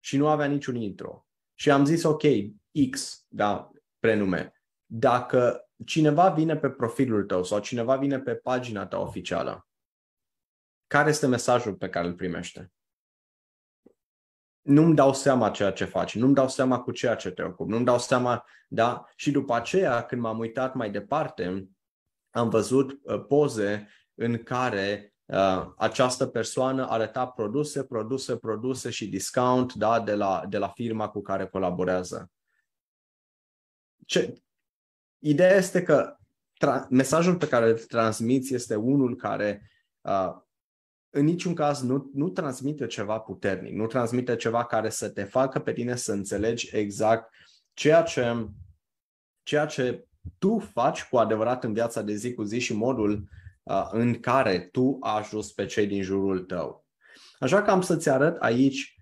Și 0.00 0.16
nu 0.16 0.28
avea 0.28 0.46
niciun 0.46 0.74
intro. 0.74 1.26
Și 1.54 1.70
am 1.70 1.84
zis, 1.84 2.02
ok, 2.02 2.22
X, 2.90 3.24
da, 3.28 3.70
prenume. 3.98 4.62
Dacă 4.86 5.68
cineva 5.86 6.28
vine 6.28 6.56
pe 6.56 6.70
profilul 6.70 7.24
tău 7.24 7.44
sau 7.44 7.58
cineva 7.58 7.96
vine 7.96 8.20
pe 8.20 8.34
pagina 8.34 8.86
ta 8.86 8.98
oficială, 8.98 9.68
care 10.86 11.08
este 11.08 11.26
mesajul 11.26 11.74
pe 11.74 11.88
care 11.88 12.06
îl 12.06 12.14
primește? 12.14 12.72
Nu-mi 14.62 14.94
dau 14.94 15.14
seama 15.14 15.50
ceea 15.50 15.72
ce 15.72 15.84
faci, 15.84 16.14
nu-mi 16.14 16.34
dau 16.34 16.48
seama 16.48 16.80
cu 16.80 16.90
ceea 16.90 17.14
ce 17.14 17.30
te 17.30 17.42
ocupi, 17.42 17.70
nu-mi 17.70 17.84
dau 17.84 17.98
seama, 17.98 18.44
da? 18.68 19.04
Și 19.16 19.30
după 19.30 19.54
aceea, 19.54 20.02
când 20.02 20.20
m-am 20.20 20.38
uitat 20.38 20.74
mai 20.74 20.90
departe, 20.90 21.68
am 22.30 22.48
văzut 22.48 23.00
uh, 23.02 23.24
poze 23.28 23.88
în 24.14 24.42
care 24.42 25.14
uh, 25.24 25.66
această 25.76 26.26
persoană 26.26 26.86
arăta 26.88 27.26
produse, 27.26 27.84
produse, 27.84 28.36
produse 28.36 28.90
și 28.90 29.08
discount 29.08 29.74
da, 29.74 30.00
de, 30.00 30.14
la, 30.14 30.44
de 30.48 30.58
la 30.58 30.68
firma 30.68 31.08
cu 31.08 31.22
care 31.22 31.46
colaborează 31.46 32.30
ce, 34.06 34.42
ideea 35.18 35.56
este 35.56 35.82
că 35.82 36.16
tra- 36.64 36.88
mesajul 36.90 37.36
pe 37.36 37.48
care 37.48 37.70
îl 37.70 37.78
transmiți 37.78 38.54
este 38.54 38.74
unul 38.74 39.16
care 39.16 39.70
uh, 40.00 40.34
în 41.14 41.24
niciun 41.24 41.54
caz 41.54 41.82
nu, 41.82 42.10
nu 42.14 42.28
transmite 42.28 42.86
ceva 42.86 43.18
puternic, 43.18 43.74
nu 43.74 43.86
transmite 43.86 44.36
ceva 44.36 44.64
care 44.64 44.88
să 44.88 45.08
te 45.08 45.24
facă 45.24 45.58
pe 45.58 45.72
tine 45.72 45.96
să 45.96 46.12
înțelegi 46.12 46.76
exact 46.76 47.32
ceea 47.72 48.02
ce, 48.02 48.46
ceea 49.42 49.66
ce 49.66 50.06
tu 50.38 50.58
faci 50.58 51.04
cu 51.04 51.16
adevărat 51.16 51.64
în 51.64 51.72
viața 51.72 52.02
de 52.02 52.14
zi 52.14 52.34
cu 52.34 52.42
zi 52.42 52.58
și 52.58 52.74
modul 52.74 53.28
uh, 53.62 53.88
în 53.90 54.20
care 54.20 54.68
tu 54.72 54.96
ajuns 55.00 55.52
pe 55.52 55.66
cei 55.66 55.86
din 55.86 56.02
jurul 56.02 56.40
tău. 56.40 56.86
Așa 57.38 57.62
că 57.62 57.70
am 57.70 57.80
să-ți 57.80 58.08
arăt 58.08 58.36
aici 58.36 58.96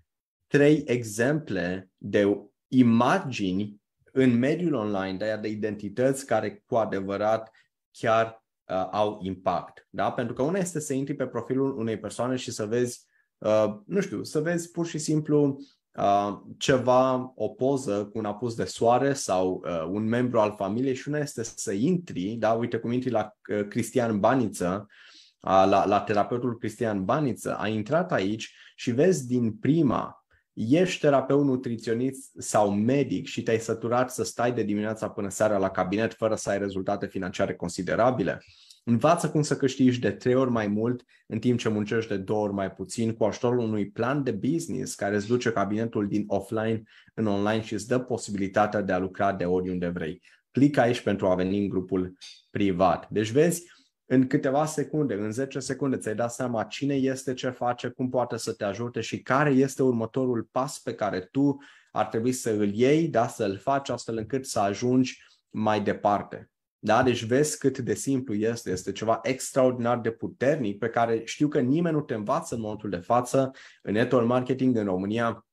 trei 0.47 0.83
exemple 0.85 1.89
de 1.97 2.37
imagini 2.67 3.81
în 4.11 4.37
mediul 4.37 4.73
online, 4.73 5.17
de, 5.17 5.37
de 5.41 5.47
identități 5.47 6.25
care 6.25 6.63
cu 6.65 6.75
adevărat 6.75 7.51
chiar 7.91 8.40
uh, 8.71 8.87
au 8.91 9.19
impact. 9.21 9.87
Da? 9.89 10.11
Pentru 10.11 10.33
că 10.33 10.41
una 10.41 10.59
este 10.59 10.79
să 10.79 10.93
intri 10.93 11.13
pe 11.13 11.25
profilul 11.25 11.77
unei 11.77 11.99
persoane 11.99 12.35
și 12.35 12.51
să 12.51 12.65
vezi, 12.65 13.05
uh, 13.37 13.75
nu 13.85 14.01
știu, 14.01 14.23
să 14.23 14.39
vezi 14.39 14.71
pur 14.71 14.85
și 14.85 14.97
simplu 14.97 15.59
uh, 15.97 16.39
ceva, 16.57 17.31
o 17.35 17.47
poză 17.47 18.05
cu 18.05 18.17
un 18.17 18.25
apus 18.25 18.55
de 18.55 18.63
soare 18.63 19.13
sau 19.13 19.63
uh, 19.65 19.83
un 19.91 20.03
membru 20.03 20.39
al 20.39 20.53
familiei 20.55 20.95
și 20.95 21.07
una 21.07 21.17
este 21.17 21.43
să 21.43 21.71
intri, 21.71 22.35
da? 22.39 22.51
uite 22.51 22.77
cum 22.77 22.91
intri 22.91 23.09
la 23.09 23.35
uh, 23.49 23.67
Cristian 23.67 24.19
Baniță, 24.19 24.87
uh, 25.39 25.65
la, 25.69 25.85
la 25.85 26.01
terapeutul 26.01 26.57
Cristian 26.57 27.05
Baniță, 27.05 27.57
a 27.57 27.67
intrat 27.67 28.11
aici 28.11 28.55
și 28.75 28.91
vezi 28.91 29.27
din 29.27 29.53
prima 29.53 30.20
ești 30.69 30.99
terapeut 30.99 31.45
nutriționist 31.45 32.31
sau 32.37 32.71
medic 32.71 33.25
și 33.25 33.43
te-ai 33.43 33.59
săturat 33.59 34.11
să 34.11 34.23
stai 34.23 34.53
de 34.53 34.63
dimineața 34.63 35.09
până 35.09 35.29
seara 35.29 35.57
la 35.57 35.69
cabinet 35.69 36.13
fără 36.13 36.35
să 36.35 36.49
ai 36.49 36.57
rezultate 36.57 37.05
financiare 37.05 37.55
considerabile, 37.55 38.43
învață 38.83 39.29
cum 39.29 39.41
să 39.41 39.57
câștigi 39.57 39.99
de 39.99 40.11
trei 40.11 40.35
ori 40.35 40.49
mai 40.49 40.67
mult 40.67 41.03
în 41.27 41.39
timp 41.39 41.59
ce 41.59 41.69
muncești 41.69 42.09
de 42.09 42.17
două 42.17 42.43
ori 42.43 42.53
mai 42.53 42.71
puțin 42.71 43.13
cu 43.13 43.23
ajutorul 43.23 43.59
unui 43.59 43.89
plan 43.89 44.23
de 44.23 44.31
business 44.31 44.95
care 44.95 45.15
îți 45.15 45.27
duce 45.27 45.51
cabinetul 45.51 46.07
din 46.07 46.23
offline 46.27 46.83
în 47.13 47.27
online 47.27 47.63
și 47.63 47.73
îți 47.73 47.87
dă 47.87 47.99
posibilitatea 47.99 48.81
de 48.81 48.91
a 48.91 48.97
lucra 48.97 49.33
de 49.33 49.45
oriunde 49.45 49.87
vrei. 49.87 50.21
Clic 50.51 50.77
aici 50.77 51.01
pentru 51.01 51.27
a 51.27 51.35
veni 51.35 51.59
în 51.59 51.69
grupul 51.69 52.17
privat. 52.49 53.09
Deci 53.09 53.31
vezi, 53.31 53.63
în 54.11 54.27
câteva 54.27 54.65
secunde, 54.65 55.13
în 55.13 55.31
10 55.31 55.59
secunde, 55.59 55.97
ți-ai 55.97 56.15
dat 56.15 56.31
seama 56.31 56.63
cine 56.63 56.95
este, 56.95 57.33
ce 57.33 57.49
face, 57.49 57.87
cum 57.87 58.09
poate 58.09 58.37
să 58.37 58.53
te 58.53 58.63
ajute 58.63 59.01
și 59.01 59.21
care 59.21 59.49
este 59.49 59.83
următorul 59.83 60.47
pas 60.51 60.79
pe 60.79 60.95
care 60.95 61.19
tu 61.19 61.57
ar 61.91 62.05
trebui 62.05 62.31
să 62.31 62.49
îl 62.49 62.73
iei, 62.73 63.07
da, 63.07 63.27
să 63.27 63.43
îl 63.43 63.57
faci 63.57 63.89
astfel 63.89 64.17
încât 64.17 64.45
să 64.45 64.59
ajungi 64.59 65.23
mai 65.49 65.81
departe. 65.81 66.49
Da? 66.79 67.03
Deci 67.03 67.23
vezi 67.23 67.57
cât 67.57 67.77
de 67.77 67.93
simplu 67.93 68.33
este. 68.33 68.71
Este 68.71 68.91
ceva 68.91 69.19
extraordinar 69.23 69.99
de 69.99 70.11
puternic 70.11 70.79
pe 70.79 70.89
care 70.89 71.21
știu 71.25 71.47
că 71.47 71.59
nimeni 71.59 71.95
nu 71.95 72.01
te 72.01 72.13
învață 72.13 72.55
în 72.55 72.61
momentul 72.61 72.89
de 72.89 72.97
față 72.97 73.51
în 73.81 73.93
network 73.93 74.27
marketing 74.27 74.75
în 74.75 74.85
România 74.85 75.45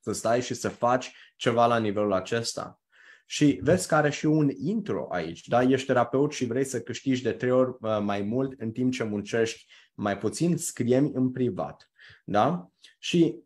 să 0.00 0.12
stai 0.12 0.42
și 0.42 0.54
să 0.54 0.68
faci 0.68 1.12
ceva 1.36 1.66
la 1.66 1.78
nivelul 1.78 2.12
acesta. 2.12 2.80
Și 3.26 3.58
vezi 3.62 3.88
că 3.88 3.94
are 3.94 4.10
și 4.10 4.26
un 4.26 4.50
intro 4.56 5.06
aici, 5.10 5.48
da? 5.48 5.62
Ești 5.62 5.86
terapeut 5.86 6.32
și 6.32 6.44
vrei 6.44 6.64
să 6.64 6.80
câștigi 6.80 7.22
de 7.22 7.32
trei 7.32 7.50
ori 7.50 7.76
uh, 7.80 7.98
mai 8.02 8.22
mult 8.22 8.60
în 8.60 8.70
timp 8.70 8.92
ce 8.92 9.04
muncești 9.04 9.66
mai 9.94 10.18
puțin, 10.18 10.56
scrie 10.56 10.96
în 10.96 11.30
privat, 11.30 11.90
da? 12.24 12.70
Și 12.98 13.42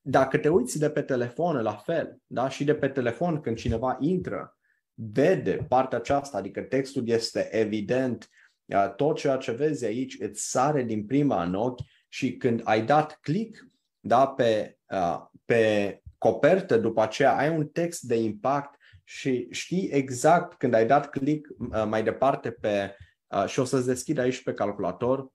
dacă 0.00 0.38
te 0.38 0.48
uiți 0.48 0.78
de 0.78 0.90
pe 0.90 1.02
telefon, 1.02 1.56
la 1.56 1.74
fel, 1.74 2.18
da? 2.26 2.48
Și 2.48 2.64
de 2.64 2.74
pe 2.74 2.88
telefon 2.88 3.40
când 3.40 3.56
cineva 3.56 3.96
intră, 4.00 4.58
vede 4.94 5.66
partea 5.68 5.98
aceasta, 5.98 6.36
adică 6.36 6.60
textul 6.60 7.08
este 7.08 7.48
evident, 7.56 8.28
uh, 8.64 8.94
tot 8.96 9.16
ceea 9.16 9.36
ce 9.36 9.52
vezi 9.52 9.84
aici 9.84 10.20
îți 10.20 10.50
sare 10.50 10.82
din 10.82 11.06
prima 11.06 11.44
în 11.44 11.54
ochi 11.54 11.80
și 12.08 12.36
când 12.36 12.60
ai 12.64 12.84
dat 12.84 13.18
click 13.20 13.66
da, 14.00 14.26
pe, 14.26 14.78
uh, 14.90 15.20
pe 15.44 16.02
copertă, 16.18 16.78
după 16.78 17.02
aceea 17.02 17.36
ai 17.36 17.56
un 17.56 17.66
text 17.66 18.02
de 18.02 18.16
impact 18.16 18.78
și 19.04 19.48
știi 19.50 19.88
exact 19.88 20.58
când 20.58 20.74
ai 20.74 20.86
dat 20.86 21.10
click 21.10 21.48
uh, 21.58 21.84
mai 21.88 22.02
departe 22.02 22.50
pe, 22.50 22.96
uh, 23.26 23.46
și 23.46 23.60
o 23.60 23.64
să-ți 23.64 23.86
deschid 23.86 24.18
aici 24.18 24.42
pe 24.42 24.52
calculator, 24.52 25.32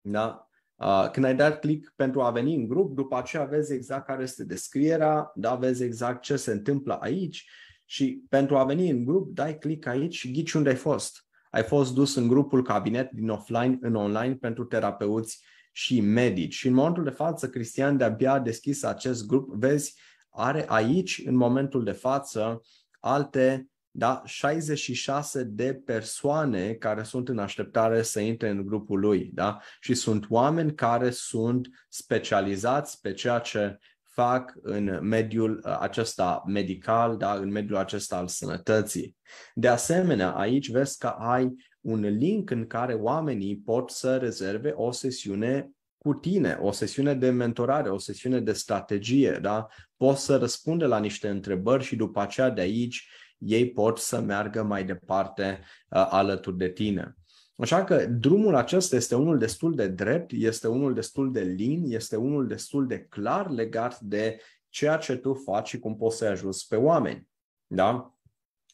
da? 0.00 0.48
Uh, 0.74 1.08
când 1.12 1.24
ai 1.24 1.34
dat 1.34 1.60
click 1.60 1.92
pentru 1.96 2.22
a 2.22 2.30
veni 2.30 2.54
în 2.54 2.68
grup, 2.68 2.94
după 2.94 3.16
aceea 3.16 3.44
vezi 3.44 3.72
exact 3.72 4.06
care 4.06 4.22
este 4.22 4.44
descrierea, 4.44 5.32
da? 5.34 5.54
vezi 5.54 5.82
exact 5.82 6.22
ce 6.22 6.36
se 6.36 6.52
întâmplă 6.52 6.94
aici 6.94 7.48
și 7.84 8.24
pentru 8.28 8.56
a 8.56 8.64
veni 8.64 8.90
în 8.90 9.04
grup, 9.04 9.34
dai 9.34 9.58
click 9.58 9.86
aici 9.86 10.14
și 10.14 10.30
ghici 10.30 10.52
unde 10.52 10.68
ai 10.68 10.74
fost. 10.74 11.26
Ai 11.50 11.62
fost 11.62 11.94
dus 11.94 12.14
în 12.14 12.28
grupul 12.28 12.62
cabinet 12.62 13.10
din 13.10 13.28
offline 13.28 13.78
în 13.80 13.94
online 13.94 14.34
pentru 14.34 14.64
terapeuți 14.64 15.44
și 15.72 16.00
medici. 16.00 16.54
Și 16.54 16.66
în 16.66 16.74
momentul 16.74 17.04
de 17.04 17.10
față, 17.10 17.48
Cristian 17.48 17.96
de-abia 17.96 18.32
a 18.32 18.40
deschis 18.40 18.82
acest 18.82 19.26
grup, 19.26 19.54
vezi 19.54 20.00
are 20.34 20.64
aici, 20.68 21.22
în 21.26 21.34
momentul 21.34 21.84
de 21.84 21.92
față, 21.92 22.60
alte 23.00 23.68
da, 23.96 24.22
66 24.24 25.44
de 25.44 25.82
persoane 25.84 26.72
care 26.72 27.02
sunt 27.02 27.28
în 27.28 27.38
așteptare 27.38 28.02
să 28.02 28.20
intre 28.20 28.48
în 28.48 28.66
grupul 28.66 29.00
lui. 29.00 29.30
Da? 29.34 29.58
Și 29.80 29.94
sunt 29.94 30.26
oameni 30.28 30.74
care 30.74 31.10
sunt 31.10 31.68
specializați 31.88 33.00
pe 33.00 33.12
ceea 33.12 33.38
ce 33.38 33.78
fac 34.02 34.52
în 34.62 34.98
mediul 35.02 35.62
uh, 35.64 35.76
acesta 35.80 36.42
medical, 36.46 37.16
da, 37.16 37.34
în 37.34 37.50
mediul 37.50 37.78
acesta 37.78 38.16
al 38.16 38.28
sănătății. 38.28 39.16
De 39.54 39.68
asemenea, 39.68 40.30
aici 40.30 40.70
vezi 40.70 40.98
că 40.98 41.06
ai 41.06 41.54
un 41.80 42.00
link 42.00 42.50
în 42.50 42.66
care 42.66 42.94
oamenii 42.94 43.56
pot 43.56 43.90
să 43.90 44.16
rezerve 44.16 44.70
o 44.70 44.90
sesiune 44.90 45.70
cu 45.98 46.14
tine, 46.14 46.58
o 46.60 46.70
sesiune 46.70 47.14
de 47.14 47.30
mentorare, 47.30 47.88
o 47.88 47.98
sesiune 47.98 48.40
de 48.40 48.52
strategie, 48.52 49.38
da? 49.42 49.66
Poți 50.04 50.24
să 50.24 50.36
răspunde 50.36 50.84
la 50.84 50.98
niște 50.98 51.28
întrebări 51.28 51.84
și 51.84 51.96
după 51.96 52.20
aceea 52.20 52.50
de 52.50 52.60
aici 52.60 53.08
ei 53.38 53.70
pot 53.70 53.98
să 53.98 54.20
meargă 54.20 54.62
mai 54.62 54.84
departe 54.84 55.60
uh, 55.62 56.06
alături 56.10 56.56
de 56.56 56.68
tine. 56.68 57.16
Așa 57.56 57.84
că 57.84 58.06
drumul 58.06 58.54
acesta 58.54 58.96
este 58.96 59.14
unul 59.14 59.38
destul 59.38 59.74
de 59.74 59.88
drept, 59.88 60.30
este 60.32 60.68
unul 60.68 60.94
destul 60.94 61.32
de 61.32 61.40
lin, 61.40 61.84
este 61.86 62.16
unul 62.16 62.46
destul 62.46 62.86
de 62.86 63.00
clar 63.00 63.50
legat 63.50 64.00
de 64.00 64.40
ceea 64.68 64.96
ce 64.96 65.16
tu 65.16 65.34
faci 65.34 65.68
și 65.68 65.78
cum 65.78 65.96
poți 65.96 66.16
să-i 66.16 66.28
ajuți 66.28 66.68
pe 66.68 66.76
oameni. 66.76 67.28
Da? 67.66 68.14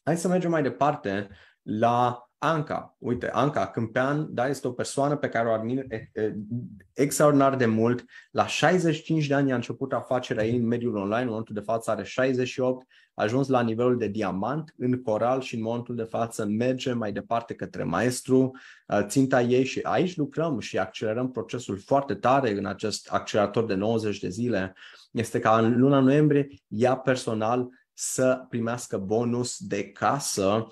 Hai 0.03 0.17
să 0.17 0.27
mergem 0.27 0.49
mai 0.49 0.61
departe 0.61 1.29
la 1.61 2.30
Anca, 2.43 2.95
uite, 2.97 3.29
Anca 3.31 3.67
Câmpean, 3.67 4.27
da, 4.33 4.47
este 4.47 4.67
o 4.67 4.71
persoană 4.71 5.15
pe 5.15 5.29
care 5.29 5.47
o 5.47 5.51
admir 5.51 5.85
extraordinar 6.93 7.55
de 7.55 7.65
mult. 7.65 8.05
La 8.31 8.47
65 8.47 9.27
de 9.27 9.33
ani 9.33 9.51
a 9.51 9.55
început 9.55 9.93
afacerea 9.93 10.45
ei 10.45 10.57
în 10.57 10.67
mediul 10.67 10.95
online, 10.95 11.21
în 11.21 11.27
momentul 11.27 11.55
de 11.55 11.61
față 11.61 11.91
are 11.91 12.03
68, 12.03 12.87
a 13.13 13.23
ajuns 13.23 13.47
la 13.47 13.61
nivelul 13.61 13.97
de 13.97 14.07
diamant 14.07 14.73
în 14.77 15.01
coral 15.01 15.41
și 15.41 15.55
în 15.55 15.61
momentul 15.61 15.95
de 15.95 16.03
față 16.03 16.45
merge 16.45 16.93
mai 16.93 17.11
departe 17.11 17.53
către 17.53 17.83
maestru. 17.83 18.51
Ținta 19.01 19.41
ei 19.41 19.63
și 19.63 19.79
aici 19.83 20.15
lucrăm 20.15 20.59
și 20.59 20.77
accelerăm 20.77 21.31
procesul 21.31 21.77
foarte 21.77 22.15
tare 22.15 22.51
în 22.51 22.65
acest 22.65 23.09
accelerator 23.11 23.65
de 23.65 23.73
90 23.73 24.19
de 24.19 24.29
zile, 24.29 24.73
este 25.11 25.39
ca 25.39 25.57
în 25.57 25.79
luna 25.79 25.99
noiembrie 25.99 26.47
ea 26.67 26.95
personal 26.95 27.69
să 27.93 28.45
primească 28.49 28.97
bonus 28.97 29.57
de 29.59 29.91
casă 29.91 30.65
Uh, 30.65 30.67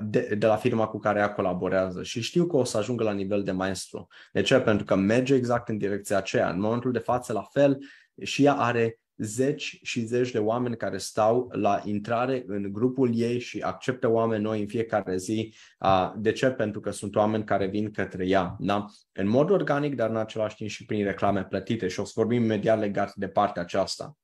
de, 0.00 0.34
de 0.38 0.46
la 0.46 0.56
firma 0.56 0.86
cu 0.86 0.98
care 0.98 1.18
ea 1.18 1.32
colaborează 1.32 2.02
și 2.02 2.20
știu 2.20 2.46
că 2.46 2.56
o 2.56 2.64
să 2.64 2.78
ajungă 2.78 3.04
la 3.04 3.12
nivel 3.12 3.42
de 3.42 3.52
maestru. 3.52 4.06
De 4.32 4.42
ce? 4.42 4.60
Pentru 4.60 4.84
că 4.84 4.94
merge 4.94 5.34
exact 5.34 5.68
în 5.68 5.78
direcția 5.78 6.16
aceea. 6.16 6.50
În 6.50 6.60
momentul 6.60 6.92
de 6.92 6.98
față, 6.98 7.32
la 7.32 7.42
fel, 7.42 7.78
și 8.22 8.44
ea 8.44 8.54
are 8.54 8.98
zeci 9.16 9.78
și 9.82 10.04
zeci 10.04 10.30
de 10.30 10.38
oameni 10.38 10.76
care 10.76 10.98
stau 10.98 11.48
la 11.52 11.82
intrare 11.84 12.44
în 12.46 12.72
grupul 12.72 13.10
ei 13.14 13.38
și 13.38 13.60
acceptă 13.60 14.08
oameni 14.08 14.42
noi 14.42 14.60
în 14.60 14.66
fiecare 14.66 15.16
zi. 15.16 15.54
Uh, 15.80 16.12
de 16.16 16.32
ce? 16.32 16.50
Pentru 16.50 16.80
că 16.80 16.90
sunt 16.90 17.16
oameni 17.16 17.44
care 17.44 17.66
vin 17.66 17.90
către 17.90 18.26
ea. 18.26 18.56
Da? 18.58 18.84
În 19.12 19.28
mod 19.28 19.50
organic, 19.50 19.94
dar 19.94 20.10
în 20.10 20.16
același 20.16 20.56
timp 20.56 20.70
și 20.70 20.84
prin 20.84 21.04
reclame 21.04 21.44
plătite 21.44 21.88
și 21.88 22.00
o 22.00 22.04
să 22.04 22.12
vorbim 22.14 22.42
imediat 22.42 22.78
legat 22.78 23.14
de 23.14 23.28
partea 23.28 23.62
aceasta. 23.62 24.16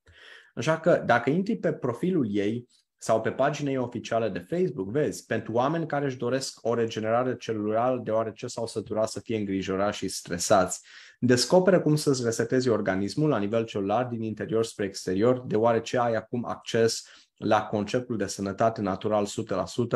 Așa 0.53 0.79
că 0.79 1.03
dacă 1.05 1.29
intri 1.29 1.55
pe 1.55 1.73
profilul 1.73 2.27
ei, 2.29 2.67
sau 2.97 3.21
pe 3.21 3.31
pagina 3.31 3.69
ei 3.69 3.77
oficiale 3.77 4.29
de 4.29 4.39
Facebook, 4.39 4.89
vezi, 4.89 5.25
pentru 5.25 5.53
oameni 5.53 5.87
care 5.87 6.05
își 6.05 6.17
doresc 6.17 6.59
o 6.61 6.73
regenerare 6.73 7.35
celulară 7.35 8.01
deoarece 8.03 8.47
s-au 8.47 8.67
săturat 8.67 9.09
să 9.09 9.19
fie 9.19 9.37
îngrijorați 9.37 9.97
și 9.97 10.07
stresați. 10.07 10.81
Descoperă 11.19 11.81
cum 11.81 11.95
să-ți 11.95 12.23
resetezi 12.23 12.69
organismul 12.69 13.29
la 13.29 13.37
nivel 13.37 13.65
celular 13.65 14.05
din 14.05 14.21
interior 14.21 14.65
spre 14.65 14.85
exterior, 14.85 15.39
deoarece 15.39 15.97
ai 15.97 16.13
acum 16.13 16.45
acces 16.45 17.03
la 17.37 17.65
conceptul 17.65 18.17
de 18.17 18.25
sănătate 18.25 18.81
natural 18.81 19.27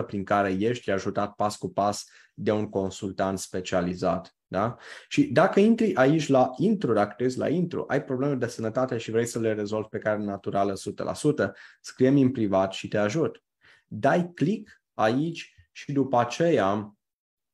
100% 0.02 0.06
prin 0.06 0.24
care 0.24 0.52
ești 0.60 0.92
ajutat 0.92 1.34
pas 1.34 1.58
cu 1.58 1.70
pas 1.70 2.06
de 2.34 2.52
un 2.52 2.70
consultant 2.70 3.40
specializat. 3.40 4.39
Da? 4.52 4.78
Și 5.08 5.24
dacă 5.24 5.60
intri 5.60 5.96
aici 5.96 6.28
la 6.28 6.52
intro, 6.58 6.94
dacă 6.94 7.14
crezi 7.18 7.38
la 7.38 7.50
intro, 7.50 7.84
ai 7.88 8.04
probleme 8.04 8.36
de 8.36 8.48
sănătate 8.48 8.98
și 8.98 9.12
vrei 9.12 9.26
să 9.26 9.40
le 9.40 9.54
rezolvi 9.54 9.88
pe 9.88 9.98
care 9.98 10.24
naturală 10.24 10.74
100%, 10.74 11.52
scrie-mi 11.82 12.22
în 12.22 12.32
privat 12.32 12.74
și 12.74 12.88
te 12.88 12.98
ajut. 12.98 13.44
Dai 13.88 14.32
click 14.34 14.82
aici 14.94 15.54
și 15.72 15.92
după 15.92 16.20
aceea 16.20 16.94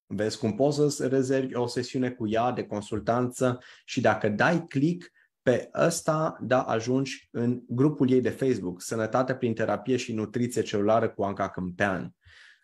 vezi 0.05 0.37
cum 0.37 0.55
poți 0.55 0.95
să 0.95 1.07
rezervi 1.07 1.55
o 1.55 1.67
sesiune 1.67 2.11
cu 2.11 2.27
ea 2.27 2.51
de 2.51 2.63
consultanță 2.63 3.59
și 3.85 4.01
dacă 4.01 4.29
dai 4.29 4.65
click 4.67 5.11
pe 5.41 5.69
ăsta, 5.73 6.37
da, 6.41 6.61
ajungi 6.61 7.27
în 7.31 7.61
grupul 7.67 8.11
ei 8.11 8.21
de 8.21 8.29
Facebook, 8.29 8.81
Sănătate 8.81 9.35
prin 9.35 9.53
terapie 9.53 9.97
și 9.97 10.13
nutriție 10.13 10.61
celulară 10.61 11.09
cu 11.09 11.23
Anca 11.23 11.49
Câmpean. 11.49 12.15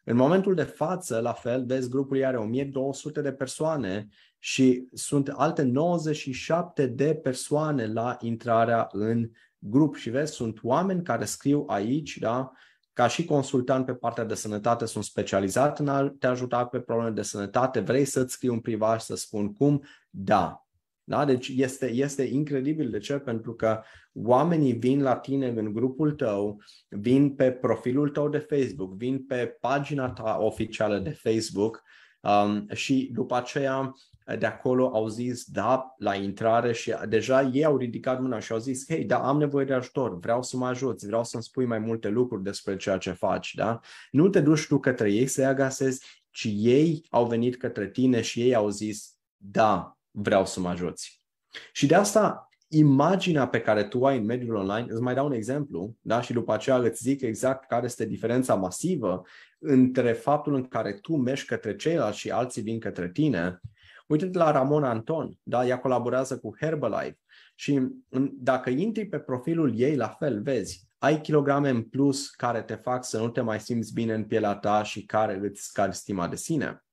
În 0.04 0.16
momentul 0.16 0.56
de 0.56 0.64
față, 0.64 1.20
la 1.20 1.34
fel, 1.34 1.66
vezi, 1.66 1.90
grupul 1.90 2.18
ei 2.18 2.26
are 2.26 2.38
1200 2.38 3.22
de 3.22 3.32
persoane 3.32 4.08
și 4.40 4.88
sunt 4.94 5.28
alte 5.28 5.62
97 5.62 6.86
de 6.86 7.16
persoane 7.16 7.86
la 7.86 8.18
intrarea 8.20 8.88
în 8.92 9.30
grup 9.58 9.96
și 9.96 10.10
vezi, 10.10 10.34
sunt 10.34 10.60
oameni 10.64 11.04
care 11.04 11.26
scriu 11.26 11.66
aici, 11.68 12.18
da, 12.18 12.52
ca 12.94 13.08
și 13.08 13.26
consultant 13.26 13.86
pe 13.86 13.94
partea 13.94 14.24
de 14.24 14.36
sănătate, 14.36 14.86
sunt 14.86 15.04
specializat 15.04 15.80
în 15.80 15.88
a 15.88 16.10
te 16.20 16.28
ajuta 16.28 16.66
pe 16.66 16.80
probleme 16.80 17.10
de 17.10 17.22
sănătate, 17.22 17.80
vrei 17.80 18.06
să-ți 18.06 18.34
scriu 18.34 18.54
un 18.54 18.60
privat 18.60 19.00
și 19.00 19.06
să 19.06 19.16
spun 19.16 19.54
cum? 19.54 19.84
Da. 20.10 20.66
Da? 21.04 21.26
Deci 21.26 21.52
este, 21.56 21.92
este 21.92 22.24
incredibil. 22.24 22.90
De 22.90 22.98
ce? 22.98 23.14
Pentru 23.14 23.54
că 23.54 23.82
oamenii 24.14 24.74
vin 24.74 25.02
la 25.02 25.16
tine 25.16 25.48
în 25.48 25.74
grupul 25.74 26.12
tău, 26.12 26.62
vin 26.90 27.36
pe 27.36 27.52
profilul 27.52 28.10
tău 28.10 28.30
de 28.30 28.38
Facebook, 28.38 28.94
vin 28.94 29.26
pe 29.26 29.58
pagina 29.60 30.10
ta 30.10 30.38
oficială 30.40 31.00
de 31.00 31.10
Facebook 31.10 31.84
um, 32.22 32.68
și 32.74 33.10
după 33.14 33.36
aceea 33.36 33.94
de 34.40 34.46
acolo 34.46 34.92
au 34.94 35.08
zis 35.08 35.46
da 35.46 35.94
la 35.98 36.16
intrare 36.16 36.74
și 36.74 36.94
deja 37.10 37.42
ei 37.42 37.66
au 37.66 37.78
ridicat 37.78 38.22
mâna 38.22 38.40
și 38.40 38.52
au 38.52 38.58
zis 38.58 38.86
hei, 38.88 39.06
da, 39.06 39.28
am 39.28 39.38
nevoie 39.38 39.66
de 39.66 39.74
ajutor, 39.74 40.20
vreau 40.20 40.44
să 40.44 40.58
mă 40.58 40.68
ajuți, 40.68 41.06
vreau 41.06 41.24
să-mi 41.24 41.44
spui 41.44 41.66
mai 41.66 41.80
multe 41.80 42.10
lucruri 42.10 42.44
despre 42.44 42.76
ceea 42.76 42.98
ce 42.98 43.12
faci. 43.12 43.54
Da? 43.56 43.80
Nu 44.12 44.30
te 44.30 44.42
duci 44.42 44.68
tu 44.68 44.80
către 44.80 45.12
ei 45.12 45.28
să-i 45.28 45.46
agasezi, 45.46 46.06
ci 46.30 46.48
ei 46.52 47.06
au 47.10 47.26
venit 47.26 47.58
către 47.58 47.90
tine 47.90 48.22
și 48.22 48.42
ei 48.42 48.56
au 48.56 48.70
zis 48.70 49.16
da, 49.38 49.98
vreau 50.12 50.46
să 50.46 50.60
mă 50.60 50.70
ajuți. 50.70 51.22
Și 51.72 51.86
de 51.86 51.96
asta 51.96 52.51
imaginea 52.74 53.48
pe 53.48 53.62
care 53.62 53.84
tu 53.84 54.06
ai 54.06 54.18
în 54.18 54.26
mediul 54.26 54.56
online, 54.56 54.86
îți 54.90 55.02
mai 55.02 55.14
dau 55.14 55.26
un 55.26 55.32
exemplu, 55.32 55.96
da? 56.02 56.22
și 56.22 56.34
după 56.34 56.54
aceea 56.54 56.78
îți 56.78 57.04
zic 57.04 57.22
exact 57.22 57.68
care 57.68 57.86
este 57.86 58.06
diferența 58.06 58.56
masivă 58.56 59.22
între 59.60 60.14
faptul 60.14 60.54
în 60.54 60.68
care 60.68 60.94
tu 60.94 61.16
mergi 61.16 61.46
către 61.46 61.76
ceilalți 61.76 62.18
și 62.18 62.32
alții 62.32 62.62
vin 62.62 62.80
către 62.80 63.10
tine. 63.10 63.60
Uite-te 64.08 64.38
la 64.38 64.52
Ramona 64.52 64.90
Anton, 64.90 65.38
da? 65.44 65.66
ea 65.66 65.80
colaborează 65.80 66.40
cu 66.40 66.56
Herbalife 66.60 67.20
și 67.56 67.88
dacă 68.34 68.70
intri 68.70 69.06
pe 69.06 69.20
profilul 69.20 69.80
ei, 69.80 69.96
la 69.96 70.08
fel, 70.08 70.42
vezi, 70.42 70.88
ai 70.98 71.22
kilograme 71.22 71.70
în 71.70 71.84
plus 71.84 72.30
care 72.30 72.62
te 72.62 72.76
fac 72.76 73.06
să 73.06 73.18
nu 73.18 73.30
te 73.30 73.42
mai 73.42 73.60
simți 73.60 73.94
bine 73.94 74.14
în 74.14 74.24
pielea 74.24 74.56
ta 74.56 74.84
și 74.84 75.06
care 75.06 75.40
îți 75.42 75.62
scari 75.62 75.96
stima 75.96 76.28
de 76.28 76.36
sine. 76.36 76.86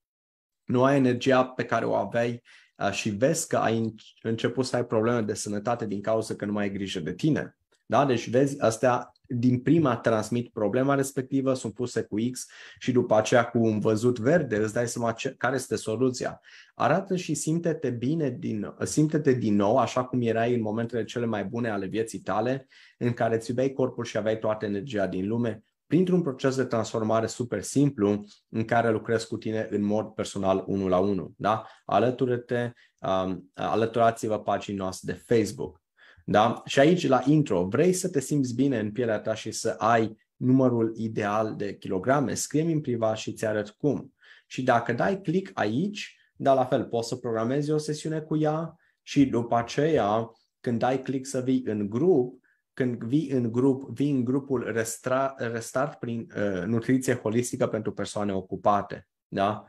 Nu 0.64 0.84
ai 0.84 0.96
energia 0.96 1.44
pe 1.44 1.64
care 1.64 1.84
o 1.84 1.94
aveai 1.94 2.42
și 2.90 3.10
vezi 3.10 3.46
că 3.46 3.56
ai 3.56 3.94
început 4.22 4.64
să 4.64 4.76
ai 4.76 4.86
probleme 4.86 5.20
de 5.20 5.34
sănătate 5.34 5.86
din 5.86 6.00
cauza 6.00 6.34
că 6.34 6.44
nu 6.44 6.52
mai 6.52 6.64
ai 6.64 6.72
grijă 6.72 7.00
de 7.00 7.14
tine. 7.14 7.56
Da? 7.86 8.04
Deci 8.06 8.30
vezi, 8.30 8.60
astea 8.60 9.12
din 9.26 9.60
prima 9.60 9.96
transmit 9.96 10.48
problema 10.52 10.94
respectivă, 10.94 11.54
sunt 11.54 11.74
puse 11.74 12.02
cu 12.02 12.16
X 12.30 12.46
și 12.78 12.92
după 12.92 13.16
aceea 13.16 13.44
cu 13.44 13.58
un 13.58 13.80
văzut 13.80 14.18
verde 14.18 14.56
îți 14.56 14.72
dai 14.72 14.88
seama 14.88 15.12
ce, 15.12 15.34
care 15.38 15.54
este 15.54 15.76
soluția. 15.76 16.40
Arată 16.74 17.16
și 17.16 17.34
simte-te 17.34 17.90
bine, 17.90 18.30
din, 18.30 18.74
simte-te 18.82 19.32
din 19.32 19.54
nou 19.54 19.76
așa 19.76 20.04
cum 20.04 20.20
erai 20.22 20.54
în 20.54 20.60
momentele 20.60 21.04
cele 21.04 21.26
mai 21.26 21.44
bune 21.44 21.70
ale 21.70 21.86
vieții 21.86 22.18
tale, 22.18 22.66
în 22.98 23.12
care 23.12 23.34
îți 23.34 23.50
iubeai 23.50 23.72
corpul 23.72 24.04
și 24.04 24.16
aveai 24.16 24.38
toată 24.38 24.64
energia 24.64 25.06
din 25.06 25.26
lume, 25.26 25.62
printr-un 25.88 26.22
proces 26.22 26.56
de 26.56 26.64
transformare 26.64 27.26
super 27.26 27.62
simplu 27.62 28.24
în 28.48 28.64
care 28.64 28.90
lucrezi 28.90 29.26
cu 29.26 29.36
tine 29.36 29.66
în 29.70 29.82
mod 29.82 30.06
personal 30.06 30.64
unul 30.66 30.88
la 30.88 30.98
unul. 30.98 31.32
Da? 31.36 31.66
Alătură-te, 31.84 32.72
um, 33.00 33.50
alăturați-vă 33.54 34.38
paginii 34.38 34.80
noastre 34.80 35.12
de 35.12 35.34
Facebook. 35.34 35.82
Da? 36.24 36.62
Și 36.64 36.78
aici, 36.78 37.06
la 37.06 37.22
intro, 37.26 37.64
vrei 37.64 37.92
să 37.92 38.08
te 38.08 38.20
simți 38.20 38.54
bine 38.54 38.78
în 38.78 38.92
pielea 38.92 39.20
ta 39.20 39.34
și 39.34 39.50
să 39.50 39.74
ai 39.78 40.16
numărul 40.36 40.92
ideal 40.96 41.54
de 41.56 41.76
kilograme, 41.76 42.34
scrie 42.34 42.72
în 42.72 42.80
privat 42.80 43.16
și 43.16 43.32
ți 43.32 43.46
arăt 43.46 43.68
cum. 43.68 44.14
Și 44.46 44.62
dacă 44.62 44.92
dai 44.92 45.20
click 45.20 45.50
aici, 45.54 46.16
da, 46.36 46.54
la 46.54 46.64
fel, 46.64 46.84
poți 46.84 47.08
să 47.08 47.16
programezi 47.16 47.70
o 47.70 47.78
sesiune 47.78 48.20
cu 48.20 48.36
ea 48.36 48.76
și 49.02 49.26
după 49.26 49.56
aceea, 49.56 50.32
când 50.60 50.78
dai 50.78 51.02
click 51.02 51.26
să 51.26 51.40
vii 51.40 51.62
în 51.64 51.88
grup, 51.88 52.42
când 52.78 53.04
vii 53.04 53.30
în 53.30 53.52
grup, 53.52 53.88
vii 53.90 54.10
în 54.10 54.24
grupul 54.24 54.72
restra, 54.72 55.34
Restart 55.38 55.98
prin 55.98 56.26
uh, 56.36 56.62
nutriție 56.64 57.14
holistică 57.14 57.66
pentru 57.66 57.92
persoane 57.92 58.32
ocupate. 58.32 59.08
Da? 59.28 59.64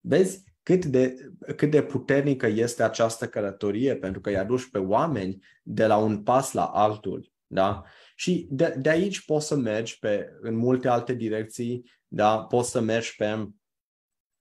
Vezi 0.00 0.42
cât 0.62 0.84
de, 0.84 1.14
cât 1.56 1.70
de 1.70 1.82
puternică 1.82 2.46
este 2.46 2.82
această 2.82 3.28
călătorie 3.28 3.96
pentru 3.96 4.20
că 4.20 4.28
îi 4.28 4.36
aduci 4.36 4.70
pe 4.70 4.78
oameni 4.78 5.44
de 5.62 5.86
la 5.86 5.96
un 5.96 6.22
pas 6.22 6.52
la 6.52 6.64
altul. 6.64 7.32
Da? 7.46 7.82
Și 8.16 8.48
de, 8.50 8.74
de 8.78 8.88
aici 8.88 9.24
poți 9.24 9.46
să 9.46 9.56
mergi 9.56 9.98
pe, 9.98 10.28
în 10.40 10.56
multe 10.56 10.88
alte 10.88 11.12
direcții, 11.14 11.90
da? 12.08 12.38
poți 12.38 12.70
să 12.70 12.80
mergi 12.80 13.16
pe 13.16 13.48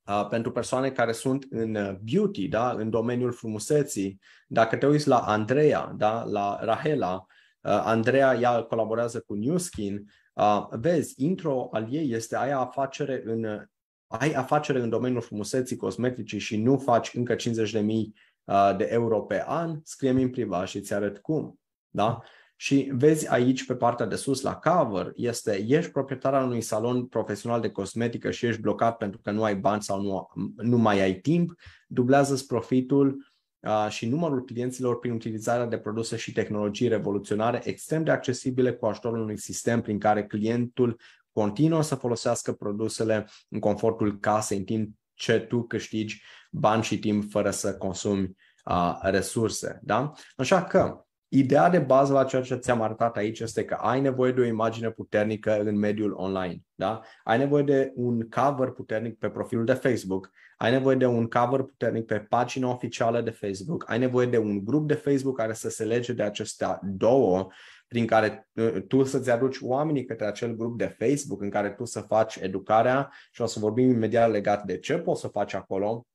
Uh, 0.07 0.27
pentru 0.29 0.51
persoane 0.51 0.91
care 0.91 1.11
sunt 1.11 1.45
în 1.49 1.75
uh, 1.75 1.95
beauty, 2.01 2.47
da? 2.47 2.71
în 2.71 2.89
domeniul 2.89 3.31
frumuseții. 3.31 4.19
Dacă 4.47 4.75
te 4.75 4.87
uiți 4.87 5.07
la 5.07 5.17
Andreea, 5.17 5.93
da? 5.97 6.23
la 6.23 6.59
Rahela, 6.61 7.13
Uh, 7.15 7.33
Andreea, 7.71 8.33
ea 8.39 8.61
colaborează 8.61 9.19
cu 9.19 9.33
New 9.33 9.57
Skin. 9.57 10.05
Uh, 10.33 10.67
vezi, 10.69 11.23
intro 11.23 11.67
al 11.71 11.87
ei 11.93 12.11
este 12.11 12.35
ai 12.35 12.51
afacere 12.51 13.21
în, 13.25 13.67
ai 14.07 14.33
afacere 14.33 14.79
în 14.79 14.89
domeniul 14.89 15.21
frumuseții 15.21 15.75
cosmetice 15.75 16.37
și 16.37 16.57
nu 16.57 16.77
faci 16.77 17.13
încă 17.13 17.35
50.000 17.35 17.45
uh, 18.43 18.73
de 18.77 18.87
euro 18.89 19.21
pe 19.21 19.43
an, 19.45 19.79
scrie-mi 19.83 20.23
în 20.23 20.29
privat 20.29 20.67
și 20.67 20.77
îți 20.77 20.93
arăt 20.93 21.17
cum. 21.17 21.59
Da? 21.89 22.21
Și 22.55 22.91
vezi 22.93 23.31
aici 23.31 23.65
pe 23.65 23.75
partea 23.75 24.05
de 24.05 24.15
sus 24.15 24.41
la 24.41 24.55
cover, 24.55 25.11
este 25.15 25.65
ești 25.67 25.91
proprietar 25.91 26.33
al 26.33 26.45
unui 26.45 26.61
salon 26.61 27.05
profesional 27.05 27.61
de 27.61 27.71
cosmetică 27.71 28.31
și 28.31 28.45
ești 28.45 28.61
blocat 28.61 28.97
pentru 28.97 29.19
că 29.21 29.31
nu 29.31 29.43
ai 29.43 29.55
bani 29.55 29.83
sau 29.83 30.01
nu, 30.01 30.27
nu 30.55 30.77
mai 30.77 31.01
ai 31.01 31.13
timp, 31.13 31.53
dublează 31.87 32.43
profitul 32.47 33.32
și 33.89 34.07
numărul 34.07 34.43
clienților 34.45 34.99
prin 34.99 35.11
utilizarea 35.11 35.65
de 35.65 35.77
produse 35.77 36.15
și 36.15 36.31
tehnologii 36.31 36.87
revoluționare 36.87 37.61
extrem 37.63 38.03
de 38.03 38.11
accesibile 38.11 38.73
cu 38.73 38.85
ajutorul 38.85 39.21
unui 39.21 39.37
sistem 39.37 39.81
prin 39.81 39.99
care 39.99 40.25
clientul 40.25 40.99
continuă 41.31 41.81
să 41.81 41.95
folosească 41.95 42.53
produsele 42.53 43.27
în 43.49 43.59
confortul 43.59 44.19
casei, 44.19 44.57
în 44.57 44.63
timp 44.63 44.95
ce 45.13 45.39
tu 45.39 45.63
câștigi 45.63 46.23
bani 46.51 46.83
și 46.83 46.99
timp 46.99 47.31
fără 47.31 47.51
să 47.51 47.77
consumi 47.77 48.35
uh, 48.65 48.97
resurse. 49.01 49.79
Da? 49.83 50.11
Așa 50.35 50.63
că 50.63 51.05
Ideea 51.35 51.69
de 51.69 51.79
bază 51.79 52.13
la 52.13 52.23
ceea 52.23 52.41
ce 52.41 52.55
ți-am 52.55 52.81
arătat 52.81 53.17
aici 53.17 53.39
este 53.39 53.65
că 53.65 53.73
ai 53.73 54.01
nevoie 54.01 54.31
de 54.31 54.41
o 54.41 54.45
imagine 54.45 54.91
puternică 54.91 55.59
în 55.59 55.77
mediul 55.77 56.11
online. 56.11 56.61
Da? 56.75 57.01
Ai 57.23 57.37
nevoie 57.37 57.63
de 57.63 57.91
un 57.95 58.29
cover 58.29 58.69
puternic 58.69 59.17
pe 59.17 59.29
profilul 59.29 59.65
de 59.65 59.73
Facebook, 59.73 60.31
ai 60.57 60.71
nevoie 60.71 60.95
de 60.95 61.05
un 61.05 61.27
cover 61.27 61.61
puternic 61.61 62.05
pe 62.05 62.19
pagina 62.19 62.69
oficială 62.69 63.21
de 63.21 63.29
Facebook, 63.29 63.89
ai 63.89 63.99
nevoie 63.99 64.25
de 64.27 64.37
un 64.37 64.63
grup 64.63 64.87
de 64.87 64.93
Facebook 64.93 65.37
care 65.37 65.53
să 65.53 65.69
se 65.69 65.83
lege 65.83 66.13
de 66.13 66.23
acestea 66.23 66.79
două, 66.83 67.47
prin 67.87 68.05
care 68.05 68.49
uh, 68.53 68.81
tu 68.87 69.03
să-ți 69.03 69.31
aduci 69.31 69.57
oamenii 69.61 70.05
către 70.05 70.25
acel 70.25 70.55
grup 70.55 70.77
de 70.77 70.95
Facebook 70.99 71.41
în 71.41 71.49
care 71.49 71.69
tu 71.69 71.85
să 71.85 71.99
faci 71.99 72.35
educarea 72.35 73.11
și 73.31 73.41
o 73.41 73.45
să 73.45 73.59
vorbim 73.59 73.89
imediat 73.89 74.31
legat 74.31 74.65
de 74.65 74.77
ce 74.77 74.97
poți 74.97 75.21
să 75.21 75.27
faci 75.27 75.53
acolo. 75.53 76.07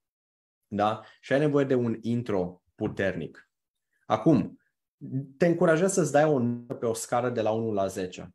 Da? 0.67 1.01
Și 1.21 1.33
ai 1.33 1.39
nevoie 1.39 1.65
de 1.65 1.75
un 1.75 1.97
intro 2.01 2.63
puternic. 2.75 3.51
Acum, 4.07 4.59
te 5.37 5.47
încurajez 5.47 5.93
să-ți 5.93 6.13
dai 6.13 6.25
o 6.25 6.39
notă 6.39 6.75
pe 6.75 6.87
o 6.87 6.95
scară 6.95 7.31
de 7.31 7.41
la 7.41 7.51
1 7.51 7.73
la 7.73 7.87
10. 7.87 8.33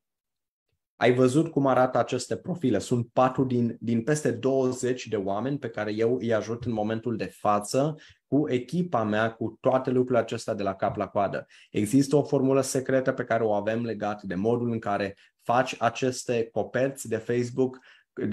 Ai 0.96 1.14
văzut 1.14 1.52
cum 1.52 1.68
arată 1.68 1.98
aceste 1.98 2.36
profile. 2.38 2.80
Sunt 2.80 3.08
patru 3.14 3.44
din, 3.44 3.78
din 3.80 4.04
peste 4.04 4.32
20 4.32 5.08
de 5.08 5.16
oameni 5.16 5.58
pe 5.58 5.70
care 5.70 5.92
eu 5.92 6.18
îi 6.18 6.34
ajut 6.34 6.66
în 6.66 6.72
momentul 6.72 7.16
de 7.16 7.26
față 7.26 7.96
cu 8.28 8.50
echipa 8.50 9.04
mea, 9.04 9.34
cu 9.34 9.58
toate 9.62 9.90
lucrurile 9.90 10.20
acestea 10.20 10.54
de 10.54 10.64
la 10.64 10.76
cap 10.76 10.96
la 10.96 11.08
coadă. 11.08 11.46
Există 11.72 12.16
o 12.16 12.24
formulă 12.24 12.62
secretă 12.62 13.12
pe 13.12 13.24
care 13.24 13.44
o 13.44 13.54
avem 13.54 13.84
legat 13.84 14.22
de 14.22 14.36
modul 14.36 14.72
în 14.72 14.80
care 14.80 15.18
faci 15.42 15.76
aceste 15.80 16.50
coperți 16.52 17.08
de 17.08 17.18
Facebook. 17.18 17.80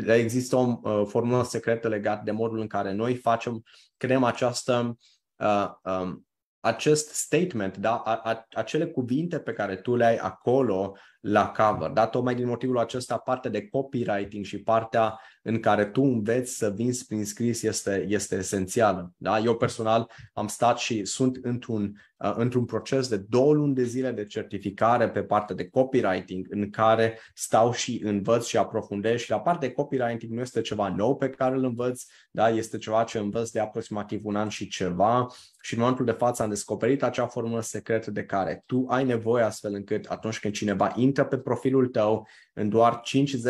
Există 0.06 0.56
o 0.56 0.78
uh, 0.82 1.02
formulă 1.06 1.42
secretă 1.42 1.88
legată 1.88 2.22
de 2.24 2.30
modul 2.30 2.58
în 2.58 2.66
care 2.66 2.92
noi 2.92 3.14
facem, 3.14 3.62
creăm 3.96 4.24
această 4.24 4.96
uh, 5.36 5.70
um, 5.82 6.26
acest 6.60 7.08
statement, 7.14 7.76
da? 7.76 7.96
A, 7.96 8.14
a, 8.14 8.46
acele 8.52 8.86
cuvinte 8.86 9.40
pe 9.40 9.52
care 9.52 9.76
tu 9.76 9.96
le 9.96 10.04
ai 10.04 10.16
acolo 10.16 10.96
la 11.20 11.48
cover, 11.48 11.90
da? 11.90 12.06
tocmai 12.06 12.34
din 12.34 12.46
motivul 12.46 12.78
acesta 12.78 13.16
partea 13.16 13.50
de 13.50 13.66
copywriting 13.66 14.44
și 14.44 14.62
partea 14.62 15.20
în 15.42 15.60
care 15.60 15.84
tu 15.84 16.02
înveți 16.02 16.56
să 16.56 16.70
vinzi 16.70 17.06
prin 17.06 17.24
scris 17.24 17.62
este, 17.62 18.06
este 18.08 18.36
esențială. 18.36 19.12
Da? 19.16 19.38
Eu 19.38 19.56
personal 19.56 20.10
am 20.32 20.46
stat 20.46 20.78
și 20.78 21.04
sunt 21.04 21.38
într-un, 21.42 22.00
uh, 22.16 22.32
într-un 22.36 22.64
proces 22.64 23.08
de 23.08 23.16
două 23.16 23.52
luni 23.52 23.74
de 23.74 23.84
zile 23.84 24.10
de 24.10 24.26
certificare 24.26 25.10
pe 25.10 25.22
partea 25.22 25.54
de 25.54 25.68
copywriting 25.68 26.46
în 26.50 26.70
care 26.70 27.18
stau 27.34 27.72
și 27.72 28.00
învăț 28.04 28.46
și 28.46 28.56
aprofundez 28.56 29.18
și 29.18 29.30
la 29.30 29.40
partea 29.40 29.68
de 29.68 29.74
copywriting 29.74 30.32
nu 30.32 30.40
este 30.40 30.60
ceva 30.60 30.88
nou 30.88 31.16
pe 31.16 31.30
care 31.30 31.56
îl 31.56 31.64
învăț, 31.64 32.02
da? 32.30 32.48
este 32.48 32.78
ceva 32.78 33.04
ce 33.04 33.18
învăț 33.18 33.50
de 33.50 33.60
aproximativ 33.60 34.24
un 34.24 34.36
an 34.36 34.48
și 34.48 34.68
ceva 34.68 35.26
și 35.62 35.74
în 35.74 35.80
momentul 35.80 36.04
de 36.04 36.12
față 36.12 36.42
am 36.42 36.48
descoperit 36.48 37.02
acea 37.02 37.26
formulă 37.26 37.60
secretă 37.60 38.10
de 38.10 38.24
care 38.24 38.62
tu 38.66 38.86
ai 38.88 39.04
nevoie 39.04 39.44
astfel 39.44 39.74
încât 39.74 40.04
atunci 40.04 40.40
când 40.40 40.54
cineva 40.54 40.92
intră 41.10 41.24
pe 41.24 41.38
profilul 41.38 41.86
tău 41.86 42.28
în 42.52 42.68
doar 42.68 43.00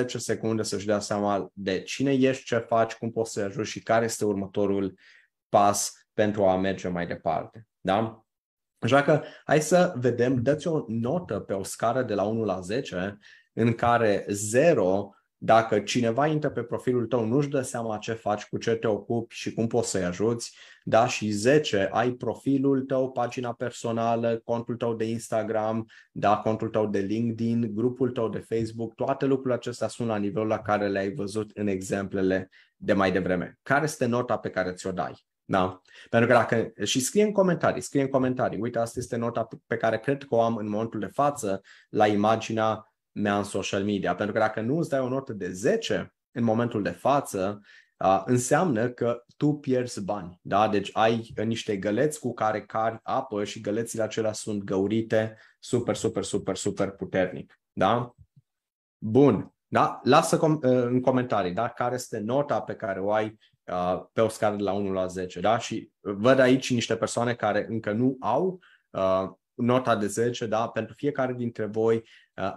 5-10 0.04 0.06
secunde 0.06 0.62
să-și 0.62 0.86
dea 0.86 0.98
seama 0.98 1.50
de 1.52 1.82
cine 1.82 2.12
ești, 2.12 2.44
ce 2.44 2.56
faci, 2.56 2.92
cum 2.92 3.10
poți 3.10 3.32
să-i 3.32 3.42
ajuți 3.42 3.70
și 3.70 3.82
care 3.82 4.04
este 4.04 4.24
următorul 4.24 4.98
pas 5.48 5.92
pentru 6.12 6.44
a 6.44 6.56
merge 6.56 6.88
mai 6.88 7.06
departe. 7.06 7.66
Da? 7.80 8.24
Așa 8.78 9.02
că 9.02 9.22
hai 9.44 9.60
să 9.60 9.92
vedem, 9.96 10.42
dă-ți 10.42 10.66
o 10.66 10.84
notă 10.88 11.38
pe 11.38 11.52
o 11.52 11.62
scară 11.62 12.02
de 12.02 12.14
la 12.14 12.22
1 12.22 12.44
la 12.44 12.60
10 12.60 13.18
în 13.52 13.74
care 13.74 14.24
0 14.28 15.14
dacă 15.42 15.78
cineva 15.80 16.26
intră 16.26 16.50
pe 16.50 16.62
profilul 16.62 17.06
tău, 17.06 17.24
nu-și 17.24 17.48
dă 17.48 17.60
seama 17.60 17.98
ce 17.98 18.12
faci, 18.12 18.44
cu 18.44 18.58
ce 18.58 18.74
te 18.74 18.86
ocupi 18.86 19.34
și 19.34 19.52
cum 19.52 19.66
poți 19.66 19.90
să-i 19.90 20.04
ajuți, 20.04 20.56
da, 20.84 21.06
și 21.06 21.30
10, 21.30 21.88
ai 21.92 22.10
profilul 22.10 22.82
tău, 22.82 23.10
pagina 23.10 23.52
personală, 23.52 24.40
contul 24.44 24.76
tău 24.76 24.94
de 24.94 25.04
Instagram, 25.04 25.86
da, 26.12 26.36
contul 26.36 26.68
tău 26.68 26.86
de 26.86 26.98
LinkedIn, 26.98 27.74
grupul 27.74 28.10
tău 28.10 28.28
de 28.28 28.38
Facebook, 28.38 28.94
toate 28.94 29.24
lucrurile 29.24 29.54
acestea 29.54 29.88
sunt 29.88 30.08
la 30.08 30.16
nivelul 30.16 30.48
la 30.48 30.58
care 30.58 30.88
le-ai 30.88 31.12
văzut 31.12 31.50
în 31.54 31.66
exemplele 31.66 32.48
de 32.76 32.92
mai 32.92 33.12
devreme. 33.12 33.58
Care 33.62 33.84
este 33.84 34.06
nota 34.06 34.36
pe 34.38 34.50
care 34.50 34.72
ți-o 34.72 34.92
dai? 34.92 35.26
Da? 35.44 35.80
Pentru 36.10 36.28
că 36.28 36.34
dacă, 36.34 36.72
și 36.84 37.00
scrie 37.00 37.22
în 37.22 37.32
comentarii, 37.32 37.82
scrie 37.82 38.02
în 38.02 38.08
comentarii, 38.08 38.60
uite, 38.60 38.78
asta 38.78 38.98
este 38.98 39.16
nota 39.16 39.48
pe 39.66 39.76
care 39.76 39.98
cred 39.98 40.24
că 40.24 40.34
o 40.34 40.42
am 40.42 40.56
în 40.56 40.68
momentul 40.68 41.00
de 41.00 41.06
față 41.06 41.60
la 41.88 42.06
imaginea 42.06 42.89
mea 43.12 43.36
în 43.36 43.44
social 43.44 43.84
media. 43.84 44.14
Pentru 44.14 44.34
că 44.34 44.40
dacă 44.40 44.60
nu 44.60 44.78
îți 44.78 44.88
dai 44.88 45.00
o 45.00 45.08
notă 45.08 45.32
de 45.32 45.50
10 45.50 46.14
în 46.32 46.44
momentul 46.44 46.82
de 46.82 46.90
față, 46.90 47.60
uh, 48.04 48.22
înseamnă 48.24 48.90
că 48.90 49.24
tu 49.36 49.52
pierzi 49.52 50.04
bani. 50.04 50.38
Da? 50.42 50.68
Deci 50.68 50.90
ai 50.92 51.32
niște 51.44 51.76
găleți 51.76 52.20
cu 52.20 52.34
care 52.34 52.62
cari 52.62 52.98
apă 53.02 53.44
și 53.44 53.60
gălețile 53.60 54.02
acelea 54.02 54.32
sunt 54.32 54.62
găurite 54.62 55.36
super, 55.58 55.96
super, 55.96 56.22
super, 56.22 56.56
super 56.56 56.90
puternic. 56.90 57.60
Da? 57.72 58.14
Bun. 58.98 59.54
Da? 59.66 60.00
Lasă 60.02 60.38
com- 60.38 60.60
în 60.60 61.00
comentarii 61.00 61.52
da? 61.52 61.68
care 61.68 61.94
este 61.94 62.18
nota 62.18 62.60
pe 62.60 62.74
care 62.74 63.00
o 63.00 63.12
ai 63.12 63.38
uh, 63.64 64.02
pe 64.12 64.20
o 64.20 64.28
scară 64.28 64.56
de 64.56 64.62
la 64.62 64.72
1 64.72 64.92
la 64.92 65.06
10. 65.06 65.40
Da? 65.40 65.58
Și 65.58 65.90
văd 66.00 66.38
aici 66.38 66.72
niște 66.72 66.96
persoane 66.96 67.34
care 67.34 67.66
încă 67.68 67.92
nu 67.92 68.16
au 68.20 68.58
uh, 68.90 69.30
nota 69.54 69.96
de 69.96 70.06
10, 70.06 70.46
da? 70.46 70.68
pentru 70.68 70.94
fiecare 70.94 71.32
dintre 71.32 71.66
voi 71.66 71.96
uh, 72.36 72.54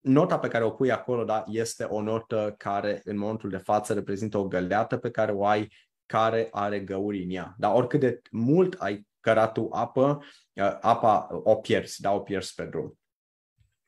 nota 0.00 0.38
pe 0.38 0.48
care 0.48 0.64
o 0.64 0.70
pui 0.70 0.92
acolo 0.92 1.24
da, 1.24 1.44
este 1.46 1.84
o 1.84 2.02
notă 2.02 2.54
care 2.58 3.00
în 3.04 3.18
momentul 3.18 3.50
de 3.50 3.56
față 3.56 3.94
reprezintă 3.94 4.38
o 4.38 4.48
găleată 4.48 4.96
pe 4.96 5.10
care 5.10 5.32
o 5.32 5.46
ai 5.46 5.72
care 6.06 6.48
are 6.50 6.80
găuri 6.80 7.22
în 7.22 7.30
ea. 7.30 7.54
Dar 7.58 7.74
oricât 7.74 8.00
de 8.00 8.20
mult 8.30 8.74
ai 8.78 9.06
cărat 9.20 9.52
tu 9.52 9.68
apă, 9.72 10.18
uh, 10.52 10.78
apa 10.80 11.28
o 11.30 11.54
pierzi, 11.54 12.00
da, 12.00 12.12
o 12.12 12.20
pierzi 12.20 12.54
pe 12.54 12.64
drum. 12.64 12.98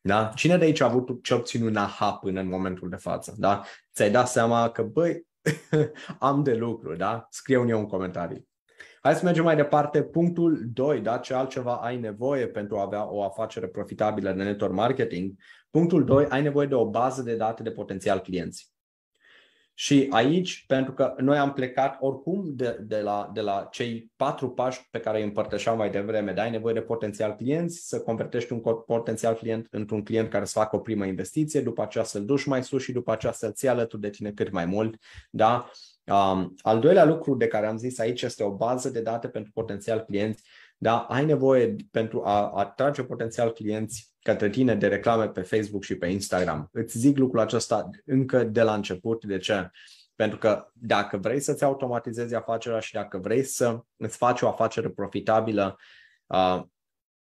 Da? 0.00 0.32
Cine 0.34 0.56
de 0.56 0.64
aici 0.64 0.80
a 0.80 0.84
avut 0.84 1.22
cel 1.22 1.38
puțin 1.38 1.64
un 1.64 1.76
aha 1.76 2.12
până 2.12 2.40
în 2.40 2.48
momentul 2.48 2.88
de 2.88 2.96
față? 2.96 3.34
Da? 3.36 3.62
Ți-ai 3.94 4.10
dat 4.10 4.28
seama 4.28 4.70
că, 4.70 4.82
băi, 4.82 5.26
am 6.18 6.42
de 6.42 6.54
lucru, 6.54 6.96
da? 6.96 7.26
Scrie-mi 7.30 7.70
eu 7.70 7.78
un 7.78 7.86
comentariu. 7.86 8.46
Hai 9.00 9.14
să 9.14 9.24
mergem 9.24 9.44
mai 9.44 9.56
departe. 9.56 10.02
Punctul 10.02 10.60
2, 10.72 11.00
da? 11.00 11.18
ce 11.18 11.34
altceva 11.34 11.74
ai 11.74 11.98
nevoie 11.98 12.46
pentru 12.46 12.78
a 12.78 12.82
avea 12.82 13.10
o 13.10 13.22
afacere 13.22 13.66
profitabilă 13.66 14.32
de 14.32 14.42
network 14.42 14.74
marketing? 14.74 15.34
Punctul 15.72 16.04
2, 16.04 16.26
ai 16.28 16.42
nevoie 16.42 16.66
de 16.66 16.74
o 16.74 16.90
bază 16.90 17.22
de 17.22 17.36
date 17.36 17.62
de 17.62 17.70
potențial 17.70 18.20
clienți. 18.20 18.72
Și 19.74 20.06
aici, 20.10 20.64
pentru 20.66 20.92
că 20.92 21.14
noi 21.18 21.38
am 21.38 21.52
plecat 21.52 21.96
oricum 22.00 22.52
de, 22.54 22.78
de, 22.80 23.00
la, 23.00 23.30
de 23.34 23.40
la 23.40 23.68
cei 23.70 24.12
patru 24.16 24.50
pași 24.50 24.88
pe 24.90 25.00
care 25.00 25.18
îi 25.18 25.24
împărtășeam 25.24 25.76
mai 25.76 25.90
devreme, 25.90 26.32
de 26.32 26.40
ai 26.40 26.50
nevoie 26.50 26.74
de 26.74 26.80
potențial 26.80 27.34
clienți, 27.34 27.88
să 27.88 28.00
convertești 28.00 28.52
un 28.52 28.60
potențial 28.86 29.34
client 29.34 29.66
într-un 29.70 30.02
client 30.02 30.30
care 30.30 30.44
să 30.44 30.58
facă 30.58 30.76
o 30.76 30.78
primă 30.78 31.06
investiție, 31.06 31.60
după 31.60 31.82
aceea 31.82 32.04
să-l 32.04 32.24
duci 32.24 32.44
mai 32.44 32.64
sus 32.64 32.82
și 32.82 32.92
după 32.92 33.12
aceea 33.12 33.32
să-ți 33.32 33.64
ia 33.64 33.70
alături 33.70 34.02
de 34.02 34.10
tine 34.10 34.32
cât 34.32 34.50
mai 34.50 34.64
mult. 34.64 34.96
Da? 35.30 35.70
Um, 36.04 36.54
al 36.62 36.80
doilea 36.80 37.04
lucru 37.04 37.34
de 37.34 37.46
care 37.46 37.66
am 37.66 37.76
zis 37.76 37.98
aici 37.98 38.22
este 38.22 38.42
o 38.42 38.56
bază 38.56 38.90
de 38.90 39.00
date 39.00 39.28
pentru 39.28 39.52
potențial 39.54 40.00
clienți. 40.00 40.42
Da? 40.82 40.98
Ai 40.98 41.24
nevoie 41.24 41.76
pentru 41.90 42.22
a 42.24 42.50
atrage 42.50 43.02
potențial 43.02 43.52
clienți 43.52 44.14
către 44.22 44.50
tine 44.50 44.74
de 44.74 44.86
reclame 44.86 45.28
pe 45.28 45.42
Facebook 45.42 45.82
și 45.82 45.94
pe 45.94 46.06
Instagram. 46.06 46.68
Îți 46.72 46.98
zic 46.98 47.16
lucrul 47.16 47.40
acesta 47.40 47.90
încă 48.04 48.44
de 48.44 48.62
la 48.62 48.74
început. 48.74 49.24
De 49.24 49.38
ce? 49.38 49.70
Pentru 50.14 50.38
că 50.38 50.70
dacă 50.72 51.16
vrei 51.16 51.40
să-ți 51.40 51.64
automatizezi 51.64 52.34
afacerea 52.34 52.78
și 52.78 52.92
dacă 52.92 53.18
vrei 53.18 53.42
să 53.42 53.80
îți 53.96 54.16
faci 54.16 54.40
o 54.40 54.48
afacere 54.48 54.88
profitabilă, 54.88 55.76
uh, 56.26 56.62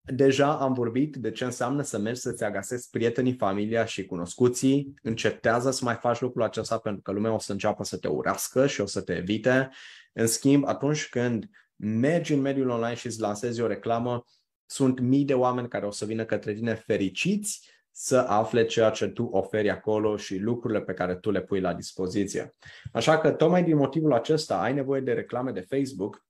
deja 0.00 0.58
am 0.58 0.72
vorbit 0.72 1.16
de 1.16 1.30
ce 1.30 1.44
înseamnă 1.44 1.82
să 1.82 1.98
mergi 1.98 2.20
să-ți 2.20 2.44
agasezi 2.44 2.90
prietenii, 2.90 3.36
familia 3.36 3.84
și 3.84 4.06
cunoscuții. 4.06 4.94
Încetează 5.02 5.70
să 5.70 5.84
mai 5.84 5.94
faci 5.94 6.20
lucrul 6.20 6.42
acesta 6.42 6.78
pentru 6.78 7.02
că 7.02 7.12
lumea 7.12 7.32
o 7.32 7.38
să 7.38 7.52
înceapă 7.52 7.84
să 7.84 7.96
te 7.96 8.08
urască 8.08 8.66
și 8.66 8.80
o 8.80 8.86
să 8.86 9.00
te 9.00 9.16
evite. 9.16 9.68
În 10.12 10.26
schimb, 10.26 10.66
atunci 10.66 11.08
când 11.08 11.48
mergi 11.78 12.32
în 12.32 12.40
mediul 12.40 12.68
online 12.68 12.94
și 12.94 13.06
îți 13.06 13.20
lansezi 13.20 13.60
o 13.60 13.66
reclamă, 13.66 14.24
sunt 14.66 15.00
mii 15.00 15.24
de 15.24 15.34
oameni 15.34 15.68
care 15.68 15.86
o 15.86 15.90
să 15.90 16.04
vină 16.04 16.24
către 16.24 16.54
tine 16.54 16.74
fericiți 16.74 17.70
să 17.90 18.16
afle 18.16 18.64
ceea 18.64 18.90
ce 18.90 19.06
tu 19.06 19.24
oferi 19.24 19.70
acolo 19.70 20.16
și 20.16 20.38
lucrurile 20.38 20.80
pe 20.80 20.92
care 20.92 21.16
tu 21.16 21.30
le 21.30 21.40
pui 21.40 21.60
la 21.60 21.74
dispoziție. 21.74 22.54
Așa 22.92 23.18
că 23.18 23.30
tocmai 23.30 23.64
din 23.64 23.76
motivul 23.76 24.12
acesta 24.12 24.60
ai 24.60 24.74
nevoie 24.74 25.00
de 25.00 25.12
reclame 25.12 25.50
de 25.50 25.60
Facebook 25.60 26.26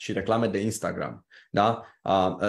și 0.00 0.12
reclame 0.12 0.46
de 0.46 0.60
Instagram. 0.60 1.26
Da? 1.50 1.84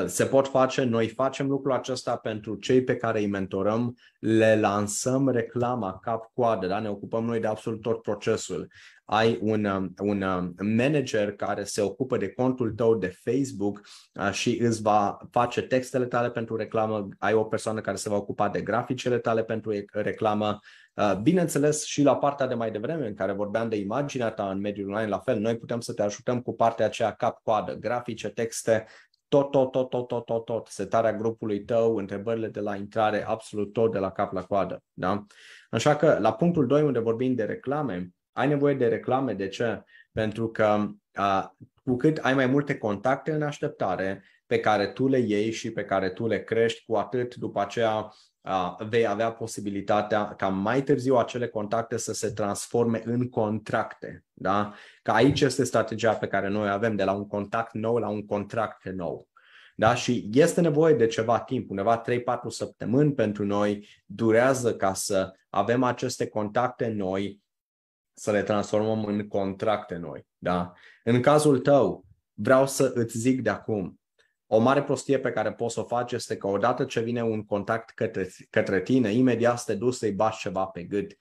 Se 0.05 0.25
pot 0.25 0.47
face, 0.47 0.83
noi 0.83 1.07
facem 1.07 1.47
lucrul 1.47 1.73
acesta 1.73 2.15
pentru 2.15 2.55
cei 2.55 2.83
pe 2.83 2.95
care 2.95 3.19
îi 3.19 3.27
mentorăm, 3.27 3.97
le 4.19 4.59
lansăm 4.59 5.29
reclama 5.29 5.99
cap-coadă, 5.99 6.67
da? 6.67 6.79
ne 6.79 6.89
ocupăm 6.89 7.25
noi 7.25 7.39
de 7.39 7.47
absolut 7.47 7.81
tot 7.81 8.01
procesul 8.01 8.71
ai 9.12 9.39
un, 9.41 9.65
um, 9.65 9.93
un 10.00 10.22
um, 10.22 10.54
manager 10.76 11.32
care 11.32 11.63
se 11.63 11.82
ocupă 11.82 12.17
de 12.17 12.30
contul 12.30 12.72
tău 12.72 12.95
de 12.95 13.08
Facebook 13.24 13.82
uh, 14.13 14.32
și 14.32 14.62
îți 14.62 14.82
va 14.82 15.17
face 15.32 15.62
textele 15.62 16.06
tale 16.06 16.30
pentru 16.30 16.56
reclamă, 16.56 17.08
ai 17.17 17.34
o 17.34 17.43
persoană 17.43 17.82
care 17.82 17.98
se 17.98 18.10
va 18.10 18.15
ocupa 18.15 18.50
de 18.50 18.62
graficele 18.62 19.17
tale 19.17 19.43
pentru 19.43 19.72
reclamă, 19.91 20.60
uh, 20.93 21.15
Bineînțeles, 21.22 21.84
și 21.86 22.04
la 22.04 22.15
partea 22.15 22.48
de 22.48 22.54
mai 22.54 22.72
devreme, 22.72 23.08
în 23.08 23.13
care 23.13 23.32
vorbeam 23.32 23.69
de 23.69 23.76
imaginea 23.76 24.32
ta 24.32 24.50
în 24.50 24.60
mediul 24.60 24.89
online, 24.89 25.10
la 25.10 25.19
fel, 25.19 25.39
noi 25.39 25.58
putem 25.58 25.80
să 25.80 25.93
te 25.93 26.02
ajutăm 26.02 26.41
cu 26.41 26.56
partea 26.56 26.86
aceea 26.86 27.12
cap-coadă, 27.12 27.74
grafice, 27.74 28.30
texte, 28.30 28.86
tot, 29.28 29.52
tot, 29.52 29.72
tot, 29.72 29.89
tot, 29.89 30.08
tot, 30.08 30.26
tot, 30.26 30.45
tot, 30.45 30.67
setarea 30.67 31.13
grupului 31.13 31.63
tău, 31.63 31.95
întrebările 31.95 32.48
de 32.48 32.60
la 32.60 32.76
intrare, 32.76 33.28
absolut 33.28 33.74
tot 33.74 33.91
de 33.91 34.00
la 34.00 34.12
cap 34.12 34.34
la 34.34 34.43
coadă. 34.43 34.84
Da? 34.93 35.26
Așa 35.69 35.95
că 35.95 36.17
la 36.19 36.34
punctul 36.34 36.67
2, 36.67 36.82
unde 36.82 37.00
vorbim 37.00 37.36
de 37.36 37.43
reclame, 37.43 38.13
ai 38.39 38.47
nevoie 38.47 38.73
de 38.73 38.88
reclame. 38.88 39.34
De 39.34 39.47
ce? 39.47 39.84
Pentru 40.12 40.49
că 40.49 40.88
a, 41.13 41.56
cu 41.84 41.95
cât 41.95 42.17
ai 42.17 42.34
mai 42.34 42.45
multe 42.45 42.78
contacte 42.78 43.32
în 43.32 43.41
așteptare 43.41 44.23
pe 44.45 44.60
care 44.60 44.88
tu 44.88 45.08
le 45.08 45.19
iei 45.19 45.52
și 45.52 45.71
pe 45.71 45.86
care 45.86 46.10
tu 46.10 46.28
le 46.28 46.43
crești, 46.43 46.86
cu 46.86 46.95
atât 46.95 47.36
după 47.36 47.62
aceea 47.62 48.13
a, 48.41 48.78
vei 48.89 49.08
avea 49.08 49.32
posibilitatea 49.32 50.36
ca 50.36 50.47
mai 50.47 50.84
târziu 50.84 51.15
acele 51.15 51.47
contacte 51.47 51.97
să 51.97 52.13
se 52.13 52.30
transforme 52.30 53.02
în 53.06 53.30
contracte. 53.30 54.25
Da? 54.34 54.73
Că 55.02 55.12
aici 55.12 55.41
este 55.41 55.63
strategia 55.63 56.13
pe 56.13 56.28
care 56.28 56.47
noi 56.47 56.69
avem, 56.69 56.95
de 56.95 57.04
la 57.04 57.12
un 57.12 57.28
contact 57.28 57.73
nou 57.73 57.97
la 57.97 58.10
un 58.10 58.25
contract 58.25 58.89
nou. 58.89 59.28
Da? 59.75 59.95
Și 59.95 60.30
este 60.34 60.62
nevoie 60.62 60.93
de 60.93 61.08
ceva 61.08 61.39
timp, 61.39 61.69
undeva 61.69 62.02
3-4 62.02 62.12
săptămâni 62.47 63.13
pentru 63.13 63.45
noi, 63.45 63.88
durează 64.06 64.75
ca 64.75 64.93
să 64.93 65.34
avem 65.49 65.84
aceste 65.84 66.28
contacte 66.28 66.88
noi, 66.88 67.41
să 68.19 68.32
le 68.32 68.43
transformăm 68.43 69.05
în 69.05 69.27
contracte 69.27 69.95
noi. 69.95 70.27
Da? 70.38 70.73
În 71.03 71.21
cazul 71.21 71.60
tău, 71.60 72.05
vreau 72.34 72.67
să 72.67 72.91
îți 72.95 73.17
zic 73.17 73.41
de 73.41 73.49
acum, 73.49 73.99
o 74.47 74.60
mare 74.60 74.84
prostie 74.84 75.19
pe 75.19 75.32
care 75.32 75.53
poți 75.53 75.73
să 75.73 75.79
o 75.79 75.84
faci 75.84 76.12
este 76.12 76.38
că 76.38 76.47
odată 76.47 76.84
ce 76.84 76.99
vine 76.99 77.23
un 77.23 77.45
contact 77.45 77.89
către, 77.89 78.29
către 78.49 78.82
tine, 78.82 79.13
imediat 79.13 79.60
să 79.60 79.63
te 79.65 79.75
duci 79.77 79.93
să-i 79.93 80.12
bași 80.12 80.39
ceva 80.39 80.65
pe 80.65 80.84
gât. 80.84 81.17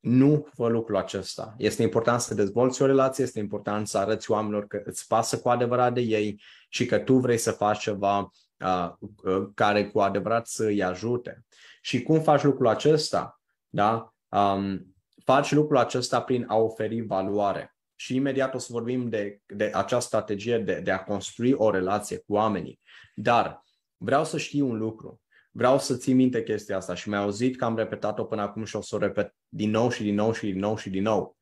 Nu 0.00 0.46
fă 0.54 0.68
lucrul 0.68 0.96
acesta. 0.96 1.54
Este 1.58 1.82
important 1.82 2.20
să 2.20 2.34
dezvolți 2.34 2.82
o 2.82 2.86
relație, 2.86 3.24
este 3.24 3.38
important 3.38 3.88
să 3.88 3.98
arăți 3.98 4.30
oamenilor 4.30 4.66
că 4.66 4.82
îți 4.84 5.06
pasă 5.06 5.38
cu 5.38 5.48
adevărat 5.48 5.94
de 5.94 6.00
ei 6.00 6.42
și 6.68 6.86
că 6.86 6.98
tu 6.98 7.18
vrei 7.18 7.38
să 7.38 7.50
faci 7.50 7.78
ceva 7.78 8.30
uh, 8.58 8.90
uh, 9.24 9.48
care 9.54 9.86
cu 9.86 10.00
adevărat 10.00 10.46
să 10.46 10.64
îi 10.64 10.82
ajute. 10.82 11.44
Și 11.80 12.02
cum 12.02 12.20
faci 12.20 12.42
lucrul 12.42 12.66
acesta? 12.66 13.40
Da? 13.68 14.14
Um, 14.28 14.93
faci 15.24 15.52
lucrul 15.52 15.78
acesta 15.78 16.22
prin 16.22 16.44
a 16.48 16.56
oferi 16.56 17.00
valoare. 17.00 17.76
Și 17.94 18.14
imediat 18.14 18.54
o 18.54 18.58
să 18.58 18.68
vorbim 18.70 19.08
de, 19.08 19.40
de 19.46 19.70
această 19.74 20.06
strategie 20.06 20.58
de, 20.58 20.80
de 20.80 20.90
a 20.90 21.04
construi 21.04 21.52
o 21.52 21.70
relație 21.70 22.16
cu 22.16 22.32
oamenii. 22.32 22.80
Dar 23.14 23.62
vreau 23.96 24.24
să 24.24 24.38
știi 24.38 24.60
un 24.60 24.76
lucru. 24.76 25.20
Vreau 25.50 25.78
să 25.78 25.96
ții 25.96 26.14
minte 26.14 26.42
chestia 26.42 26.76
asta 26.76 26.94
și 26.94 27.08
mi-ai 27.08 27.22
auzit 27.22 27.56
că 27.56 27.64
am 27.64 27.76
repetat-o 27.76 28.24
până 28.24 28.42
acum 28.42 28.64
și 28.64 28.76
o 28.76 28.80
să 28.80 28.94
o 28.94 28.98
repet 28.98 29.34
din 29.48 29.70
nou 29.70 29.90
și 29.90 30.02
din 30.02 30.14
nou 30.14 30.32
și 30.32 30.46
din 30.46 30.58
nou 30.58 30.76
și 30.76 30.90
din 30.90 31.02
nou. 31.02 31.36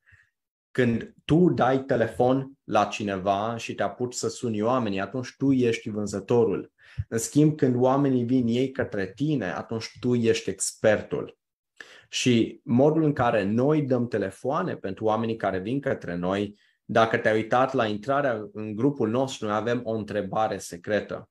Când 0.70 1.14
tu 1.24 1.50
dai 1.50 1.84
telefon 1.84 2.52
la 2.64 2.84
cineva 2.84 3.56
și 3.56 3.74
te 3.74 3.82
apuci 3.82 4.14
să 4.14 4.28
suni 4.28 4.62
oamenii, 4.62 5.00
atunci 5.00 5.34
tu 5.36 5.52
ești 5.52 5.90
vânzătorul. 5.90 6.72
În 7.08 7.18
schimb, 7.18 7.56
când 7.56 7.76
oamenii 7.76 8.24
vin 8.24 8.46
ei 8.46 8.70
către 8.70 9.12
tine, 9.14 9.52
atunci 9.52 9.90
tu 10.00 10.14
ești 10.14 10.50
expertul. 10.50 11.38
Și 12.12 12.60
modul 12.64 13.02
în 13.02 13.12
care 13.12 13.44
noi 13.44 13.82
dăm 13.82 14.08
telefoane 14.08 14.76
pentru 14.76 15.04
oamenii 15.04 15.36
care 15.36 15.58
vin 15.58 15.80
către 15.80 16.16
noi, 16.16 16.58
dacă 16.84 17.16
te-ai 17.16 17.34
uitat 17.34 17.72
la 17.72 17.86
intrarea 17.86 18.48
în 18.52 18.74
grupul 18.74 19.08
nostru, 19.08 19.46
noi 19.46 19.56
avem 19.56 19.80
o 19.84 19.92
întrebare 19.92 20.58
secretă. 20.58 21.30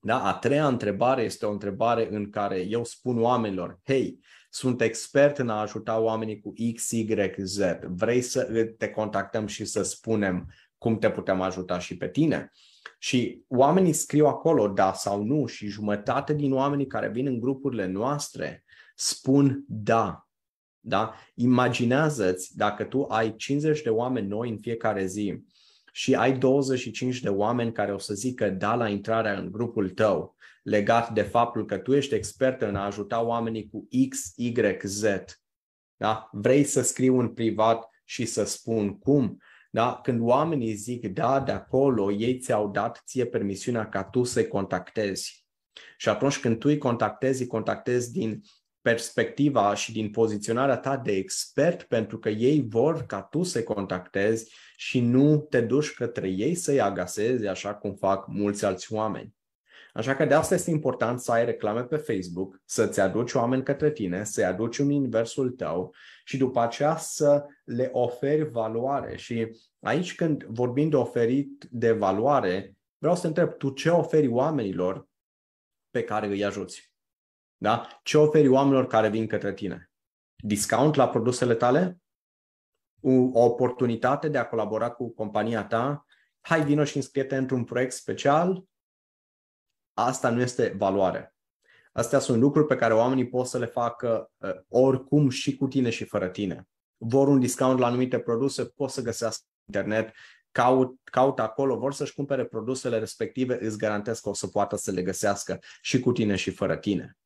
Da? 0.00 0.24
A 0.24 0.34
treia 0.34 0.66
întrebare 0.66 1.22
este 1.22 1.46
o 1.46 1.50
întrebare 1.50 2.08
în 2.10 2.30
care 2.30 2.60
eu 2.60 2.84
spun 2.84 3.20
oamenilor, 3.22 3.80
hei, 3.84 4.20
sunt 4.50 4.80
expert 4.80 5.38
în 5.38 5.48
a 5.48 5.60
ajuta 5.60 6.00
oamenii 6.00 6.40
cu 6.40 6.52
X, 6.74 6.90
Y, 6.90 7.32
Z. 7.36 7.58
Vrei 7.82 8.20
să 8.20 8.64
te 8.78 8.88
contactăm 8.88 9.46
și 9.46 9.64
să 9.64 9.82
spunem 9.82 10.52
cum 10.76 10.98
te 10.98 11.10
putem 11.10 11.40
ajuta 11.40 11.78
și 11.78 11.96
pe 11.96 12.08
tine? 12.08 12.50
Și 12.98 13.42
oamenii 13.48 13.92
scriu 13.92 14.26
acolo 14.26 14.68
da 14.68 14.92
sau 14.92 15.22
nu 15.22 15.46
și 15.46 15.66
jumătate 15.66 16.34
din 16.34 16.52
oamenii 16.52 16.86
care 16.86 17.08
vin 17.08 17.26
în 17.26 17.40
grupurile 17.40 17.86
noastre 17.86 18.62
spun 18.98 19.64
da. 19.68 20.28
Da? 20.80 21.14
Imaginează-ți 21.34 22.56
dacă 22.56 22.84
tu 22.84 23.02
ai 23.02 23.36
50 23.36 23.82
de 23.82 23.90
oameni 23.90 24.26
noi 24.26 24.50
în 24.50 24.58
fiecare 24.58 25.06
zi 25.06 25.44
și 25.92 26.14
ai 26.14 26.38
25 26.38 27.20
de 27.20 27.28
oameni 27.28 27.72
care 27.72 27.92
o 27.92 27.98
să 27.98 28.14
zică 28.14 28.50
da 28.50 28.74
la 28.74 28.88
intrarea 28.88 29.38
în 29.38 29.50
grupul 29.50 29.90
tău, 29.90 30.36
legat 30.62 31.12
de 31.12 31.22
faptul 31.22 31.64
că 31.64 31.78
tu 31.78 31.94
ești 31.94 32.14
expert 32.14 32.62
în 32.62 32.76
a 32.76 32.84
ajuta 32.84 33.22
oamenii 33.22 33.68
cu 33.68 33.88
X, 34.08 34.32
Y, 34.36 34.54
Z. 34.82 35.04
Da? 35.96 36.28
Vrei 36.32 36.64
să 36.64 36.82
scriu 36.82 37.18
în 37.18 37.28
privat 37.28 37.88
și 38.04 38.24
să 38.24 38.44
spun 38.44 38.98
cum? 38.98 39.38
Da? 39.70 40.00
Când 40.02 40.20
oamenii 40.20 40.74
zic 40.74 41.06
da 41.06 41.40
de 41.40 41.52
acolo, 41.52 42.12
ei 42.12 42.38
ți-au 42.38 42.70
dat 42.70 43.02
ție 43.06 43.26
permisiunea 43.26 43.88
ca 43.88 44.04
tu 44.04 44.22
să-i 44.22 44.48
contactezi. 44.48 45.46
Și 45.96 46.08
atunci 46.08 46.40
când 46.40 46.58
tu 46.58 46.68
îi 46.68 46.78
contactezi, 46.78 47.42
îi 47.42 47.48
contactezi 47.48 48.12
din 48.12 48.40
perspectiva 48.88 49.74
și 49.74 49.92
din 49.92 50.10
poziționarea 50.10 50.76
ta 50.76 50.96
de 50.96 51.12
expert, 51.12 51.82
pentru 51.82 52.18
că 52.18 52.28
ei 52.28 52.66
vor 52.68 53.06
ca 53.06 53.22
tu 53.22 53.42
să-i 53.42 53.62
contactezi 53.62 54.54
și 54.76 55.00
nu 55.00 55.36
te 55.36 55.60
duci 55.60 55.94
către 55.94 56.28
ei 56.28 56.54
să-i 56.54 56.80
agasezi 56.80 57.46
așa 57.46 57.74
cum 57.74 57.94
fac 57.94 58.26
mulți 58.26 58.64
alți 58.64 58.92
oameni. 58.92 59.34
Așa 59.92 60.16
că 60.16 60.24
de 60.24 60.34
asta 60.34 60.54
este 60.54 60.70
important 60.70 61.20
să 61.20 61.32
ai 61.32 61.44
reclame 61.44 61.82
pe 61.82 61.96
Facebook, 61.96 62.60
să-ți 62.64 63.00
aduci 63.00 63.32
oameni 63.32 63.62
către 63.62 63.90
tine, 63.90 64.24
să-i 64.24 64.44
aduci 64.44 64.78
în 64.78 64.90
universul 64.90 65.50
tău 65.50 65.94
și 66.24 66.36
după 66.36 66.60
aceea 66.60 66.96
să 66.96 67.44
le 67.64 67.88
oferi 67.92 68.50
valoare. 68.50 69.16
Și 69.16 69.58
aici 69.80 70.14
când 70.14 70.44
vorbim 70.44 70.88
de 70.88 70.96
oferit 70.96 71.66
de 71.70 71.92
valoare, 71.92 72.76
vreau 72.98 73.14
să 73.14 73.20
te 73.20 73.26
întreb, 73.26 73.52
tu 73.56 73.70
ce 73.70 73.90
oferi 73.90 74.28
oamenilor 74.28 75.08
pe 75.90 76.02
care 76.02 76.26
îi 76.26 76.44
ajuți? 76.44 76.87
Da? 77.58 78.00
Ce 78.02 78.18
oferi 78.18 78.48
oamenilor 78.48 78.86
care 78.86 79.08
vin 79.08 79.26
către 79.26 79.52
tine? 79.52 79.90
Discount 80.36 80.94
la 80.94 81.08
produsele 81.08 81.54
tale? 81.54 82.00
O 83.32 83.44
oportunitate 83.44 84.28
de 84.28 84.38
a 84.38 84.46
colabora 84.46 84.90
cu 84.90 85.10
compania 85.14 85.66
ta? 85.66 86.06
Hai, 86.40 86.64
vino 86.64 86.84
și 86.84 86.96
înscrie 86.96 87.36
într-un 87.36 87.64
proiect 87.64 87.92
special? 87.92 88.64
Asta 89.94 90.30
nu 90.30 90.40
este 90.40 90.74
valoare. 90.76 91.34
Astea 91.92 92.18
sunt 92.18 92.40
lucruri 92.40 92.66
pe 92.66 92.76
care 92.76 92.94
oamenii 92.94 93.28
pot 93.28 93.46
să 93.46 93.58
le 93.58 93.66
facă 93.66 94.30
uh, 94.36 94.50
oricum 94.68 95.28
și 95.28 95.56
cu 95.56 95.66
tine 95.66 95.90
și 95.90 96.04
fără 96.04 96.28
tine. 96.28 96.68
Vor 96.96 97.28
un 97.28 97.40
discount 97.40 97.78
la 97.78 97.86
anumite 97.86 98.18
produse, 98.18 98.64
pot 98.64 98.90
să 98.90 99.02
găsească 99.02 99.44
internet, 99.66 100.14
caut, 100.50 100.98
caut 101.04 101.38
acolo, 101.38 101.76
vor 101.76 101.92
să-și 101.92 102.14
cumpere 102.14 102.44
produsele 102.44 102.98
respective, 102.98 103.64
îți 103.64 103.78
garantez 103.78 104.20
că 104.20 104.28
o 104.28 104.34
să 104.34 104.46
poată 104.46 104.76
să 104.76 104.90
le 104.90 105.02
găsească 105.02 105.58
și 105.80 106.00
cu 106.00 106.12
tine 106.12 106.36
și 106.36 106.50
fără 106.50 106.76
tine. 106.76 107.16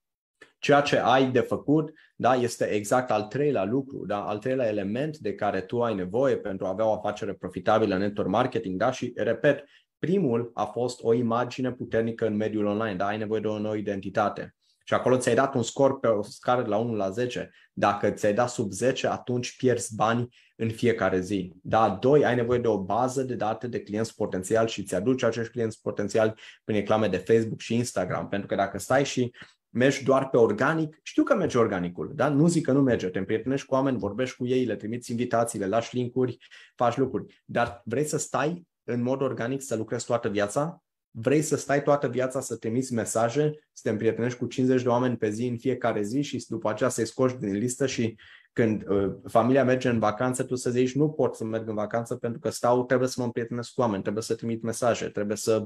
Ceea 0.62 0.80
ce 0.80 0.98
ai 0.98 1.30
de 1.30 1.40
făcut 1.40 1.92
da, 2.16 2.34
este 2.34 2.64
exact 2.64 3.10
al 3.10 3.22
treilea 3.22 3.64
lucru, 3.64 4.06
da, 4.06 4.24
al 4.24 4.38
treilea 4.38 4.68
element 4.68 5.18
de 5.18 5.34
care 5.34 5.60
tu 5.60 5.82
ai 5.82 5.94
nevoie 5.94 6.36
pentru 6.36 6.66
a 6.66 6.68
avea 6.68 6.86
o 6.86 6.92
afacere 6.92 7.32
profitabilă 7.32 7.94
în 7.94 8.00
network 8.00 8.28
marketing. 8.28 8.78
Da? 8.78 8.90
Și, 8.90 9.12
repet, 9.16 9.64
primul 9.98 10.50
a 10.54 10.64
fost 10.64 11.02
o 11.02 11.12
imagine 11.12 11.72
puternică 11.72 12.26
în 12.26 12.36
mediul 12.36 12.66
online, 12.66 12.96
da? 12.96 13.06
ai 13.06 13.18
nevoie 13.18 13.40
de 13.40 13.46
o 13.46 13.58
nouă 13.58 13.76
identitate. 13.76 14.54
Și 14.84 14.94
acolo 14.94 15.16
ți-ai 15.16 15.34
dat 15.34 15.54
un 15.54 15.62
scor 15.62 16.00
pe 16.00 16.06
o 16.06 16.22
scară 16.22 16.62
de 16.62 16.68
la 16.68 16.76
1 16.76 16.94
la 16.94 17.10
10. 17.10 17.50
Dacă 17.72 18.10
ți-ai 18.10 18.34
dat 18.34 18.48
sub 18.48 18.70
10, 18.70 19.06
atunci 19.06 19.56
pierzi 19.56 19.94
bani 19.94 20.28
în 20.56 20.68
fiecare 20.68 21.20
zi. 21.20 21.52
Da, 21.62 21.98
doi, 22.00 22.24
ai 22.24 22.34
nevoie 22.34 22.58
de 22.58 22.68
o 22.68 22.82
bază 22.82 23.22
de 23.22 23.34
date 23.34 23.66
de 23.66 23.82
clienți 23.82 24.14
potențiali 24.14 24.68
și 24.68 24.82
ți-aduci 24.82 25.22
acești 25.22 25.52
clienți 25.52 25.80
potențiali 25.80 26.34
prin 26.64 26.76
reclame 26.76 27.08
de 27.08 27.16
Facebook 27.16 27.60
și 27.60 27.74
Instagram. 27.74 28.28
Pentru 28.28 28.48
că 28.48 28.54
dacă 28.54 28.78
stai 28.78 29.04
și 29.04 29.32
mergi 29.72 30.04
doar 30.04 30.28
pe 30.28 30.36
organic, 30.36 30.98
știu 31.02 31.22
că 31.22 31.34
merge 31.34 31.58
organicul, 31.58 32.12
da? 32.14 32.28
nu 32.28 32.46
zic 32.46 32.64
că 32.64 32.72
nu 32.72 32.80
merge, 32.80 33.08
te 33.08 33.18
împrietenești 33.18 33.66
cu 33.66 33.74
oameni, 33.74 33.98
vorbești 33.98 34.36
cu 34.36 34.46
ei, 34.46 34.64
le 34.64 34.76
trimiți 34.76 35.10
invitații, 35.10 35.58
le 35.58 35.66
lași 35.66 35.96
linkuri, 35.96 36.38
faci 36.74 36.96
lucruri, 36.96 37.42
dar 37.44 37.82
vrei 37.84 38.04
să 38.04 38.16
stai 38.18 38.66
în 38.84 39.02
mod 39.02 39.20
organic 39.22 39.62
să 39.62 39.76
lucrezi 39.76 40.06
toată 40.06 40.28
viața? 40.28 40.82
Vrei 41.10 41.42
să 41.42 41.56
stai 41.56 41.82
toată 41.82 42.08
viața 42.08 42.40
să 42.40 42.56
trimiți 42.56 42.92
mesaje, 42.92 43.50
să 43.72 43.80
te 43.82 43.90
împrietenești 43.90 44.38
cu 44.38 44.46
50 44.46 44.82
de 44.82 44.88
oameni 44.88 45.16
pe 45.16 45.30
zi 45.30 45.46
în 45.46 45.58
fiecare 45.58 46.02
zi 46.02 46.22
și 46.22 46.44
după 46.48 46.70
aceea 46.70 46.88
să-i 46.88 47.06
scoși 47.06 47.36
din 47.36 47.52
listă 47.52 47.86
și 47.86 48.16
când 48.52 48.88
uh, 48.88 49.14
familia 49.28 49.64
merge 49.64 49.88
în 49.88 49.98
vacanță, 49.98 50.42
tu 50.42 50.54
să 50.54 50.70
zici 50.70 50.94
nu 50.94 51.10
pot 51.10 51.34
să 51.34 51.44
merg 51.44 51.68
în 51.68 51.74
vacanță 51.74 52.16
pentru 52.16 52.40
că 52.40 52.50
stau, 52.50 52.84
trebuie 52.84 53.08
să 53.08 53.14
mă 53.18 53.24
împrietenesc 53.24 53.72
cu 53.72 53.80
oameni, 53.80 54.02
trebuie 54.02 54.22
să 54.22 54.34
trimit 54.34 54.62
mesaje, 54.62 55.08
trebuie 55.08 55.36
să 55.36 55.64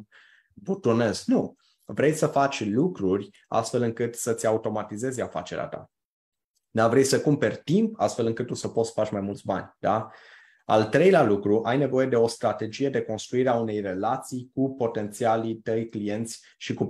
butonez. 0.53 1.25
Nu. 1.27 1.57
Vrei 1.89 2.13
să 2.13 2.27
faci 2.27 2.65
lucruri 2.65 3.31
astfel 3.49 3.83
încât 3.83 4.15
să-ți 4.15 4.47
automatizezi 4.47 5.21
afacerea 5.21 5.67
ta. 5.67 5.91
Da? 6.71 6.89
Vrei 6.89 7.05
să 7.05 7.21
cumperi 7.21 7.61
timp 7.65 8.01
astfel 8.01 8.27
încât 8.27 8.47
tu 8.47 8.55
să 8.55 8.69
poți 8.69 8.89
să 8.89 9.01
faci 9.01 9.11
mai 9.11 9.21
mulți 9.21 9.45
bani. 9.45 9.75
Da? 9.79 10.11
Al 10.65 10.85
treilea 10.85 11.23
lucru, 11.23 11.63
ai 11.65 11.79
nevoie 11.79 12.07
de 12.07 12.17
o 12.17 12.27
strategie 12.27 12.89
de 12.89 13.03
construire 13.03 13.49
a 13.49 13.55
unei 13.55 13.81
relații 13.81 14.51
cu 14.55 14.75
potențialii 14.75 15.57
tăi 15.57 15.89
clienți 15.89 16.45
și 16.59 16.75
cu 16.75 16.87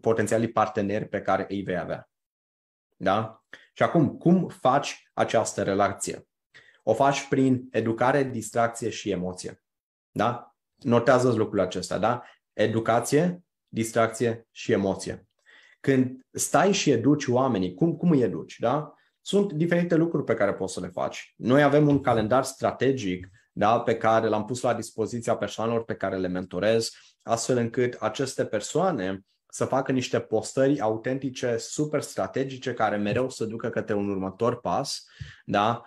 potențialii 0.00 0.52
parteneri 0.52 1.08
pe 1.08 1.20
care 1.20 1.46
îi 1.48 1.62
vei 1.62 1.78
avea. 1.78 2.10
Da? 2.96 3.42
Și 3.72 3.82
acum, 3.82 4.16
cum 4.16 4.48
faci 4.48 5.10
această 5.12 5.62
relație? 5.62 6.26
O 6.82 6.94
faci 6.94 7.28
prin 7.28 7.68
educare, 7.70 8.22
distracție 8.22 8.90
și 8.90 9.10
emoție. 9.10 9.62
Da? 10.10 10.56
Notează 10.76 11.32
lucrul 11.32 11.60
acesta, 11.60 11.98
da? 11.98 12.22
Educație, 12.52 13.44
distracție 13.72 14.48
și 14.50 14.72
emoție. 14.72 15.26
Când 15.80 16.26
stai 16.30 16.72
și 16.72 16.90
educi 16.90 17.26
oamenii, 17.26 17.74
cum, 17.74 17.96
cum 17.96 18.10
îi 18.10 18.22
educi, 18.22 18.58
da? 18.58 18.94
Sunt 19.20 19.52
diferite 19.52 19.94
lucruri 19.94 20.24
pe 20.24 20.34
care 20.34 20.52
poți 20.52 20.72
să 20.72 20.80
le 20.80 20.88
faci. 20.88 21.34
Noi 21.36 21.62
avem 21.62 21.88
un 21.88 22.00
calendar 22.00 22.44
strategic 22.44 23.28
da, 23.52 23.80
pe 23.80 23.96
care 23.96 24.28
l-am 24.28 24.44
pus 24.44 24.60
la 24.60 24.74
dispoziția 24.74 25.36
persoanelor 25.36 25.84
pe 25.84 25.94
care 25.94 26.16
le 26.16 26.28
mentorez, 26.28 26.90
astfel 27.22 27.56
încât 27.56 27.94
aceste 28.00 28.44
persoane 28.44 29.24
să 29.48 29.64
facă 29.64 29.92
niște 29.92 30.20
postări 30.20 30.80
autentice, 30.80 31.56
super 31.56 32.00
strategice, 32.00 32.74
care 32.74 32.96
mereu 32.96 33.30
să 33.30 33.44
ducă 33.44 33.68
către 33.68 33.94
un 33.94 34.08
următor 34.08 34.60
pas, 34.60 35.04
da? 35.44 35.82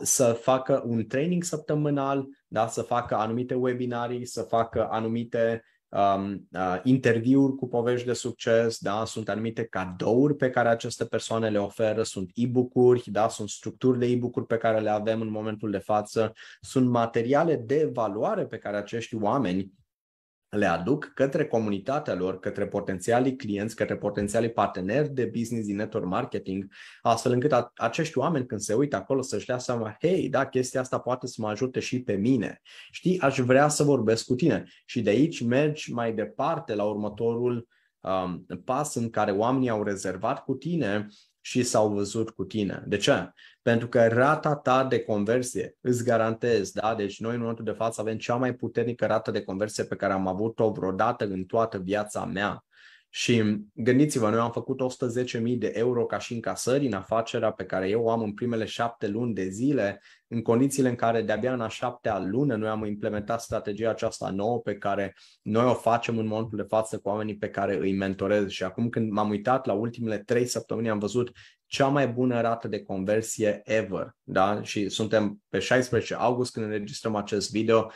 să 0.00 0.32
facă 0.32 0.82
un 0.86 1.06
training 1.06 1.42
săptămânal, 1.42 2.26
da? 2.46 2.66
să 2.66 2.82
facă 2.82 3.16
anumite 3.16 3.54
webinarii, 3.54 4.26
să 4.26 4.42
facă 4.42 4.88
anumite 4.90 5.64
um, 5.88 6.48
uh, 6.52 6.80
interviuri 6.82 7.54
cu 7.54 7.68
povești 7.68 8.06
de 8.06 8.12
succes, 8.12 8.78
da? 8.78 9.04
sunt 9.04 9.28
anumite 9.28 9.64
cadouri 9.64 10.36
pe 10.36 10.50
care 10.50 10.68
aceste 10.68 11.04
persoane 11.04 11.48
le 11.48 11.58
oferă, 11.58 12.02
sunt 12.02 12.30
e-book-uri, 12.34 13.10
da? 13.10 13.28
sunt 13.28 13.48
structuri 13.48 13.98
de 13.98 14.06
e-book-uri 14.06 14.46
pe 14.46 14.56
care 14.56 14.80
le 14.80 14.90
avem 14.90 15.20
în 15.20 15.30
momentul 15.30 15.70
de 15.70 15.78
față, 15.78 16.32
sunt 16.60 16.88
materiale 16.88 17.56
de 17.56 17.90
valoare 17.92 18.46
pe 18.46 18.58
care 18.58 18.76
acești 18.76 19.14
oameni 19.14 19.72
le 20.56 20.66
aduc 20.66 21.12
către 21.14 21.46
comunitatea 21.46 22.14
lor, 22.14 22.38
către 22.40 22.66
potențialii 22.66 23.36
clienți, 23.36 23.76
către 23.76 23.96
potențialii 23.96 24.52
parteneri 24.52 25.08
de 25.08 25.24
business 25.24 25.66
din 25.66 25.76
network 25.76 26.06
marketing, 26.06 26.72
astfel 27.02 27.32
încât 27.32 27.52
a- 27.52 27.72
acești 27.74 28.18
oameni 28.18 28.46
când 28.46 28.60
se 28.60 28.74
uită 28.74 28.96
acolo 28.96 29.22
să-și 29.22 29.46
dea 29.46 29.58
seama, 29.58 29.96
hei, 30.00 30.28
da, 30.28 30.46
chestia 30.46 30.80
asta 30.80 30.98
poate 30.98 31.26
să 31.26 31.36
mă 31.38 31.48
ajute 31.48 31.80
și 31.80 32.02
pe 32.02 32.14
mine. 32.14 32.60
Știi, 32.90 33.20
aș 33.20 33.38
vrea 33.38 33.68
să 33.68 33.82
vorbesc 33.82 34.24
cu 34.24 34.34
tine. 34.34 34.64
Și 34.86 35.02
de 35.02 35.10
aici 35.10 35.40
mergi 35.40 35.92
mai 35.92 36.14
departe 36.14 36.74
la 36.74 36.84
următorul 36.84 37.68
um, 38.00 38.46
pas 38.64 38.94
în 38.94 39.10
care 39.10 39.30
oamenii 39.30 39.68
au 39.68 39.82
rezervat 39.82 40.44
cu 40.44 40.54
tine 40.54 41.06
și 41.46 41.62
s-au 41.62 41.88
văzut 41.88 42.30
cu 42.30 42.44
tine. 42.44 42.84
De 42.86 42.96
ce? 42.96 43.30
Pentru 43.62 43.88
că 43.88 44.06
rata 44.06 44.56
ta 44.56 44.84
de 44.84 45.00
conversie, 45.00 45.76
îți 45.80 46.04
garantez, 46.04 46.70
da? 46.70 46.94
Deci 46.94 47.20
noi 47.20 47.34
în 47.34 47.40
momentul 47.40 47.64
de 47.64 47.70
față 47.70 48.00
avem 48.00 48.16
cea 48.16 48.34
mai 48.34 48.54
puternică 48.54 49.06
rată 49.06 49.30
de 49.30 49.42
conversie 49.42 49.84
pe 49.84 49.96
care 49.96 50.12
am 50.12 50.26
avut-o 50.26 50.70
vreodată 50.70 51.24
în 51.24 51.44
toată 51.44 51.78
viața 51.78 52.24
mea. 52.24 52.64
Și 53.08 53.64
gândiți-vă, 53.72 54.30
noi 54.30 54.38
am 54.38 54.50
făcut 54.50 54.80
110.000 55.40 55.58
de 55.58 55.72
euro 55.74 56.06
ca 56.06 56.18
și 56.18 56.34
încasări 56.34 56.86
în 56.86 56.92
afacerea 56.92 57.50
pe 57.50 57.64
care 57.64 57.88
eu 57.88 58.02
o 58.02 58.10
am 58.10 58.22
în 58.22 58.32
primele 58.34 58.64
șapte 58.64 59.08
luni 59.08 59.34
de 59.34 59.48
zile, 59.48 60.02
în 60.28 60.42
condițiile 60.42 60.88
în 60.88 60.94
care 60.94 61.22
de-abia 61.22 61.52
în 61.52 61.60
a 61.60 61.68
șaptea 61.68 62.18
lună 62.18 62.56
noi 62.56 62.68
am 62.68 62.84
implementat 62.84 63.40
strategia 63.40 63.90
aceasta 63.90 64.30
nouă 64.30 64.58
pe 64.58 64.74
care 64.74 65.16
noi 65.42 65.64
o 65.64 65.74
facem 65.74 66.18
în 66.18 66.26
momentul 66.26 66.58
de 66.58 66.64
față 66.68 66.98
cu 66.98 67.08
oamenii 67.08 67.36
pe 67.36 67.50
care 67.50 67.76
îi 67.76 67.96
mentorez. 67.96 68.48
Și 68.48 68.62
acum 68.62 68.88
când 68.88 69.10
m-am 69.10 69.28
uitat 69.28 69.66
la 69.66 69.72
ultimele 69.72 70.18
trei 70.18 70.46
săptămâni, 70.46 70.90
am 70.90 70.98
văzut 70.98 71.30
cea 71.66 71.86
mai 71.86 72.08
bună 72.08 72.40
rată 72.40 72.68
de 72.68 72.82
conversie 72.82 73.60
ever. 73.64 74.10
Da? 74.22 74.62
Și 74.62 74.88
suntem 74.88 75.42
pe 75.48 75.58
16 75.58 76.14
august 76.14 76.52
când 76.52 76.66
înregistrăm 76.66 77.14
acest 77.14 77.50
video. 77.50 77.90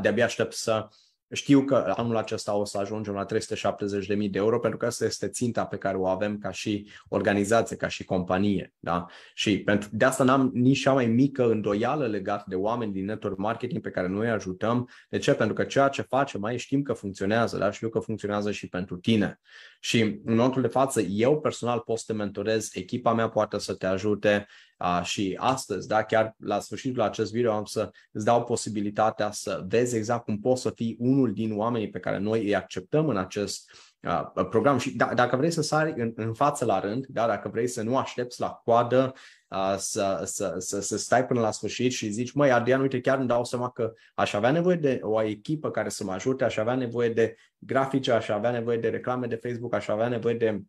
De-abia 0.00 0.24
aștept 0.24 0.52
să 0.52 0.88
știu 1.32 1.64
că 1.64 1.92
anul 1.96 2.16
acesta 2.16 2.54
o 2.54 2.64
să 2.64 2.78
ajungem 2.78 3.14
la 3.14 3.24
370.000 3.24 4.06
de 4.06 4.28
euro 4.32 4.58
pentru 4.58 4.78
că 4.78 4.86
asta 4.86 5.04
este 5.04 5.28
ținta 5.28 5.64
pe 5.64 5.76
care 5.76 5.96
o 5.96 6.06
avem 6.06 6.38
ca 6.38 6.50
și 6.50 6.90
organizație, 7.08 7.76
ca 7.76 7.88
și 7.88 8.04
companie. 8.04 8.72
Da? 8.78 9.06
Și 9.34 9.58
pentru, 9.58 9.88
de 9.92 10.04
asta 10.04 10.24
n-am 10.24 10.50
nici 10.54 10.80
cea 10.80 10.92
mai 10.92 11.06
mică 11.06 11.50
îndoială 11.50 12.06
legată 12.06 12.44
de 12.48 12.54
oameni 12.54 12.92
din 12.92 13.04
network 13.04 13.38
marketing 13.38 13.82
pe 13.82 13.90
care 13.90 14.08
noi 14.08 14.28
ajutăm. 14.28 14.88
De 15.08 15.18
ce? 15.18 15.34
Pentru 15.34 15.54
că 15.54 15.64
ceea 15.64 15.88
ce 15.88 16.02
facem 16.02 16.40
mai 16.40 16.58
știm 16.58 16.82
că 16.82 16.92
funcționează, 16.92 17.58
da? 17.58 17.70
știu 17.70 17.88
că 17.88 17.98
funcționează 17.98 18.50
și 18.50 18.68
pentru 18.68 18.96
tine. 18.96 19.40
Și 19.80 20.00
în 20.00 20.34
momentul 20.34 20.62
de 20.62 20.68
față, 20.68 21.00
eu 21.00 21.40
personal 21.40 21.78
pot 21.78 21.98
să 21.98 22.04
te 22.06 22.12
mentorez, 22.12 22.70
echipa 22.72 23.14
mea 23.14 23.28
poate 23.28 23.58
să 23.58 23.74
te 23.74 23.86
ajute 23.86 24.46
uh, 24.48 24.67
și 25.02 25.36
astăzi, 25.40 25.88
da, 25.88 26.02
chiar 26.02 26.34
la 26.38 26.60
sfârșitul 26.60 27.02
acest 27.02 27.32
video 27.32 27.52
am 27.52 27.64
să 27.64 27.90
îți 28.12 28.24
dau 28.24 28.44
posibilitatea 28.44 29.30
să 29.30 29.64
vezi 29.68 29.96
exact 29.96 30.24
cum 30.24 30.38
poți 30.38 30.62
să 30.62 30.70
fii 30.70 30.96
unul 30.98 31.32
din 31.32 31.56
oamenii 31.56 31.90
pe 31.90 31.98
care 31.98 32.18
noi 32.18 32.44
îi 32.44 32.54
acceptăm 32.54 33.08
în 33.08 33.16
acest 33.16 33.70
uh, 34.02 34.46
program. 34.50 34.78
Și 34.78 34.96
da, 34.96 35.14
dacă 35.14 35.36
vrei 35.36 35.50
să 35.50 35.62
sari 35.62 36.00
în, 36.00 36.12
în 36.16 36.34
față 36.34 36.64
la 36.64 36.80
rând, 36.80 37.06
da, 37.06 37.26
dacă 37.26 37.48
vrei 37.48 37.66
să 37.66 37.82
nu 37.82 37.96
aștepți 37.96 38.40
la 38.40 38.48
coadă, 38.48 39.12
uh, 39.48 39.74
să, 39.76 40.22
să, 40.24 40.54
să, 40.58 40.80
să 40.80 40.98
stai 40.98 41.26
până 41.26 41.40
la 41.40 41.50
sfârșit 41.50 41.92
și 41.92 42.10
zici, 42.10 42.32
măi, 42.32 42.50
Adrian, 42.50 42.80
uite, 42.80 43.00
chiar 43.00 43.18
îmi 43.18 43.28
dau 43.28 43.44
seama 43.44 43.70
că 43.70 43.92
aș 44.14 44.32
avea 44.32 44.50
nevoie 44.50 44.76
de 44.76 44.98
o 45.02 45.22
echipă 45.22 45.70
care 45.70 45.88
să 45.88 46.04
mă 46.04 46.12
ajute, 46.12 46.44
aș 46.44 46.56
avea 46.56 46.74
nevoie 46.74 47.08
de 47.08 47.36
grafice, 47.58 48.12
aș 48.12 48.28
avea 48.28 48.50
nevoie 48.50 48.78
de 48.78 48.88
reclame 48.88 49.26
de 49.26 49.40
Facebook, 49.42 49.74
aș 49.74 49.88
avea 49.88 50.08
nevoie 50.08 50.34
de 50.34 50.62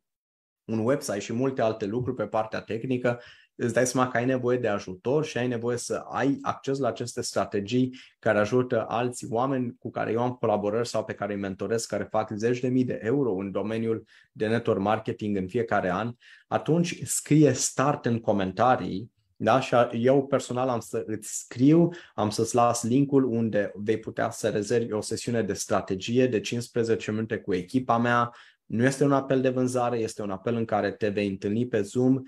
un 0.66 0.80
website 0.80 1.20
și 1.20 1.34
multe 1.34 1.62
alte 1.62 1.86
lucruri 1.86 2.18
pe 2.18 2.28
partea 2.28 2.62
tehnică, 2.62 3.20
îți 3.62 3.74
dai 3.74 3.88
seama 3.88 4.10
că 4.10 4.18
ai 4.18 4.26
nevoie 4.26 4.58
de 4.58 4.68
ajutor 4.68 5.26
și 5.26 5.38
ai 5.38 5.48
nevoie 5.48 5.78
să 5.78 6.04
ai 6.10 6.38
acces 6.42 6.78
la 6.78 6.88
aceste 6.88 7.22
strategii 7.22 7.96
care 8.20 8.40
ajută 8.40 8.86
alți 8.88 9.26
oameni 9.30 9.76
cu 9.80 9.92
care 9.92 10.12
eu 10.12 10.22
am 10.22 10.32
colaborări 10.32 10.88
sau 10.88 11.04
pe 11.04 11.14
care 11.14 11.34
îi 11.34 11.40
mentorez, 11.40 11.86
care 11.86 12.04
fac 12.04 12.32
zeci 12.36 12.60
de 12.60 12.68
mii 12.68 12.86
de 12.86 13.00
euro 13.04 13.36
în 13.36 13.52
domeniul 13.52 14.04
de 14.32 14.48
network 14.48 14.80
marketing 14.80 15.38
în 15.38 15.48
fiecare 15.48 15.90
an, 15.90 16.14
atunci 16.48 17.02
scrie 17.04 17.52
start 17.54 18.06
în 18.06 18.20
comentarii 18.20 19.12
da? 19.42 19.60
Și 19.60 19.76
eu 19.92 20.28
personal 20.28 20.70
am 20.70 20.80
să 20.80 21.04
îți 21.06 21.40
scriu, 21.40 21.90
am 22.16 22.30
să-ți 22.30 22.56
las 22.56 22.84
linkul 22.84 23.24
unde 23.24 23.72
vei 23.76 24.00
putea 24.00 24.30
să 24.30 24.50
rezervi 24.50 24.92
o 24.92 25.02
sesiune 25.02 25.42
de 25.42 25.54
strategie 25.54 26.28
de 26.28 26.40
15 26.40 27.12
minute 27.12 27.38
cu 27.38 27.54
echipa 27.54 27.98
mea. 27.98 28.34
Nu 28.70 28.84
este 28.84 29.04
un 29.04 29.12
apel 29.12 29.42
de 29.42 29.50
vânzare, 29.50 29.98
este 29.98 30.22
un 30.22 30.30
apel 30.30 30.56
în 30.56 30.66
care 30.66 30.92
te 30.92 31.10
vei 31.10 31.28
întâlni 31.28 31.68
pe 31.68 31.82
Zoom, 31.82 32.22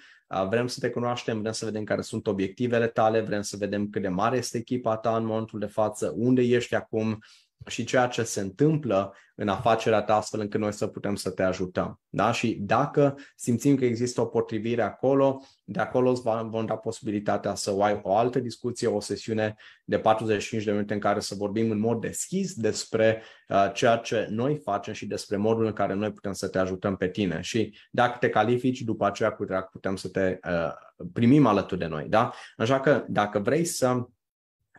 vrem 0.50 0.68
să 0.68 0.80
te 0.80 0.90
cunoaștem, 0.90 1.40
vrem 1.40 1.52
să 1.52 1.66
vedem 1.66 1.84
care 1.84 2.02
sunt 2.02 2.28
obiectivele 2.28 2.88
tale, 2.88 3.22
vrem 3.22 3.42
să 3.42 3.58
vedem 3.58 3.90
cât 3.90 4.02
de 4.02 4.08
mare 4.08 4.38
este 4.38 4.58
echipa 4.58 4.98
ta 4.98 5.16
în 5.16 5.26
momentul 5.26 5.60
de 5.60 5.66
față, 5.66 6.14
unde 6.16 6.42
ești 6.42 6.76
acum, 6.76 7.20
și 7.68 7.84
ceea 7.84 8.08
ce 8.08 8.24
se 8.24 8.42
întâmplă 8.42 9.16
în 9.36 9.48
afacerea 9.48 10.02
ta 10.02 10.16
astfel 10.16 10.40
încât 10.40 10.60
noi 10.60 10.74
să 10.74 10.88
putem 10.88 11.16
să 11.16 11.30
te 11.30 11.44
ajutăm. 11.44 12.00
Da? 12.10 12.32
Și 12.32 12.58
dacă 12.62 13.18
simțim 13.36 13.76
că 13.76 13.86
există 13.86 14.22
o 14.22 14.26
potrivire 14.26 14.82
acolo, 14.82 15.42
de 15.64 15.80
acolo 15.80 16.10
îți 16.10 16.22
vom 16.22 16.66
da 16.66 16.76
posibilitatea 16.76 17.56
să 17.56 17.76
ai 17.80 18.00
o 18.04 18.16
altă 18.16 18.40
discuție, 18.40 18.88
o 18.88 19.00
sesiune 19.00 19.56
de 19.86 20.00
45 20.00 20.64
de 20.64 20.72
minute 20.72 20.94
în 20.94 21.00
care 21.00 21.20
să 21.20 21.36
vorbim 21.36 21.72
în 21.72 21.80
mod 21.80 22.02
deschis 22.02 22.54
despre 22.54 23.24
uh, 23.48 23.72
ceea 23.74 23.98
ce 23.98 24.28
noi 24.30 24.58
facem 24.64 24.94
și 24.94 25.06
despre 25.06 25.38
modul 25.38 25.66
în 25.66 25.74
care 25.74 25.94
noi 25.94 26.12
putem 26.12 26.34
să 26.34 26.48
te 26.48 26.60
ajutăm 26.60 26.96
pe 26.96 27.10
tine. 27.10 27.42
Și 27.42 27.78
dacă 27.92 28.18
te 28.20 28.30
califici, 28.30 28.82
după 28.82 29.06
aceea 29.06 29.38
putem 29.72 29.96
să 29.96 30.10
te 30.10 30.40
uh, 30.48 30.72
primim 31.14 31.46
alături 31.46 31.80
de 31.80 31.88
noi. 31.88 32.06
Da? 32.10 32.34
Așa 32.58 32.80
că 32.80 33.06
dacă 33.08 33.40
vrei 33.40 33.66
să 33.66 34.06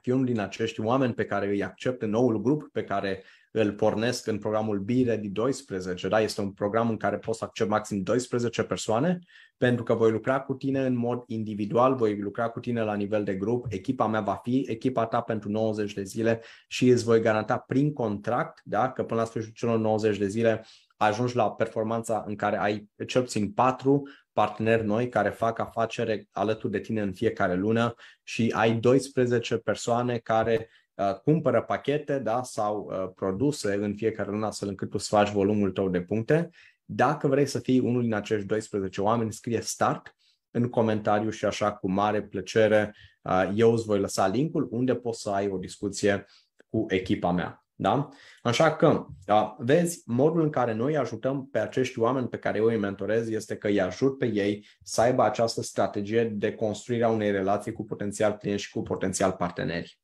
fii 0.03 0.13
unul 0.13 0.25
din 0.25 0.41
acești 0.41 0.81
oameni 0.81 1.15
pe 1.15 1.25
care 1.25 1.49
îi 1.49 1.63
accept 1.63 2.03
în 2.03 2.11
noul 2.11 2.41
grup 2.41 2.69
pe 2.73 2.85
care 2.85 3.23
îl 3.51 3.73
pornesc 3.73 4.27
în 4.27 4.39
programul 4.39 4.79
Bire 4.79 5.17
de 5.17 5.29
12. 5.29 6.09
Da? 6.09 6.21
Este 6.21 6.41
un 6.41 6.51
program 6.51 6.89
în 6.89 6.97
care 6.97 7.19
poți 7.19 7.39
să 7.39 7.45
accept 7.45 7.71
maxim 7.71 8.03
12 8.03 8.63
persoane 8.63 9.19
pentru 9.57 9.85
că 9.85 9.95
voi 9.95 10.11
lucra 10.11 10.41
cu 10.41 10.55
tine 10.55 10.87
în 10.87 10.97
mod 10.97 11.23
individual, 11.27 11.95
voi 11.95 12.21
lucra 12.21 12.49
cu 12.49 12.61
tine 12.61 12.83
la 12.83 12.95
nivel 12.95 13.25
de 13.25 13.35
grup, 13.35 13.67
echipa 13.69 14.07
mea 14.07 14.21
va 14.21 14.41
fi 14.43 14.65
echipa 14.69 15.07
ta 15.07 15.21
pentru 15.21 15.49
90 15.51 15.93
de 15.93 16.03
zile 16.03 16.41
și 16.69 16.89
îți 16.89 17.05
voi 17.05 17.21
garanta 17.21 17.59
prin 17.59 17.93
contract 17.93 18.61
da? 18.65 18.93
că 18.93 19.05
până 19.05 19.21
la 19.21 19.27
sfârșitul 19.27 19.55
celor 19.57 19.79
90 19.79 20.19
de 20.19 20.27
zile 20.29 20.65
ajungi 20.97 21.37
la 21.37 21.51
performanța 21.51 22.25
în 22.27 22.37
care 22.37 22.59
ai 22.59 22.89
cel 23.07 23.23
puțin 23.23 23.53
patru 23.53 24.03
parteneri 24.33 24.85
noi 24.85 25.09
care 25.09 25.29
fac 25.29 25.59
afacere 25.59 26.29
alături 26.31 26.73
de 26.73 26.81
tine 26.81 27.01
în 27.01 27.13
fiecare 27.13 27.55
lună 27.55 27.95
și 28.23 28.53
ai 28.57 28.75
12 28.75 29.57
persoane 29.57 30.19
care 30.19 30.69
uh, 30.95 31.15
cumpără 31.15 31.63
pachete 31.63 32.19
da, 32.19 32.43
sau 32.43 32.91
uh, 32.91 33.11
produse 33.15 33.75
în 33.75 33.95
fiecare 33.95 34.31
lună 34.31 34.47
astfel 34.47 34.69
încât 34.69 34.91
tu 34.91 34.99
să 34.99 35.17
faci 35.17 35.31
volumul 35.31 35.71
tău 35.71 35.89
de 35.89 36.01
puncte. 36.01 36.51
Dacă 36.85 37.29
vrei 37.29 37.47
să 37.47 37.59
fii 37.59 37.79
unul 37.79 38.03
din 38.03 38.15
acești 38.15 38.47
12 38.47 39.01
oameni, 39.01 39.33
scrie 39.33 39.61
start 39.61 40.15
în 40.51 40.69
comentariu 40.69 41.31
și 41.31 41.45
așa 41.45 41.73
cu 41.73 41.91
mare 41.91 42.23
plăcere 42.23 42.95
uh, 43.23 43.53
eu 43.55 43.73
îți 43.73 43.85
voi 43.85 43.99
lăsa 43.99 44.27
linkul 44.27 44.69
unde 44.71 44.95
poți 44.95 45.21
să 45.21 45.31
ai 45.31 45.49
o 45.49 45.57
discuție 45.57 46.25
cu 46.69 46.85
echipa 46.89 47.31
mea. 47.31 47.62
Da? 47.83 48.09
Așa 48.43 48.77
că, 48.77 49.07
da, 49.25 49.57
vezi, 49.59 50.03
modul 50.07 50.43
în 50.43 50.51
care 50.51 50.75
noi 50.75 50.97
ajutăm 50.97 51.49
pe 51.53 51.59
acești 51.59 51.99
oameni 51.99 52.29
pe 52.29 52.39
care 52.39 52.59
eu 52.59 52.65
îi 52.65 52.77
mentorez 52.77 53.29
este 53.29 53.57
că 53.57 53.67
îi 53.67 53.81
ajut 53.81 54.19
pe 54.19 54.27
ei 54.27 54.67
să 54.83 55.01
aibă 55.01 55.23
această 55.23 55.63
strategie 55.63 56.25
de 56.25 56.55
construire 56.55 57.05
a 57.05 57.09
unei 57.09 57.31
relații 57.31 57.73
cu 57.73 57.85
potențial 57.85 58.33
clienți 58.33 58.63
și 58.63 58.71
cu 58.71 58.83
potențial 58.83 59.33
parteneri. 59.33 60.01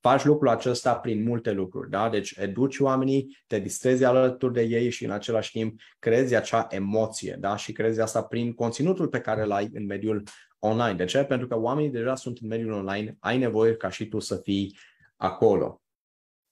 Faci 0.00 0.24
lucrul 0.24 0.48
acesta 0.48 0.94
prin 0.94 1.22
multe 1.22 1.52
lucruri, 1.52 1.90
da? 1.90 2.08
Deci 2.08 2.34
educi 2.38 2.78
oamenii, 2.78 3.38
te 3.46 3.58
distrezi 3.58 4.04
alături 4.04 4.52
de 4.52 4.62
ei 4.62 4.90
și 4.90 5.04
în 5.04 5.10
același 5.10 5.50
timp 5.50 5.80
crezi 5.98 6.34
acea 6.34 6.66
emoție, 6.70 7.36
da? 7.40 7.56
Și 7.56 7.72
crezi 7.72 8.00
asta 8.00 8.22
prin 8.22 8.52
conținutul 8.52 9.08
pe 9.08 9.20
care 9.20 9.42
îl 9.42 9.52
ai 9.52 9.70
în 9.72 9.86
mediul 9.86 10.22
online. 10.58 10.94
De 10.94 11.04
ce? 11.04 11.24
Pentru 11.24 11.46
că 11.46 11.58
oamenii 11.58 11.90
deja 11.90 12.14
sunt 12.14 12.38
în 12.38 12.48
mediul 12.48 12.72
online, 12.72 13.16
ai 13.20 13.38
nevoie 13.38 13.76
ca 13.76 13.88
și 13.88 14.08
tu 14.08 14.18
să 14.18 14.36
fii 14.36 14.76
acolo. 15.16 15.82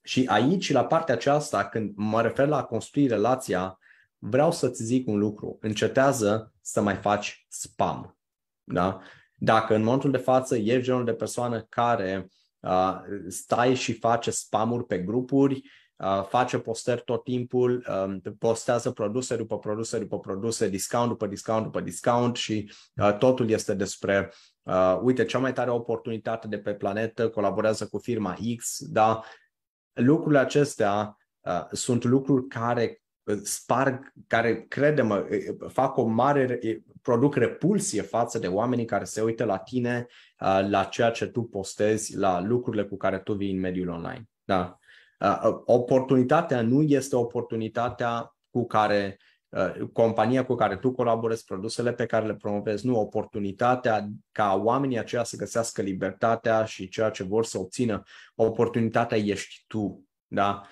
Și 0.03 0.27
aici, 0.29 0.73
la 0.73 0.85
partea 0.85 1.15
aceasta, 1.15 1.65
când 1.65 1.93
mă 1.97 2.23
refer 2.23 2.49
la 2.49 2.57
a 2.57 2.65
construi 2.65 3.07
relația, 3.07 3.79
vreau 4.19 4.53
să-ți 4.53 4.83
zic 4.83 5.09
un 5.09 5.19
lucru. 5.19 5.59
Încetează 5.61 6.53
să 6.61 6.81
mai 6.83 6.97
faci 6.97 7.47
spam. 7.49 8.19
Da? 8.65 9.01
Dacă 9.35 9.75
în 9.75 9.83
momentul 9.83 10.11
de 10.11 10.17
față 10.17 10.57
ești 10.57 10.83
genul 10.83 11.05
de 11.05 11.15
persoană 11.15 11.63
care 11.63 12.29
uh, 12.61 13.01
stai 13.29 13.75
și 13.75 13.93
face 13.93 14.31
spamuri 14.31 14.87
pe 14.87 14.99
grupuri, 14.99 15.63
uh, 15.97 16.25
face 16.29 16.59
postări 16.59 17.03
tot 17.05 17.25
timpul, 17.25 17.87
uh, 17.89 18.33
postează 18.39 18.91
produse 18.91 19.37
după 19.37 19.59
produse 19.59 19.99
după 19.99 20.19
produse, 20.19 20.69
discount 20.69 21.09
după 21.09 21.27
discount 21.27 21.65
după 21.65 21.81
discount 21.81 22.37
și 22.37 22.73
uh, 22.97 23.17
totul 23.19 23.51
este 23.51 23.75
despre 23.75 24.33
uh, 24.63 24.99
uite, 25.03 25.25
cea 25.25 25.39
mai 25.39 25.53
tare 25.53 25.71
oportunitate 25.71 26.49
de 26.49 26.59
pe 26.59 26.75
planetă, 26.75 27.29
colaborează 27.29 27.87
cu 27.87 27.99
firma 27.99 28.37
X, 28.57 28.79
da? 28.89 29.23
Lucrurile 29.93 30.39
acestea 30.39 31.17
uh, 31.41 31.67
sunt 31.73 32.05
lucruri 32.05 32.47
care 32.47 33.03
uh, 33.23 33.39
sparg, 33.43 34.13
care, 34.27 34.63
crede-mă, 34.69 35.27
fac 35.69 35.97
o 35.97 36.05
mare, 36.05 36.59
produc 37.03 37.35
repulsie 37.35 38.03
față 38.03 38.39
de 38.39 38.47
oamenii 38.47 38.85
care 38.85 39.05
se 39.05 39.23
uită 39.23 39.45
la 39.45 39.59
tine, 39.59 40.07
uh, 40.41 40.67
la 40.69 40.85
ceea 40.85 41.11
ce 41.11 41.27
tu 41.27 41.43
postezi, 41.43 42.17
la 42.17 42.41
lucrurile 42.41 42.85
cu 42.85 42.97
care 42.97 43.19
tu 43.19 43.33
vii 43.33 43.53
în 43.53 43.61
mediul 43.61 43.89
online. 43.89 44.29
Da. 44.45 44.79
Uh, 45.21 45.61
oportunitatea 45.65 46.63
nu 46.63 46.83
este 46.83 47.17
oportunitatea 47.17 48.37
cu 48.51 48.67
care 48.67 49.19
compania 49.93 50.45
cu 50.45 50.55
care 50.55 50.77
tu 50.77 50.93
colaborezi, 50.93 51.45
produsele 51.45 51.93
pe 51.93 52.07
care 52.07 52.27
le 52.27 52.35
promovezi, 52.35 52.87
nu 52.87 53.01
oportunitatea 53.01 54.09
ca 54.33 54.61
oamenii 54.65 54.99
aceia 54.99 55.25
să 55.25 55.37
găsească 55.37 55.83
libertatea 55.83 56.65
și 56.65 56.89
ceea 56.89 57.11
ce 57.11 57.23
vor 57.23 57.45
să 57.45 57.59
obțină. 57.59 58.03
Oportunitatea 58.35 59.19
ești 59.19 59.65
tu. 59.67 60.05
Da? 60.27 60.63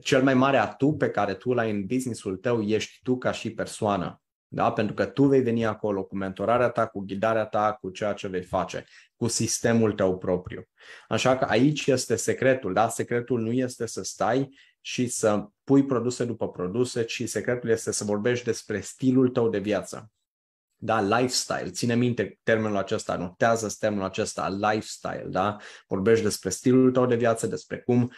Cel 0.00 0.22
mai 0.22 0.34
mare 0.34 0.56
atu 0.56 0.92
pe 0.92 1.10
care 1.10 1.34
tu 1.34 1.52
l-ai 1.52 1.70
în 1.70 1.86
businessul 1.86 2.36
tău 2.36 2.62
ești 2.62 3.00
tu 3.02 3.18
ca 3.18 3.32
și 3.32 3.54
persoană. 3.54 4.18
Da? 4.48 4.72
Pentru 4.72 4.94
că 4.94 5.04
tu 5.04 5.24
vei 5.24 5.40
veni 5.40 5.66
acolo 5.66 6.04
cu 6.04 6.16
mentorarea 6.16 6.68
ta, 6.68 6.86
cu 6.86 7.00
ghidarea 7.00 7.44
ta, 7.44 7.76
cu 7.80 7.90
ceea 7.90 8.12
ce 8.12 8.28
vei 8.28 8.42
face, 8.42 8.84
cu 9.16 9.26
sistemul 9.26 9.92
tău 9.92 10.18
propriu. 10.18 10.68
Așa 11.08 11.36
că 11.36 11.44
aici 11.44 11.86
este 11.86 12.16
secretul. 12.16 12.72
Da? 12.72 12.88
Secretul 12.88 13.40
nu 13.40 13.52
este 13.52 13.86
să 13.86 14.02
stai 14.02 14.58
și 14.86 15.06
să 15.06 15.46
pui 15.62 15.84
produse 15.84 16.24
după 16.24 16.48
produse, 16.48 17.04
ci 17.04 17.28
secretul 17.28 17.70
este 17.70 17.92
să 17.92 18.04
vorbești 18.04 18.44
despre 18.44 18.80
stilul 18.80 19.28
tău 19.28 19.48
de 19.48 19.58
viață. 19.58 20.10
Da, 20.76 21.00
lifestyle. 21.00 21.70
Ține 21.70 21.94
minte 21.94 22.38
termenul 22.42 22.76
acesta, 22.76 23.16
notează 23.16 23.74
termenul 23.78 24.04
acesta, 24.04 24.48
lifestyle, 24.48 25.26
da? 25.28 25.56
Vorbești 25.86 26.24
despre 26.24 26.50
stilul 26.50 26.92
tău 26.92 27.06
de 27.06 27.16
viață, 27.16 27.46
despre 27.46 27.80
cum 27.80 28.12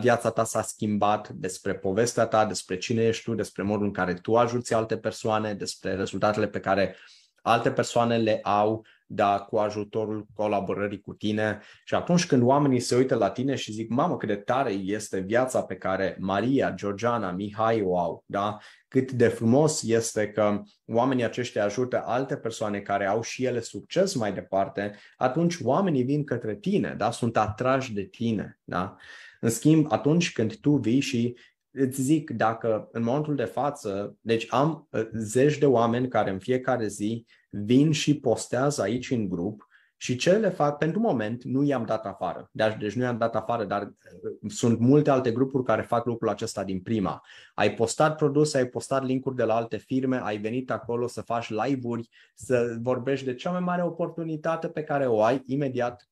viața 0.00 0.30
ta 0.30 0.44
s-a 0.44 0.62
schimbat, 0.62 1.28
despre 1.28 1.74
povestea 1.74 2.26
ta, 2.26 2.46
despre 2.46 2.78
cine 2.78 3.02
ești 3.02 3.24
tu, 3.24 3.34
despre 3.34 3.62
modul 3.62 3.86
în 3.86 3.92
care 3.92 4.14
tu 4.14 4.36
ajuți 4.36 4.74
alte 4.74 4.98
persoane, 4.98 5.54
despre 5.54 5.94
rezultatele 5.94 6.48
pe 6.48 6.60
care 6.60 6.96
alte 7.42 7.70
persoane 7.70 8.16
le 8.16 8.40
au 8.42 8.84
da, 9.14 9.38
cu 9.38 9.56
ajutorul 9.56 10.26
colaborării 10.34 11.00
cu 11.00 11.14
tine. 11.14 11.60
Și 11.84 11.94
atunci 11.94 12.26
când 12.26 12.42
oamenii 12.42 12.80
se 12.80 12.96
uită 12.96 13.14
la 13.14 13.30
tine 13.30 13.54
și 13.54 13.72
zic, 13.72 13.90
mamă, 13.90 14.16
cât 14.16 14.28
de 14.28 14.36
tare 14.36 14.70
este 14.70 15.20
viața 15.20 15.62
pe 15.62 15.74
care 15.74 16.16
Maria, 16.20 16.70
Georgiana, 16.70 17.30
Mihai 17.30 17.82
o 17.82 17.98
au, 17.98 18.24
da? 18.26 18.58
cât 18.88 19.12
de 19.12 19.28
frumos 19.28 19.82
este 19.82 20.28
că 20.28 20.62
oamenii 20.86 21.24
aceștia 21.24 21.64
ajută 21.64 22.02
alte 22.06 22.36
persoane 22.36 22.80
care 22.80 23.06
au 23.06 23.22
și 23.22 23.44
ele 23.44 23.60
succes 23.60 24.14
mai 24.14 24.32
departe, 24.32 24.94
atunci 25.16 25.58
oamenii 25.62 26.02
vin 26.02 26.24
către 26.24 26.54
tine, 26.54 26.94
da? 26.98 27.10
sunt 27.10 27.36
atrași 27.36 27.92
de 27.92 28.02
tine. 28.02 28.60
Da? 28.64 28.96
În 29.40 29.50
schimb, 29.50 29.86
atunci 29.92 30.32
când 30.32 30.56
tu 30.56 30.76
vii 30.76 31.00
și 31.00 31.36
îți 31.72 32.00
zic, 32.00 32.30
dacă 32.30 32.88
în 32.92 33.02
momentul 33.02 33.34
de 33.34 33.44
față, 33.44 34.16
deci 34.20 34.46
am 34.50 34.88
uh, 34.90 35.08
zeci 35.12 35.58
de 35.58 35.66
oameni 35.66 36.08
care 36.08 36.30
în 36.30 36.38
fiecare 36.38 36.86
zi 36.86 37.26
vin 37.50 37.92
și 37.92 38.20
postează 38.20 38.82
aici 38.82 39.10
în 39.10 39.28
grup 39.28 39.66
și 39.96 40.16
ce 40.16 40.32
le 40.32 40.48
fac, 40.48 40.78
pentru 40.78 41.00
moment, 41.00 41.44
nu 41.44 41.62
i-am 41.62 41.84
dat 41.84 42.06
afară. 42.06 42.48
Deci, 42.52 42.76
deci 42.78 42.92
nu 42.92 43.02
i-am 43.02 43.18
dat 43.18 43.34
afară, 43.36 43.64
dar 43.64 43.82
uh, 43.82 44.50
sunt 44.50 44.78
multe 44.78 45.10
alte 45.10 45.30
grupuri 45.30 45.64
care 45.64 45.82
fac 45.82 46.04
lucrul 46.04 46.28
acesta 46.28 46.64
din 46.64 46.80
prima. 46.80 47.22
Ai 47.54 47.74
postat 47.74 48.16
produse, 48.16 48.58
ai 48.58 48.66
postat 48.66 49.04
linkuri 49.04 49.36
de 49.36 49.44
la 49.44 49.54
alte 49.54 49.76
firme, 49.76 50.20
ai 50.22 50.38
venit 50.38 50.70
acolo 50.70 51.06
să 51.06 51.20
faci 51.20 51.50
live-uri, 51.50 52.08
să 52.34 52.76
vorbești 52.80 53.24
de 53.24 53.34
cea 53.34 53.50
mai 53.50 53.60
mare 53.60 53.84
oportunitate 53.84 54.68
pe 54.68 54.82
care 54.82 55.06
o 55.06 55.22
ai, 55.22 55.42
imediat 55.46 56.08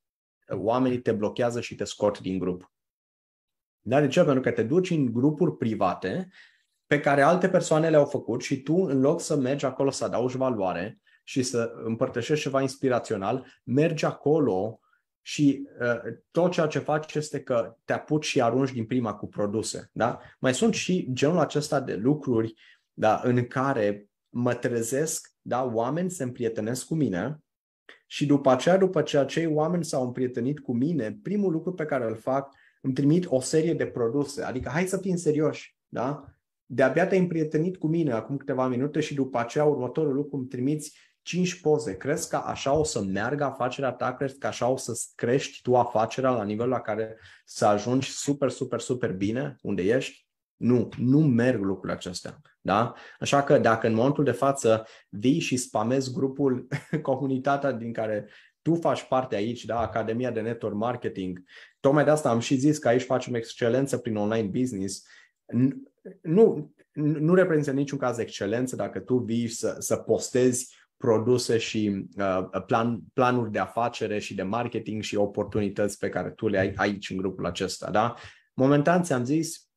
uh, 0.49 0.59
oamenii 0.59 1.01
te 1.01 1.13
blochează 1.13 1.61
și 1.61 1.75
te 1.75 1.85
scot 1.85 2.21
din 2.21 2.39
grup. 2.39 2.71
Da? 3.81 4.01
De 4.01 4.07
ce? 4.07 4.25
Pentru 4.25 4.41
că 4.41 4.51
te 4.51 4.63
duci 4.63 4.91
în 4.91 5.13
grupuri 5.13 5.57
private 5.57 6.31
pe 6.87 7.01
care 7.01 7.23
alte 7.23 7.49
persoane 7.49 7.89
le-au 7.89 8.05
făcut 8.05 8.43
și 8.43 8.63
tu, 8.63 8.75
în 8.75 9.01
loc 9.01 9.21
să 9.21 9.37
mergi 9.37 9.65
acolo 9.65 9.91
să 9.91 10.05
adaugi 10.05 10.37
valoare 10.37 11.01
și 11.25 11.43
să 11.43 11.73
împărtășești 11.85 12.43
ceva 12.43 12.61
inspirațional, 12.61 13.47
mergi 13.65 14.05
acolo 14.05 14.81
și 15.23 15.69
uh, 15.81 16.13
tot 16.31 16.53
ceea 16.53 16.67
ce 16.67 16.79
faci 16.79 17.15
este 17.15 17.41
că 17.43 17.77
te 17.85 17.93
apuci 17.93 18.25
și 18.25 18.43
arunci 18.43 18.73
din 18.73 18.87
prima 18.87 19.15
cu 19.15 19.29
produse. 19.29 19.91
Da? 19.93 20.21
Mai 20.39 20.55
sunt 20.55 20.75
și 20.75 21.09
genul 21.13 21.39
acesta 21.39 21.81
de 21.81 21.95
lucruri 21.95 22.55
da, 22.93 23.21
în 23.25 23.47
care 23.47 24.09
mă 24.29 24.55
trezesc, 24.55 25.33
da, 25.41 25.65
oameni 25.65 26.11
se 26.11 26.23
împrietenesc 26.23 26.87
cu 26.87 26.95
mine 26.95 27.41
și 28.07 28.27
după 28.27 28.51
aceea, 28.51 28.77
după 28.77 29.03
ce 29.03 29.19
acei 29.19 29.47
oameni 29.47 29.85
s-au 29.85 30.05
împrietenit 30.05 30.61
cu 30.61 30.75
mine, 30.75 31.19
primul 31.23 31.53
lucru 31.53 31.73
pe 31.73 31.85
care 31.85 32.05
îl 32.05 32.17
fac, 32.17 32.55
îmi 32.81 32.95
trimit 32.95 33.27
o 33.29 33.41
serie 33.41 33.75
de 33.75 33.87
produse. 33.87 34.43
Adică 34.43 34.69
hai 34.69 34.87
să 34.87 34.99
fim 34.99 35.17
serioși. 35.17 35.77
Da? 35.89 36.25
De-abia 36.67 37.07
te-ai 37.07 37.21
împrietenit 37.21 37.77
cu 37.77 37.87
mine 37.87 38.13
acum 38.13 38.37
câteva 38.37 38.69
minute 38.69 39.01
și 39.01 39.15
după 39.15 39.39
aceea 39.39 39.65
următorul 39.65 40.15
lucru 40.15 40.37
îmi 40.37 40.47
trimiți 40.47 40.99
5 41.23 41.61
poze. 41.61 41.97
Crezi 41.97 42.29
că 42.29 42.37
așa 42.37 42.73
o 42.73 42.85
să 42.85 43.03
meargă 43.03 43.45
afacerea 43.45 43.93
ta? 43.93 44.15
Crezi 44.15 44.39
că 44.39 44.47
așa 44.47 44.69
o 44.69 44.77
să 44.77 44.93
crești 45.15 45.63
tu 45.63 45.77
afacerea 45.77 46.31
la 46.31 46.45
nivelul 46.45 46.71
la 46.71 46.81
care 46.81 47.19
să 47.45 47.67
ajungi 47.67 48.11
super, 48.11 48.51
super, 48.51 48.81
super 48.81 49.13
bine 49.13 49.57
unde 49.63 49.83
ești? 49.83 50.29
Nu, 50.57 50.89
nu 50.99 51.21
merg 51.21 51.63
lucrurile 51.63 51.93
acestea. 51.93 52.41
Da? 52.61 52.95
Așa 53.21 53.43
că 53.43 53.59
dacă 53.59 53.87
în 53.87 53.95
momentul 53.95 54.25
de 54.25 54.31
față 54.31 54.87
vii 55.09 55.39
și 55.39 55.57
spamezi 55.57 56.13
grupul, 56.13 56.67
comunitatea 57.03 57.73
din 57.73 57.93
care 57.93 58.29
tu 58.63 58.75
faci 58.75 59.03
parte 59.03 59.35
aici, 59.35 59.65
da, 59.65 59.79
Academia 59.79 60.31
de 60.31 60.41
Network 60.41 60.75
Marketing, 60.75 61.45
tocmai 61.81 62.05
de 62.05 62.11
asta 62.11 62.31
am 62.31 62.39
și 62.39 62.57
zis 62.57 62.79
că 62.79 62.89
aici 62.89 63.03
facem 63.03 63.35
excelență 63.35 63.99
prin 63.99 64.17
online 64.17 64.49
business, 64.49 65.07
nu, 66.23 66.75
nu 66.93 67.35
reprezintă 67.35 67.71
niciun 67.71 67.99
caz 67.99 68.19
excelență 68.19 68.77
dacă 68.77 69.01
tu 69.01 69.17
vii 69.17 69.49
să, 69.49 69.77
să 69.79 69.97
postezi 69.97 70.79
produse 70.97 71.59
și 71.59 72.07
uh, 72.17 72.63
plan, 72.67 73.01
planuri 73.13 73.51
de 73.51 73.59
afacere 73.59 74.19
și 74.19 74.35
de 74.35 74.43
marketing 74.43 75.03
și 75.03 75.17
oportunități 75.17 75.99
pe 75.99 76.09
care 76.09 76.31
tu 76.31 76.49
le 76.49 76.59
ai 76.59 76.73
aici 76.77 77.11
în 77.11 77.17
grupul 77.17 77.47
acesta. 77.47 77.91
Da? 77.91 78.15
Momentan 78.55 79.03
ți-am 79.03 79.25
zis, 79.25 79.69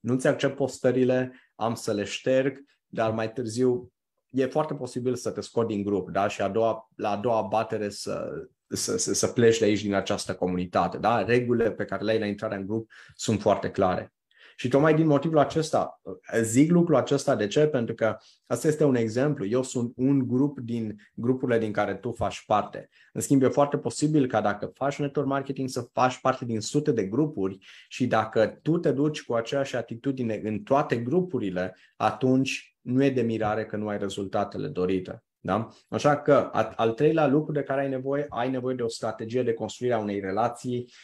nu-ți 0.00 0.26
accept 0.26 0.56
postările, 0.56 1.32
am 1.54 1.74
să 1.74 1.92
le 1.92 2.04
șterg, 2.04 2.64
dar 2.86 3.10
mai 3.10 3.32
târziu 3.32 3.92
e 4.30 4.46
foarte 4.46 4.74
posibil 4.74 5.14
să 5.14 5.30
te 5.30 5.40
scot 5.40 5.66
din 5.66 5.82
grup 5.82 6.10
da? 6.10 6.28
și 6.28 6.42
a 6.42 6.48
doua, 6.48 6.90
la 6.96 7.10
a 7.10 7.16
doua 7.16 7.42
batere 7.42 7.88
să, 7.88 8.30
să, 8.68 8.96
să, 8.96 9.14
să 9.14 9.26
pleci 9.26 9.58
de 9.58 9.64
aici 9.64 9.82
din 9.82 9.94
această 9.94 10.34
comunitate. 10.34 10.98
Da? 10.98 11.22
Regulile 11.22 11.72
pe 11.72 11.84
care 11.84 12.04
le 12.04 12.10
ai 12.10 12.18
la 12.18 12.26
intrarea 12.26 12.58
în 12.58 12.66
grup 12.66 12.90
sunt 13.14 13.40
foarte 13.40 13.70
clare. 13.70 14.12
Și 14.60 14.68
tocmai 14.68 14.94
din 14.94 15.06
motivul 15.06 15.38
acesta, 15.38 16.00
zic 16.42 16.70
lucrul 16.70 16.96
acesta 16.96 17.36
de 17.36 17.46
ce? 17.46 17.66
Pentru 17.66 17.94
că 17.94 18.16
asta 18.46 18.68
este 18.68 18.84
un 18.84 18.94
exemplu. 18.94 19.46
Eu 19.46 19.62
sunt 19.62 19.92
un 19.96 20.26
grup 20.28 20.60
din 20.60 20.96
grupurile 21.14 21.58
din 21.58 21.72
care 21.72 21.94
tu 21.94 22.12
faci 22.12 22.44
parte. 22.46 22.88
În 23.12 23.20
schimb, 23.20 23.42
e 23.42 23.48
foarte 23.48 23.78
posibil 23.78 24.26
ca 24.26 24.40
dacă 24.40 24.70
faci 24.74 24.98
network 24.98 25.28
marketing 25.28 25.68
să 25.68 25.88
faci 25.92 26.20
parte 26.20 26.44
din 26.44 26.60
sute 26.60 26.92
de 26.92 27.04
grupuri 27.04 27.58
și 27.88 28.06
dacă 28.06 28.58
tu 28.62 28.78
te 28.78 28.92
duci 28.92 29.24
cu 29.24 29.34
aceeași 29.34 29.76
atitudine 29.76 30.40
în 30.44 30.58
toate 30.58 30.96
grupurile, 30.96 31.76
atunci 31.96 32.76
nu 32.80 33.04
e 33.04 33.10
de 33.10 33.22
mirare 33.22 33.66
că 33.66 33.76
nu 33.76 33.88
ai 33.88 33.98
rezultatele 33.98 34.68
dorite. 34.68 35.22
Da? 35.40 35.68
Așa 35.88 36.16
că 36.16 36.50
al 36.76 36.92
treilea 36.92 37.26
lucru 37.26 37.52
de 37.52 37.62
care 37.62 37.80
ai 37.80 37.88
nevoie, 37.88 38.26
ai 38.28 38.50
nevoie 38.50 38.74
de 38.74 38.82
o 38.82 38.88
strategie 38.88 39.42
de 39.42 39.54
construire 39.54 39.94
a 39.94 39.98
unei 39.98 40.20
relații 40.20 40.78
Uh, 40.84 40.94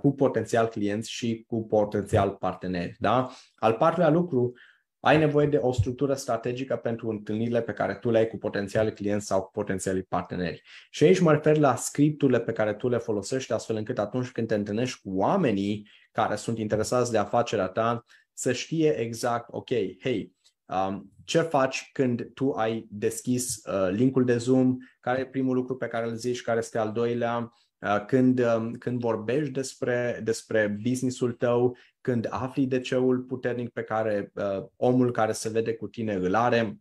cu 0.00 0.14
potențial 0.14 0.66
clienți 0.66 1.10
și 1.10 1.44
cu 1.46 1.66
potențial 1.66 2.30
parteneri. 2.30 2.96
Da? 2.98 3.30
Al 3.54 3.72
patrulea 3.72 4.10
lucru, 4.10 4.52
ai 5.00 5.18
nevoie 5.18 5.46
de 5.46 5.56
o 5.56 5.72
structură 5.72 6.14
strategică 6.14 6.76
pentru 6.76 7.08
întâlnirile 7.08 7.62
pe 7.62 7.72
care 7.72 7.94
tu 7.94 8.10
le 8.10 8.18
ai 8.18 8.28
cu 8.28 8.36
potențiali 8.36 8.92
clienți 8.92 9.26
sau 9.26 9.42
cu 9.42 9.50
potențiali 9.50 10.02
parteneri. 10.02 10.62
Și 10.90 11.04
aici 11.04 11.18
mă 11.18 11.32
refer 11.32 11.56
la 11.56 11.74
scripturile 11.74 12.40
pe 12.40 12.52
care 12.52 12.74
tu 12.74 12.88
le 12.88 12.98
folosești 12.98 13.52
astfel 13.52 13.76
încât 13.76 13.98
atunci 13.98 14.30
când 14.30 14.46
te 14.46 14.54
întâlnești 14.54 15.00
cu 15.00 15.10
oamenii 15.16 15.88
care 16.12 16.36
sunt 16.36 16.58
interesați 16.58 17.10
de 17.10 17.18
afacerea 17.18 17.68
ta, 17.68 18.04
să 18.32 18.52
știe 18.52 18.98
exact, 18.98 19.46
ok, 19.50 19.68
hei, 20.00 20.32
um, 20.64 21.12
ce 21.24 21.40
faci 21.40 21.90
când 21.92 22.30
tu 22.34 22.50
ai 22.50 22.86
deschis 22.90 23.62
uh, 23.64 23.88
linkul 23.90 24.24
de 24.24 24.36
Zoom, 24.36 24.76
care 25.00 25.20
e 25.20 25.26
primul 25.26 25.54
lucru 25.54 25.76
pe 25.76 25.86
care 25.86 26.08
îl 26.08 26.14
zici, 26.14 26.42
care 26.42 26.58
este 26.58 26.78
al 26.78 26.92
doilea, 26.92 27.38
Uh, 27.38 27.63
când, 28.06 28.40
um, 28.40 28.72
când 28.72 29.00
vorbești 29.00 29.52
despre, 29.52 30.20
despre 30.22 30.78
businessul 30.82 31.32
tău, 31.32 31.76
când 32.00 32.26
afli 32.30 32.66
de 32.66 32.80
ceul 32.80 33.18
puternic 33.18 33.68
pe 33.68 33.82
care 33.82 34.32
uh, 34.34 34.64
omul 34.76 35.10
care 35.10 35.32
se 35.32 35.48
vede 35.48 35.74
cu 35.74 35.88
tine 35.88 36.14
îl 36.14 36.34
are, 36.34 36.78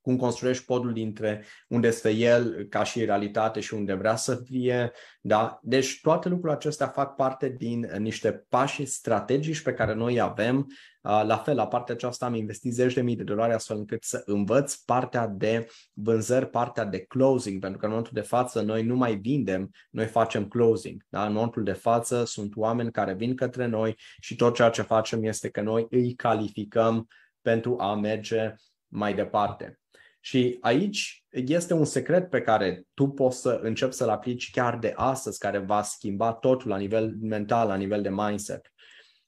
cum 0.00 0.16
construiești 0.16 0.64
podul 0.64 0.92
dintre 0.92 1.44
unde 1.68 1.86
este 1.86 2.10
el 2.10 2.66
ca 2.68 2.84
și 2.84 3.04
realitate 3.04 3.60
și 3.60 3.74
unde 3.74 3.94
vrea 3.94 4.16
să 4.16 4.34
fie. 4.44 4.92
Da? 5.20 5.58
Deci 5.62 6.00
toate 6.00 6.28
lucrurile 6.28 6.56
acestea 6.58 6.86
fac 6.86 7.14
parte 7.14 7.48
din 7.48 7.90
niște 7.98 8.46
pași 8.48 8.84
strategici 8.84 9.62
pe 9.62 9.74
care 9.74 9.94
noi 9.94 10.20
avem 10.20 10.66
la 11.02 11.36
fel, 11.36 11.56
la 11.56 11.66
partea 11.66 11.94
aceasta 11.94 12.26
am 12.26 12.34
investit 12.34 12.72
zeci 12.72 12.94
de 12.94 13.02
mii 13.02 13.16
de 13.16 13.22
dolari 13.22 13.52
astfel 13.52 13.76
încât 13.76 14.02
să 14.02 14.22
învăț 14.24 14.74
partea 14.74 15.26
de 15.26 15.66
vânzări, 15.92 16.48
partea 16.48 16.84
de 16.84 16.98
closing, 16.98 17.60
pentru 17.60 17.78
că 17.78 17.84
în 17.84 17.90
momentul 17.90 18.14
de 18.14 18.26
față 18.26 18.60
noi 18.60 18.82
nu 18.82 18.96
mai 18.96 19.14
vindem, 19.16 19.70
noi 19.90 20.06
facem 20.06 20.48
closing. 20.48 21.04
Da? 21.08 21.26
În 21.26 21.32
momentul 21.32 21.62
de 21.62 21.72
față 21.72 22.24
sunt 22.24 22.56
oameni 22.56 22.90
care 22.90 23.14
vin 23.14 23.34
către 23.34 23.66
noi 23.66 23.94
și 24.20 24.36
tot 24.36 24.54
ceea 24.54 24.70
ce 24.70 24.82
facem 24.82 25.24
este 25.24 25.50
că 25.50 25.60
noi 25.60 25.86
îi 25.90 26.14
calificăm 26.14 27.08
pentru 27.40 27.76
a 27.78 27.94
merge 27.94 28.54
mai 28.88 29.14
departe. 29.14 29.76
Și 30.24 30.58
aici 30.60 31.24
este 31.30 31.74
un 31.74 31.84
secret 31.84 32.30
pe 32.30 32.40
care 32.40 32.86
tu 32.94 33.08
poți 33.08 33.40
să 33.40 33.60
începi 33.62 33.92
să-l 33.92 34.08
aplici 34.08 34.50
chiar 34.50 34.78
de 34.78 34.92
astăzi, 34.96 35.38
care 35.38 35.58
va 35.58 35.82
schimba 35.82 36.32
totul 36.32 36.70
la 36.70 36.76
nivel 36.76 37.14
mental, 37.20 37.68
la 37.68 37.74
nivel 37.74 38.02
de 38.02 38.10
mindset. 38.10 38.71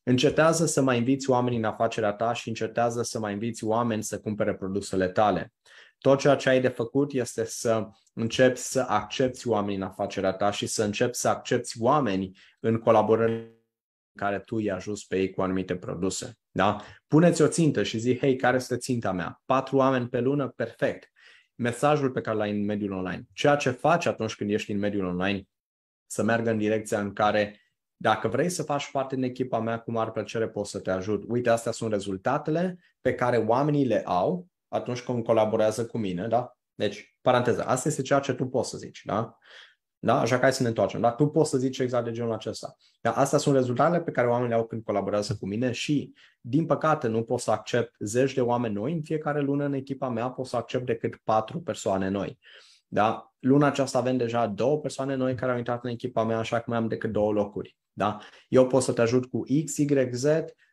Încetează 0.06 0.66
să 0.66 0.82
mai 0.82 0.96
inviți 0.96 1.30
oameni 1.30 1.56
în 1.56 1.64
afacerea 1.64 2.12
ta 2.12 2.32
și 2.32 2.48
încetează 2.48 3.02
să 3.02 3.18
mai 3.18 3.32
inviți 3.32 3.64
oameni 3.64 4.02
să 4.02 4.20
cumpere 4.20 4.54
produsele 4.54 5.08
tale. 5.08 5.52
Tot 5.98 6.18
ceea 6.18 6.36
ce 6.36 6.48
ai 6.48 6.60
de 6.60 6.68
făcut 6.68 7.12
este 7.12 7.44
să 7.44 7.88
începi 8.14 8.58
să 8.58 8.84
accepti 8.88 9.48
oameni 9.48 9.76
în 9.76 9.82
afacerea 9.82 10.32
ta 10.32 10.50
și 10.50 10.66
să 10.66 10.84
începi 10.84 11.16
să 11.16 11.28
accepti 11.28 11.72
oameni 11.80 12.38
în 12.60 12.78
colaborări 12.78 13.32
în 13.32 13.50
care 14.14 14.38
tu 14.38 14.58
i 14.58 14.70
ajuți 14.70 15.06
pe 15.06 15.18
ei 15.18 15.30
cu 15.30 15.42
anumite 15.42 15.76
produse. 15.76 16.38
Da? 16.50 16.80
Puneți 17.06 17.42
o 17.42 17.48
țintă 17.48 17.82
și 17.82 17.98
zi, 17.98 18.18
hei, 18.18 18.36
care 18.36 18.56
este 18.56 18.76
ținta 18.76 19.12
mea? 19.12 19.42
Patru 19.44 19.76
oameni 19.76 20.08
pe 20.08 20.20
lună? 20.20 20.48
Perfect. 20.48 21.12
Mesajul 21.54 22.10
pe 22.10 22.20
care 22.20 22.36
l-ai 22.36 22.50
în 22.50 22.64
mediul 22.64 22.92
online. 22.92 23.24
Ceea 23.32 23.56
ce 23.56 23.70
faci 23.70 24.06
atunci 24.06 24.34
când 24.34 24.50
ești 24.50 24.72
în 24.72 24.78
mediul 24.78 25.04
online 25.04 25.42
să 26.06 26.22
meargă 26.22 26.50
în 26.50 26.58
direcția 26.58 27.00
în 27.00 27.12
care 27.12 27.63
dacă 27.96 28.28
vrei 28.28 28.48
să 28.48 28.62
faci 28.62 28.90
parte 28.90 29.14
din 29.14 29.24
echipa 29.24 29.60
mea, 29.60 29.78
cu 29.78 29.90
mare 29.90 30.10
plăcere 30.10 30.48
pot 30.48 30.66
să 30.66 30.78
te 30.78 30.90
ajut. 30.90 31.24
Uite, 31.28 31.50
astea 31.50 31.72
sunt 31.72 31.90
rezultatele 31.90 32.78
pe 33.00 33.14
care 33.14 33.36
oamenii 33.36 33.86
le 33.86 34.02
au 34.04 34.46
atunci 34.68 35.02
când 35.02 35.24
colaborează 35.24 35.86
cu 35.86 35.98
mine, 35.98 36.26
da? 36.26 36.56
Deci, 36.74 37.16
paranteză, 37.20 37.64
asta 37.64 37.88
este 37.88 38.02
ceea 38.02 38.20
ce 38.20 38.32
tu 38.32 38.46
poți 38.46 38.70
să 38.70 38.76
zici, 38.76 39.02
da? 39.04 39.38
Da? 40.04 40.20
Așa 40.20 40.34
că 40.34 40.40
hai 40.40 40.52
să 40.52 40.62
ne 40.62 40.68
întoarcem. 40.68 41.00
Da? 41.00 41.12
Tu 41.12 41.26
poți 41.26 41.50
să 41.50 41.58
zici 41.58 41.78
exact 41.78 42.04
de 42.04 42.10
genul 42.10 42.32
acesta. 42.32 42.76
Da? 43.00 43.12
Astea 43.12 43.38
sunt 43.38 43.54
rezultatele 43.54 44.02
pe 44.02 44.10
care 44.10 44.26
oamenii 44.26 44.48
le 44.48 44.54
au 44.54 44.66
când 44.66 44.82
colaborează 44.82 45.36
cu 45.36 45.46
mine 45.46 45.72
și, 45.72 46.12
din 46.40 46.66
păcate, 46.66 47.08
nu 47.08 47.22
pot 47.22 47.40
să 47.40 47.50
accept 47.50 47.94
zeci 47.98 48.34
de 48.34 48.40
oameni 48.40 48.74
noi 48.74 48.92
în 48.92 49.02
fiecare 49.02 49.40
lună 49.40 49.64
în 49.64 49.72
echipa 49.72 50.08
mea, 50.08 50.30
pot 50.30 50.46
să 50.46 50.56
accept 50.56 50.86
decât 50.86 51.16
patru 51.16 51.60
persoane 51.60 52.08
noi. 52.08 52.38
Da? 52.86 53.34
Luna 53.38 53.66
aceasta 53.66 53.98
avem 53.98 54.16
deja 54.16 54.46
două 54.46 54.78
persoane 54.78 55.14
noi 55.14 55.34
care 55.34 55.52
au 55.52 55.58
intrat 55.58 55.84
în 55.84 55.90
echipa 55.90 56.24
mea, 56.24 56.38
așa 56.38 56.56
că 56.56 56.64
mai 56.66 56.78
am 56.78 56.88
decât 56.88 57.12
două 57.12 57.32
locuri. 57.32 57.76
Da? 57.96 58.18
Eu 58.48 58.66
pot 58.66 58.82
să 58.82 58.92
te 58.92 59.00
ajut 59.00 59.26
cu 59.26 59.42
X, 59.64 59.76
Y, 59.76 60.08
Z, 60.12 60.24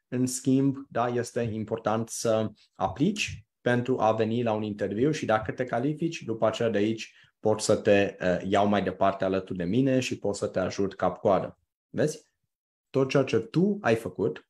în 0.08 0.26
schimb, 0.26 0.78
da, 0.90 1.08
este 1.08 1.42
important 1.42 2.10
să 2.10 2.52
aplici 2.76 3.46
pentru 3.62 4.00
a 4.00 4.12
veni 4.12 4.44
la 4.44 4.54
un 4.54 4.64
interviu 4.64 5.12
și 5.12 5.26
dacă 5.26 5.52
te 5.52 5.66
califici, 5.66 6.22
după 6.22 6.48
aceea 6.48 6.70
de 6.70 6.78
aici 6.78 7.14
pot 7.40 7.62
să 7.62 7.76
te 7.76 8.16
uh, 8.22 8.38
iau 8.50 8.68
mai 8.68 8.84
departe 8.84 9.24
alături 9.24 9.58
de 9.58 9.64
mine 9.64 10.00
și 10.00 10.20
pot 10.20 10.36
să 10.36 10.48
te 10.48 10.60
ajut 10.60 10.96
cap-coadă. 10.96 11.58
Vezi? 11.90 12.26
Tot 12.90 13.10
ceea 13.10 13.24
ce 13.24 13.38
tu 13.38 13.78
ai 13.82 13.96
făcut 13.96 14.46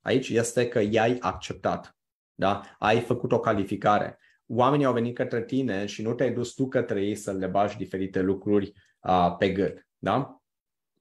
aici 0.00 0.28
este 0.28 0.68
că 0.68 0.80
i-ai 0.80 1.16
acceptat. 1.20 1.96
Da? 2.34 2.60
Ai 2.78 3.00
făcut 3.00 3.32
o 3.32 3.40
calificare. 3.40 4.18
Oamenii 4.46 4.86
au 4.86 4.92
venit 4.92 5.14
către 5.14 5.42
tine 5.42 5.86
și 5.86 6.02
nu 6.02 6.14
te-ai 6.14 6.32
dus 6.32 6.52
tu 6.52 6.68
către 6.68 7.04
ei 7.04 7.14
să 7.14 7.32
le 7.32 7.46
bagi 7.46 7.76
diferite 7.76 8.20
lucruri 8.20 8.72
uh, 9.00 9.36
pe 9.38 9.50
gât. 9.50 9.86
Da? 9.98 10.42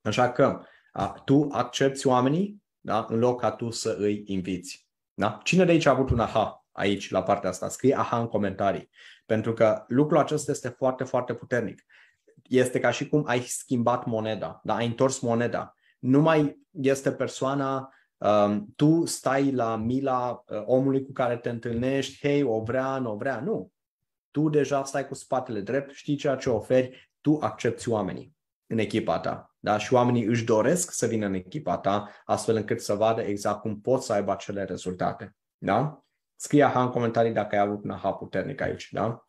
Așa 0.02 0.32
că 0.32 0.62
tu 1.06 1.48
accepti 1.52 2.08
oamenii 2.08 2.64
da? 2.80 3.06
în 3.10 3.20
loc 3.20 3.40
ca 3.40 3.52
tu 3.52 3.70
să 3.70 3.96
îi 4.00 4.24
inviți. 4.26 4.88
Da? 5.14 5.40
Cine 5.44 5.66
de 5.66 5.72
aici 5.72 5.86
a 5.86 5.92
avut 5.92 6.10
un 6.10 6.20
aha 6.20 6.66
aici, 6.72 7.10
la 7.10 7.24
partea 7.24 7.50
asta? 7.50 7.70
Scrie 7.70 7.98
aha 7.98 8.20
în 8.20 8.28
comentarii. 8.28 8.90
Pentru 9.26 9.54
că 9.54 9.84
lucrul 9.88 10.18
acesta 10.18 10.52
este 10.52 10.70
foarte, 10.70 11.04
foarte 11.04 11.34
puternic. 11.34 11.86
Este 12.44 12.80
ca 12.80 12.92
și 12.92 13.08
cum 13.08 13.24
ai 13.26 13.40
schimbat 13.40 14.06
moneda, 14.06 14.60
da? 14.64 14.76
ai 14.76 14.86
întors 14.86 15.20
moneda. 15.20 15.74
Nu 16.00 16.22
mai 16.22 16.60
este 16.72 17.12
persoana, 17.12 17.94
um, 18.18 18.74
tu 18.76 19.06
stai 19.06 19.52
la 19.52 19.76
mila 19.76 20.44
uh, 20.48 20.62
omului 20.66 21.06
cu 21.06 21.12
care 21.12 21.38
te 21.38 21.50
întâlnești, 21.50 22.28
hei, 22.28 22.44
o 22.44 22.62
vrea, 22.64 22.98
nu 22.98 23.12
o 23.12 23.16
vrea. 23.16 23.40
Nu. 23.40 23.72
tu 24.32 24.50
deja 24.50 24.84
stai 24.84 25.08
cu 25.08 25.14
spatele 25.14 25.62
drept, 25.62 25.94
știi 25.94 26.16
ceea 26.16 26.36
ce 26.36 26.50
oferi, 26.50 27.12
tu 27.22 27.38
accepti 27.42 27.90
oamenii 27.90 28.36
în 28.68 28.78
echipa 28.78 29.20
ta. 29.20 29.57
Da? 29.68 29.78
Și 29.78 29.94
oamenii 29.94 30.24
își 30.24 30.44
doresc 30.44 30.92
să 30.92 31.06
vină 31.06 31.26
în 31.26 31.34
echipa 31.34 31.78
ta, 31.78 32.10
astfel 32.26 32.56
încât 32.56 32.82
să 32.82 32.94
vadă 32.94 33.22
exact 33.22 33.62
cum 33.62 33.82
poți 33.82 34.06
să 34.06 34.14
aibă 34.14 34.32
acele 34.32 34.64
rezultate. 34.64 35.36
Da? 35.58 36.04
Scrie 36.36 36.64
aha 36.64 36.82
în 36.82 36.90
comentarii 36.90 37.32
dacă 37.32 37.56
ai 37.56 37.62
avut 37.62 37.84
un 37.84 37.90
aha 37.90 38.12
puternic 38.12 38.62
aici. 38.62 38.90
Da? 38.92 39.24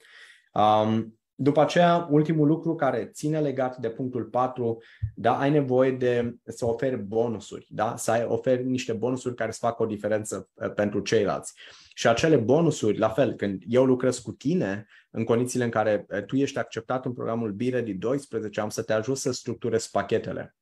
Um, 0.52 1.17
după 1.40 1.60
aceea, 1.60 2.08
ultimul 2.10 2.46
lucru 2.46 2.74
care 2.74 3.10
ține 3.12 3.40
legat 3.40 3.76
de 3.76 3.90
punctul 3.90 4.24
4, 4.24 4.82
da, 5.14 5.38
ai 5.38 5.50
nevoie 5.50 5.90
de 5.90 6.36
să 6.44 6.66
oferi 6.66 6.96
bonusuri, 6.96 7.66
da? 7.70 7.96
să 7.96 8.10
ai, 8.10 8.24
oferi 8.24 8.64
niște 8.64 8.92
bonusuri 8.92 9.34
care 9.34 9.50
să 9.50 9.58
facă 9.60 9.82
o 9.82 9.86
diferență 9.86 10.48
uh, 10.54 10.72
pentru 10.72 11.00
ceilalți. 11.00 11.52
Și 11.94 12.08
acele 12.08 12.36
bonusuri, 12.36 12.98
la 12.98 13.08
fel, 13.08 13.34
când 13.34 13.62
eu 13.66 13.84
lucrez 13.84 14.18
cu 14.18 14.32
tine, 14.32 14.86
în 15.10 15.24
condițiile 15.24 15.64
în 15.64 15.70
care 15.70 16.06
uh, 16.08 16.24
tu 16.24 16.36
ești 16.36 16.58
acceptat 16.58 17.04
în 17.04 17.12
programul 17.12 17.52
BIREDI 17.52 17.94
12, 17.94 18.60
am 18.60 18.68
să 18.68 18.82
te 18.82 18.92
ajut 18.92 19.16
să 19.16 19.32
structurezi 19.32 19.90
pachetele. 19.90 20.56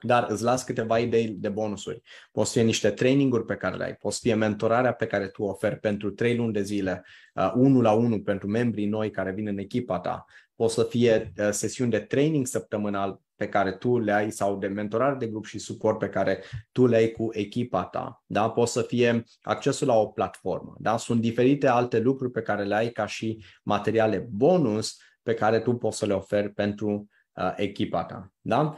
Dar 0.00 0.26
îți 0.28 0.42
las 0.42 0.64
câteva 0.64 0.98
idei 0.98 1.28
de 1.28 1.48
bonusuri. 1.48 2.02
Poți 2.32 2.52
fie 2.52 2.62
niște 2.62 2.90
traininguri 2.90 3.44
pe 3.44 3.56
care 3.56 3.76
le 3.76 3.84
ai, 3.84 3.94
poți 3.94 4.20
fie 4.20 4.34
mentorarea 4.34 4.92
pe 4.92 5.06
care 5.06 5.28
tu 5.28 5.42
oferi 5.42 5.78
pentru 5.78 6.10
trei 6.10 6.36
luni 6.36 6.52
de 6.52 6.62
zile, 6.62 7.04
uh, 7.34 7.52
unul 7.54 7.82
la 7.82 7.92
unul 7.92 8.20
pentru 8.20 8.48
membrii 8.48 8.86
noi 8.86 9.10
care 9.10 9.32
vin 9.32 9.46
în 9.46 9.58
echipa 9.58 9.98
ta. 9.98 10.24
Poți 10.54 10.74
să 10.74 10.82
fie 10.82 11.32
uh, 11.38 11.48
sesiuni 11.50 11.90
de 11.90 11.98
training 11.98 12.46
săptămânal 12.46 13.20
pe 13.36 13.48
care 13.48 13.72
tu 13.72 13.98
le 13.98 14.12
ai 14.12 14.30
sau 14.30 14.58
de 14.58 14.66
mentorare 14.66 15.16
de 15.16 15.26
grup 15.26 15.44
și 15.44 15.58
suport 15.58 15.98
pe 15.98 16.08
care 16.08 16.42
tu 16.72 16.86
le 16.86 16.96
ai 16.96 17.10
cu 17.10 17.28
echipa 17.32 17.84
ta. 17.84 18.22
Da? 18.26 18.50
Poți 18.50 18.72
să 18.72 18.82
fie 18.82 19.24
accesul 19.42 19.86
la 19.86 19.94
o 19.94 20.06
platformă. 20.06 20.76
Da? 20.78 20.96
Sunt 20.96 21.20
diferite 21.20 21.66
alte 21.66 21.98
lucruri 21.98 22.32
pe 22.32 22.42
care 22.42 22.64
le 22.64 22.74
ai 22.74 22.88
ca 22.88 23.06
și 23.06 23.44
materiale 23.62 24.28
bonus 24.30 24.96
pe 25.22 25.34
care 25.34 25.60
tu 25.60 25.74
poți 25.74 25.98
să 25.98 26.06
le 26.06 26.14
oferi 26.14 26.52
pentru 26.52 27.08
uh, 27.32 27.52
echipa 27.56 28.04
ta. 28.04 28.32
Da? 28.40 28.76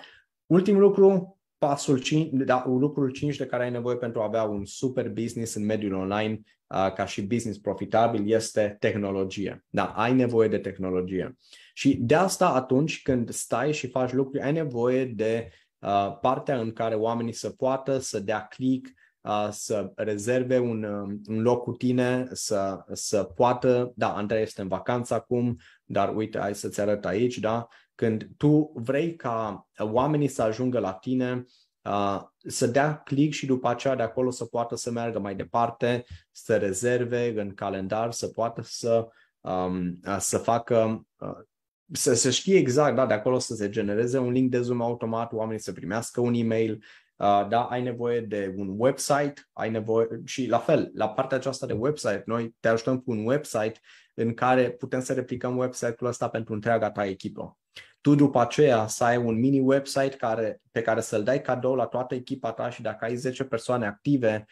Ultimul 0.49 0.81
lucru, 0.81 1.39
pasul 1.59 1.99
5, 1.99 2.31
da, 2.33 2.65
lucrul 2.67 3.11
5 3.11 3.37
de 3.37 3.47
care 3.47 3.65
ai 3.65 3.71
nevoie 3.71 3.97
pentru 3.97 4.21
a 4.21 4.25
avea 4.25 4.43
un 4.43 4.65
super 4.65 5.11
business 5.11 5.55
în 5.55 5.65
mediul 5.65 5.93
online 5.93 6.41
uh, 6.67 6.93
ca 6.93 7.05
și 7.05 7.23
business 7.23 7.59
profitabil 7.59 8.33
este 8.33 8.77
tehnologie. 8.79 9.65
Da, 9.69 9.85
ai 9.85 10.15
nevoie 10.15 10.49
de 10.49 10.59
tehnologie. 10.59 11.37
Și 11.75 11.97
de 11.97 12.15
asta 12.15 12.49
atunci 12.49 13.03
când 13.03 13.31
stai 13.31 13.73
și 13.73 13.89
faci 13.89 14.13
lucruri, 14.13 14.45
ai 14.45 14.53
nevoie 14.53 15.05
de 15.05 15.51
uh, 15.79 16.19
partea 16.21 16.61
în 16.61 16.73
care 16.73 16.95
oamenii 16.95 17.33
să 17.33 17.51
poată 17.51 17.99
să 17.99 18.21
dea 18.21 18.47
click, 18.47 18.89
uh, 19.21 19.49
să 19.51 19.93
rezerve 19.95 20.59
un, 20.59 20.83
uh, 20.83 21.19
un 21.27 21.43
loc 21.43 21.63
cu 21.63 21.73
tine, 21.73 22.29
să, 22.33 22.85
să 22.93 23.23
poată, 23.23 23.93
da, 23.97 24.15
Andrei 24.15 24.43
este 24.43 24.61
în 24.61 24.69
vacanță 24.69 25.15
acum, 25.15 25.57
dar 25.85 26.17
uite, 26.17 26.39
hai 26.39 26.55
să-ți 26.55 26.81
arăt 26.81 27.05
aici, 27.05 27.39
da, 27.39 27.69
când 27.99 28.29
tu 28.37 28.73
vrei 28.75 29.17
ca 29.17 29.69
oamenii 29.79 30.29
să 30.29 30.43
ajungă 30.43 30.79
la 30.79 30.93
tine, 30.93 31.45
uh, 31.83 32.23
să 32.37 32.67
dea 32.67 32.97
click 32.97 33.33
și 33.33 33.47
după 33.47 33.69
aceea 33.69 33.95
de 33.95 34.03
acolo 34.03 34.31
să 34.31 34.45
poată 34.45 34.77
să 34.77 34.91
meargă 34.91 35.19
mai 35.19 35.35
departe, 35.35 36.05
să 36.31 36.57
rezerve 36.57 37.41
în 37.41 37.55
calendar, 37.55 38.13
să 38.13 38.29
poată 38.29 38.63
să, 38.65 39.09
um, 39.41 40.01
să 40.19 40.39
facă, 40.39 41.07
uh, 41.17 41.39
să, 41.93 42.15
să 42.15 42.31
știe 42.31 42.57
exact, 42.57 42.97
da, 42.97 43.07
de 43.07 43.15
acolo 43.15 43.39
să 43.39 43.55
se 43.55 43.69
genereze 43.69 44.19
un 44.19 44.33
link 44.33 44.51
de 44.51 44.61
Zoom 44.61 44.83
automat, 44.83 45.33
oamenii 45.33 45.63
să 45.63 45.73
primească 45.73 46.21
un 46.21 46.35
e-mail, 46.35 46.73
uh, 47.17 47.47
da, 47.49 47.63
ai 47.63 47.83
nevoie 47.83 48.21
de 48.21 48.55
un 48.57 48.75
website, 48.77 49.49
ai 49.53 49.71
nevoie 49.71 50.09
și 50.25 50.47
la 50.47 50.59
fel, 50.59 50.91
la 50.95 51.09
partea 51.09 51.37
aceasta 51.37 51.67
de 51.67 51.73
website, 51.73 52.23
noi 52.27 52.57
te 52.61 52.69
ajutăm 52.69 52.99
cu 52.99 53.11
un 53.11 53.27
website 53.27 53.81
în 54.15 54.35
care 54.35 54.71
putem 54.71 55.01
să 55.01 55.13
replicăm 55.13 55.57
website-ul 55.57 56.09
ăsta 56.09 56.29
pentru 56.29 56.55
întreaga 56.55 56.91
ta 56.91 57.07
echipă 57.07 57.59
tu 58.01 58.15
după 58.15 58.41
aceea 58.41 58.87
să 58.87 59.05
ai 59.05 59.17
un 59.17 59.39
mini 59.39 59.61
website 59.61 60.17
care, 60.17 60.61
pe 60.71 60.83
care 60.83 61.01
să-l 61.01 61.23
dai 61.23 61.41
cadou 61.41 61.75
la 61.75 61.87
toată 61.87 62.15
echipa 62.15 62.53
ta 62.53 62.71
și 62.71 62.83
dacă 62.83 63.05
ai 63.05 63.17
10 63.17 63.45
persoane 63.45 63.87
active 63.87 64.47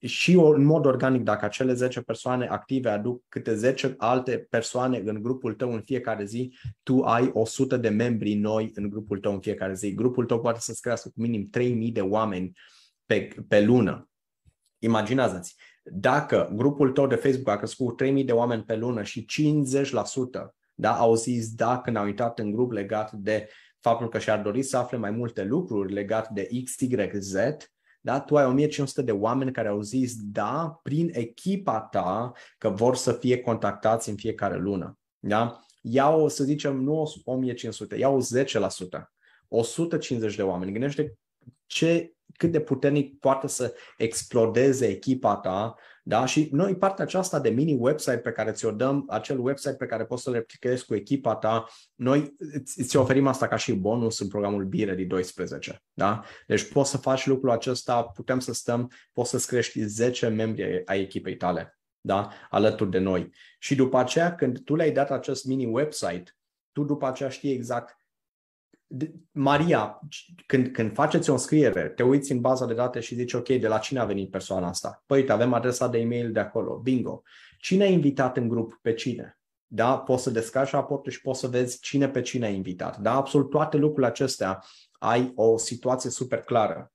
și 0.00 0.32
în 0.32 0.64
mod 0.64 0.84
organic, 0.84 1.22
dacă 1.22 1.44
acele 1.44 1.72
10 1.72 2.00
persoane 2.00 2.46
active 2.46 2.90
aduc 2.90 3.24
câte 3.28 3.54
10 3.54 3.94
alte 3.98 4.38
persoane 4.50 5.02
în 5.04 5.22
grupul 5.22 5.54
tău 5.54 5.72
în 5.72 5.80
fiecare 5.80 6.24
zi, 6.24 6.58
tu 6.82 7.00
ai 7.00 7.30
100 7.32 7.76
de 7.76 7.88
membri 7.88 8.34
noi 8.34 8.70
în 8.74 8.88
grupul 8.88 9.18
tău 9.18 9.32
în 9.32 9.40
fiecare 9.40 9.74
zi. 9.74 9.94
Grupul 9.94 10.24
tău 10.24 10.40
poate 10.40 10.60
să-ți 10.60 10.80
crească 10.80 11.08
cu 11.08 11.20
minim 11.20 11.48
3000 11.50 11.92
de 11.92 12.00
oameni 12.00 12.52
pe, 13.06 13.28
pe 13.48 13.64
lună. 13.64 14.08
Imaginează-ți, 14.78 15.56
dacă 15.84 16.52
grupul 16.54 16.90
tău 16.90 17.06
de 17.06 17.14
Facebook 17.14 17.48
a 17.48 17.56
crescut 17.56 17.86
cu 17.86 17.92
3000 17.92 18.24
de 18.24 18.32
oameni 18.32 18.62
pe 18.62 18.76
lună 18.76 19.02
și 19.02 19.26
50% 19.72 20.58
da, 20.80 20.96
au 20.96 21.14
zis 21.14 21.54
da 21.54 21.80
când 21.80 21.96
au 21.96 22.06
intrat 22.06 22.38
în 22.38 22.50
grup 22.50 22.70
legat 22.70 23.12
de 23.12 23.48
faptul 23.80 24.08
că 24.08 24.18
și-ar 24.18 24.40
dori 24.42 24.62
să 24.62 24.76
afle 24.76 24.98
mai 24.98 25.10
multe 25.10 25.44
lucruri 25.44 25.92
legat 25.92 26.28
de 26.28 26.48
X, 26.64 26.80
Y, 26.80 27.10
Z, 27.18 27.34
da? 28.00 28.20
Tu 28.20 28.36
ai 28.36 28.46
1500 28.46 29.02
de 29.02 29.12
oameni 29.12 29.52
care 29.52 29.68
au 29.68 29.80
zis 29.80 30.14
da 30.16 30.80
prin 30.82 31.10
echipa 31.12 31.80
ta 31.80 32.32
că 32.58 32.68
vor 32.68 32.96
să 32.96 33.12
fie 33.12 33.40
contactați 33.40 34.08
în 34.08 34.16
fiecare 34.16 34.58
lună. 34.58 34.98
Da? 35.18 35.60
Iau, 35.80 36.28
să 36.28 36.44
zicem, 36.44 36.76
nu 36.76 37.12
1500, 37.24 37.96
iau 37.96 38.20
10%, 38.20 38.24
150 39.48 40.36
de 40.36 40.42
oameni. 40.42 40.72
Gândește 40.72 41.18
ce, 41.66 42.12
cât 42.36 42.52
de 42.52 42.60
puternic 42.60 43.18
poate 43.18 43.46
să 43.46 43.74
explodeze 43.96 44.86
echipa 44.86 45.36
ta 45.36 45.74
da? 46.08 46.24
Și 46.24 46.48
noi 46.52 46.76
partea 46.76 47.04
aceasta 47.04 47.40
de 47.40 47.48
mini 47.48 47.76
website 47.78 48.18
pe 48.18 48.32
care 48.32 48.52
ți-o 48.52 48.70
dăm, 48.70 49.04
acel 49.08 49.38
website 49.40 49.74
pe 49.74 49.86
care 49.86 50.04
poți 50.04 50.22
să-l 50.22 50.32
replicezi 50.32 50.84
cu 50.84 50.94
echipa 50.94 51.34
ta, 51.34 51.66
noi 51.94 52.34
îți 52.76 52.96
oferim 52.96 53.26
asta 53.26 53.48
ca 53.48 53.56
și 53.56 53.72
bonus 53.72 54.20
în 54.20 54.28
programul 54.28 54.64
Bire 54.64 54.94
de 54.94 55.04
12. 55.04 55.82
Da? 55.92 56.24
Deci 56.46 56.72
poți 56.72 56.90
să 56.90 56.96
faci 56.96 57.26
lucrul 57.26 57.50
acesta, 57.50 58.02
putem 58.02 58.38
să 58.38 58.52
stăm, 58.52 58.90
poți 59.12 59.30
să-ți 59.30 59.46
crești 59.46 59.82
10 59.82 60.28
membri 60.28 60.82
ai 60.84 61.00
echipei 61.00 61.36
tale 61.36 61.78
da? 62.00 62.30
alături 62.50 62.90
de 62.90 62.98
noi. 62.98 63.32
Și 63.58 63.74
după 63.74 63.98
aceea, 63.98 64.34
când 64.34 64.64
tu 64.64 64.74
le-ai 64.74 64.92
dat 64.92 65.10
acest 65.10 65.44
mini 65.44 65.66
website, 65.66 66.36
tu 66.72 66.84
după 66.84 67.06
aceea 67.06 67.28
știi 67.28 67.52
exact 67.52 67.97
Maria, 69.32 70.00
când, 70.46 70.68
când 70.68 70.92
faceți 70.92 71.30
o 71.30 71.32
înscriere, 71.32 71.88
te 71.88 72.02
uiți 72.02 72.32
în 72.32 72.40
baza 72.40 72.66
de 72.66 72.74
date 72.74 73.00
și 73.00 73.14
zici, 73.14 73.32
ok, 73.32 73.48
de 73.48 73.68
la 73.68 73.78
cine 73.78 73.98
a 73.98 74.04
venit 74.04 74.30
persoana 74.30 74.68
asta? 74.68 75.02
Păi, 75.06 75.18
uite, 75.18 75.32
avem 75.32 75.52
adresa 75.52 75.88
de 75.88 75.98
e-mail 75.98 76.32
de 76.32 76.40
acolo, 76.40 76.76
bingo. 76.76 77.22
Cine 77.58 77.84
a 77.84 77.88
invitat 77.88 78.36
în 78.36 78.48
grup 78.48 78.78
pe 78.82 78.94
cine? 78.94 79.38
Da? 79.66 79.98
Poți 79.98 80.22
să 80.22 80.30
descarci 80.30 80.70
raportul 80.70 81.12
și 81.12 81.20
poți 81.20 81.40
să 81.40 81.46
vezi 81.46 81.80
cine 81.80 82.08
pe 82.08 82.20
cine 82.20 82.46
a 82.46 82.48
invitat. 82.48 82.98
Da? 82.98 83.12
Absolut 83.12 83.50
toate 83.50 83.76
lucrurile 83.76 84.06
acestea 84.06 84.64
ai 84.92 85.32
o 85.34 85.56
situație 85.56 86.10
super 86.10 86.40
clară 86.40 86.92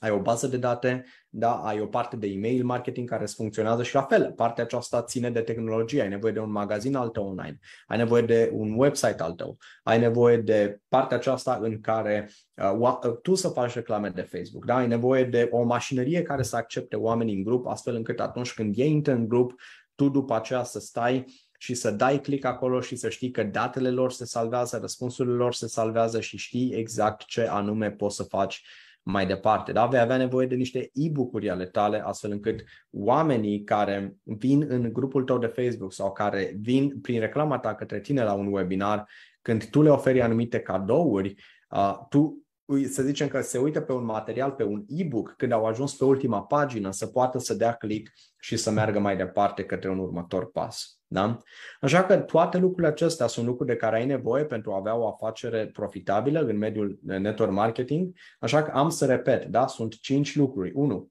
ai 0.00 0.10
o 0.10 0.20
bază 0.20 0.46
de 0.46 0.56
date, 0.56 1.04
da, 1.28 1.52
ai 1.52 1.80
o 1.80 1.86
parte 1.86 2.16
de 2.16 2.26
email 2.26 2.64
marketing 2.64 3.08
care 3.08 3.22
îți 3.22 3.34
funcționează 3.34 3.82
și 3.82 3.94
la 3.94 4.02
fel, 4.02 4.32
partea 4.32 4.64
aceasta 4.64 5.02
ține 5.02 5.30
de 5.30 5.40
tehnologie, 5.40 6.02
ai 6.02 6.08
nevoie 6.08 6.32
de 6.32 6.38
un 6.38 6.50
magazin 6.50 6.94
al 6.94 7.08
tău 7.08 7.26
online, 7.26 7.58
ai 7.86 7.96
nevoie 7.96 8.22
de 8.22 8.50
un 8.52 8.74
website 8.76 9.22
al 9.22 9.32
tău, 9.32 9.56
ai 9.82 9.98
nevoie 9.98 10.36
de 10.36 10.80
partea 10.88 11.16
aceasta 11.16 11.58
în 11.62 11.80
care 11.80 12.30
uh, 12.54 12.96
uh, 13.02 13.18
tu 13.22 13.34
să 13.34 13.48
faci 13.48 13.74
reclame 13.74 14.08
de 14.08 14.22
Facebook, 14.22 14.64
da, 14.64 14.76
ai 14.76 14.86
nevoie 14.86 15.24
de 15.24 15.48
o 15.52 15.62
mașinărie 15.62 16.22
care 16.22 16.42
să 16.42 16.56
accepte 16.56 16.96
oamenii 16.96 17.34
în 17.34 17.42
grup, 17.42 17.66
astfel 17.66 17.94
încât 17.94 18.20
atunci 18.20 18.54
când 18.54 18.78
ei 18.78 18.90
intră 18.90 19.12
în 19.12 19.28
grup, 19.28 19.54
tu 19.94 20.08
după 20.08 20.34
aceea 20.34 20.62
să 20.62 20.78
stai 20.78 21.24
și 21.58 21.74
să 21.74 21.90
dai 21.90 22.20
click 22.20 22.44
acolo 22.44 22.80
și 22.80 22.96
să 22.96 23.08
știi 23.08 23.30
că 23.30 23.42
datele 23.42 23.90
lor 23.90 24.12
se 24.12 24.24
salvează, 24.24 24.78
răspunsurile 24.78 25.34
lor 25.34 25.54
se 25.54 25.68
salvează 25.68 26.20
și 26.20 26.36
știi 26.36 26.72
exact 26.74 27.24
ce 27.24 27.46
anume 27.46 27.90
poți 27.90 28.16
să 28.16 28.22
faci 28.22 28.64
mai 29.08 29.26
departe. 29.26 29.72
Da? 29.72 29.86
Vei 29.86 30.00
avea 30.00 30.16
nevoie 30.16 30.46
de 30.46 30.54
niște 30.54 30.90
e-book-uri 30.92 31.50
ale 31.50 31.66
tale, 31.66 32.02
astfel 32.04 32.30
încât 32.30 32.64
oamenii 32.90 33.64
care 33.64 34.16
vin 34.22 34.66
în 34.68 34.92
grupul 34.92 35.24
tău 35.24 35.38
de 35.38 35.46
Facebook 35.46 35.92
sau 35.92 36.12
care 36.12 36.56
vin 36.60 37.00
prin 37.00 37.20
reclama 37.20 37.58
ta 37.58 37.74
către 37.74 38.00
tine 38.00 38.24
la 38.24 38.32
un 38.32 38.52
webinar, 38.52 39.08
când 39.42 39.64
tu 39.64 39.82
le 39.82 39.90
oferi 39.90 40.22
anumite 40.22 40.60
cadouri, 40.60 41.34
uh, 41.70 41.98
tu 42.08 42.46
să 42.88 43.02
zicem 43.02 43.28
că 43.28 43.40
se 43.40 43.58
uită 43.58 43.80
pe 43.80 43.92
un 43.92 44.04
material, 44.04 44.50
pe 44.50 44.64
un 44.64 44.84
e-book, 44.88 45.34
când 45.36 45.52
au 45.52 45.64
ajuns 45.64 45.94
pe 45.94 46.04
ultima 46.04 46.42
pagină, 46.42 46.90
să 46.90 47.06
poată 47.06 47.38
să 47.38 47.54
dea 47.54 47.72
click 47.72 48.12
și 48.38 48.56
să 48.56 48.70
meargă 48.70 48.98
mai 48.98 49.16
departe 49.16 49.64
către 49.64 49.90
un 49.90 49.98
următor 49.98 50.50
pas. 50.50 50.95
Da? 51.08 51.38
Așa 51.80 52.04
că 52.04 52.16
toate 52.16 52.58
lucrurile 52.58 52.88
acestea 52.88 53.26
sunt 53.26 53.46
lucruri 53.46 53.70
de 53.70 53.76
care 53.76 53.96
ai 53.96 54.06
nevoie 54.06 54.44
pentru 54.44 54.72
a 54.72 54.76
avea 54.76 54.94
o 54.94 55.06
afacere 55.06 55.66
profitabilă 55.66 56.40
în 56.40 56.58
mediul 56.58 56.98
network 57.02 57.52
marketing. 57.52 58.14
Așa 58.38 58.62
că 58.62 58.70
am 58.70 58.88
să 58.88 59.06
repet, 59.06 59.44
da? 59.44 59.66
sunt 59.66 60.00
cinci 60.00 60.36
lucruri. 60.36 60.72
Unu, 60.74 61.08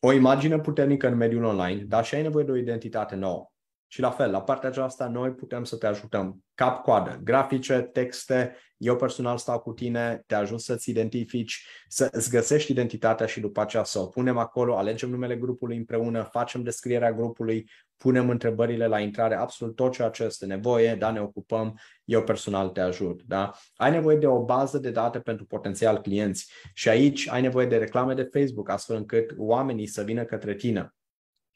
o 0.00 0.12
imagine 0.12 0.58
puternică 0.58 1.08
în 1.08 1.16
mediul 1.16 1.44
online, 1.44 1.82
dar 1.82 2.04
și 2.04 2.14
ai 2.14 2.22
nevoie 2.22 2.44
de 2.44 2.50
o 2.50 2.56
identitate 2.56 3.14
nouă. 3.14 3.52
Și 3.94 4.00
la 4.00 4.10
fel, 4.10 4.30
la 4.30 4.42
partea 4.42 4.68
aceasta 4.68 5.08
noi 5.08 5.30
putem 5.30 5.64
să 5.64 5.76
te 5.76 5.86
ajutăm. 5.86 6.44
Cap-coadă, 6.54 7.20
grafice, 7.22 7.80
texte, 7.80 8.56
eu 8.76 8.96
personal 8.96 9.36
stau 9.36 9.60
cu 9.60 9.72
tine, 9.72 10.22
te 10.26 10.34
ajut 10.34 10.60
să-ți 10.60 10.90
identifici, 10.90 11.66
să 11.88 12.08
îți 12.12 12.30
găsești 12.30 12.70
identitatea 12.70 13.26
și 13.26 13.40
după 13.40 13.60
aceea 13.60 13.84
să 13.84 13.98
o 13.98 14.06
punem 14.06 14.38
acolo, 14.38 14.76
alegem 14.76 15.10
numele 15.10 15.36
grupului 15.36 15.76
împreună, 15.76 16.22
facem 16.22 16.62
descrierea 16.62 17.12
grupului, 17.12 17.70
punem 17.96 18.28
întrebările 18.28 18.86
la 18.86 19.00
intrare, 19.00 19.34
absolut 19.34 19.76
tot 19.76 19.92
ceea 19.92 20.08
ce 20.08 20.24
este 20.24 20.46
nevoie, 20.46 20.94
da, 20.94 21.10
ne 21.10 21.20
ocupăm, 21.20 21.78
eu 22.04 22.22
personal 22.22 22.68
te 22.68 22.80
ajut. 22.80 23.22
Da? 23.22 23.52
Ai 23.76 23.90
nevoie 23.90 24.16
de 24.16 24.26
o 24.26 24.44
bază 24.44 24.78
de 24.78 24.90
date 24.90 25.20
pentru 25.20 25.44
potențial 25.44 26.00
clienți 26.00 26.52
și 26.72 26.88
aici 26.88 27.28
ai 27.28 27.40
nevoie 27.40 27.66
de 27.66 27.76
reclame 27.76 28.14
de 28.14 28.28
Facebook, 28.32 28.68
astfel 28.68 28.96
încât 28.96 29.34
oamenii 29.36 29.86
să 29.86 30.02
vină 30.02 30.24
către 30.24 30.54
tine 30.54 30.94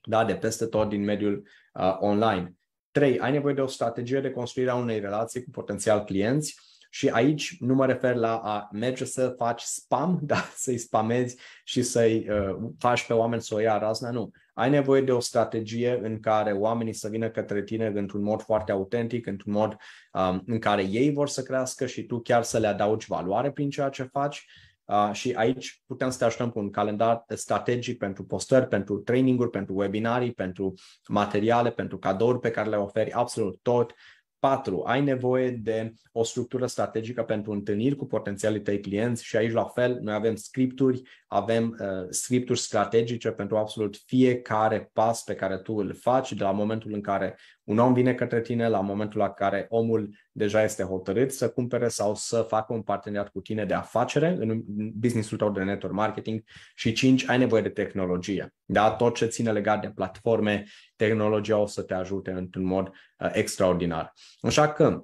da, 0.09 0.25
de 0.25 0.35
peste 0.35 0.67
tot 0.67 0.89
din 0.89 1.05
mediul 1.05 1.49
uh, 1.73 1.97
online. 1.99 2.55
3. 2.91 3.19
Ai 3.19 3.33
nevoie 3.33 3.55
de 3.55 3.61
o 3.61 3.67
strategie 3.67 4.21
de 4.21 4.31
construire 4.31 4.71
a 4.71 4.75
unei 4.75 5.01
relații 5.01 5.43
cu 5.43 5.51
potențial 5.51 6.05
clienți 6.05 6.57
și 6.91 7.09
aici 7.09 7.57
nu 7.61 7.75
mă 7.75 7.87
refer 7.87 8.15
la 8.15 8.37
a 8.37 8.69
merge 8.73 9.05
să 9.05 9.35
faci 9.37 9.61
spam, 9.61 10.19
da, 10.23 10.45
să-i 10.55 10.79
spamezi 10.79 11.37
și 11.65 11.83
să-i 11.83 12.29
uh, 12.31 12.71
faci 12.79 13.07
pe 13.07 13.13
oameni 13.13 13.43
să 13.43 13.55
o 13.55 13.59
ia 13.59 13.79
razna, 13.79 14.11
nu. 14.11 14.31
Ai 14.55 14.71
nevoie 14.71 15.03
de 15.03 15.13
o 15.13 15.21
strategie 15.21 15.99
în 16.03 16.21
care 16.21 16.53
oamenii 16.53 16.93
să 16.93 17.09
vină 17.09 17.31
către 17.31 17.63
tine 17.63 17.87
într-un 17.87 18.23
mod 18.23 18.43
foarte 18.43 18.73
autentic, 18.73 19.27
într-un 19.27 19.53
mod 19.53 19.77
um, 20.13 20.43
în 20.47 20.59
care 20.59 20.83
ei 20.83 21.13
vor 21.13 21.29
să 21.29 21.43
crească 21.43 21.87
și 21.87 22.03
tu 22.03 22.21
chiar 22.21 22.43
să 22.43 22.59
le 22.59 22.67
adaugi 22.67 23.07
valoare 23.09 23.51
prin 23.51 23.71
ceea 23.71 23.89
ce 23.89 24.03
faci 24.03 24.47
Uh, 24.89 25.11
și 25.13 25.33
aici 25.33 25.83
putem 25.87 26.11
să 26.11 26.19
te 26.19 26.25
ajutăm 26.25 26.51
cu 26.51 26.59
un 26.59 26.71
calendar 26.71 27.25
strategic 27.29 27.99
pentru 27.99 28.25
postări, 28.25 28.69
pentru 28.69 28.99
traininguri, 28.99 29.51
pentru 29.51 29.75
webinarii, 29.75 30.33
pentru 30.33 30.75
materiale, 31.09 31.71
pentru 31.71 31.99
cadouri 31.99 32.39
pe 32.39 32.51
care 32.51 32.69
le 32.69 32.77
oferi 32.77 33.13
absolut 33.13 33.59
tot 33.63 33.95
4. 34.39 34.83
Ai 34.83 35.03
nevoie 35.03 35.51
de 35.51 35.93
o 36.13 36.23
structură 36.23 36.67
strategică 36.67 37.23
pentru 37.23 37.53
întâlniri 37.53 37.97
cu 37.97 38.07
potențialii 38.07 38.63
tăi 38.63 38.81
clienți 38.81 39.25
și 39.25 39.37
aici 39.37 39.53
la 39.53 39.65
fel 39.65 39.99
noi 40.03 40.15
avem 40.15 40.35
scripturi, 40.35 41.03
avem 41.27 41.77
uh, 41.81 42.07
scripturi 42.11 42.59
strategice 42.59 43.31
pentru 43.31 43.57
absolut 43.57 43.97
fiecare 44.07 44.91
pas 44.93 45.23
pe 45.23 45.35
care 45.35 45.59
tu 45.59 45.75
îl 45.75 45.95
faci 45.95 46.33
de 46.33 46.43
la 46.43 46.51
momentul 46.51 46.93
în 46.93 47.01
care 47.01 47.39
un 47.69 47.79
om 47.79 47.93
vine 47.93 48.15
către 48.15 48.41
tine, 48.41 48.69
la 48.69 48.81
momentul 48.81 49.21
la 49.21 49.31
care 49.31 49.67
omul 49.69 50.15
deja 50.33 50.63
este 50.63 50.83
hotărât 50.83 51.33
să 51.33 51.49
cumpere 51.51 51.89
sau 51.89 52.15
să 52.15 52.43
facă 52.43 52.73
un 52.73 52.83
parteneriat 52.83 53.29
cu 53.29 53.41
tine 53.41 53.65
de 53.65 53.75
afacere 53.75 54.37
în 54.39 54.63
businessul 54.95 55.39
tău 55.39 55.51
de 55.51 55.63
network 55.63 55.95
marketing 55.95 56.43
și 56.75 56.93
5. 56.93 57.29
Ai 57.29 57.39
nevoie 57.39 57.63
de 57.63 57.69
tehnologie. 57.69 58.55
Da? 58.65 58.91
Tot 58.91 59.15
ce 59.15 59.27
ține 59.27 59.53
legat 59.53 59.81
de 59.81 59.91
platforme, 59.91 60.65
tehnologia 60.97 61.57
o 61.57 61.67
să 61.67 61.83
te 61.83 61.95
ajute 61.95 62.31
într-un 62.31 62.65
mod 62.65 62.89
uh, 62.89 63.31
extraordinar. 63.33 64.13
Așa 64.41 64.73
că 64.73 65.03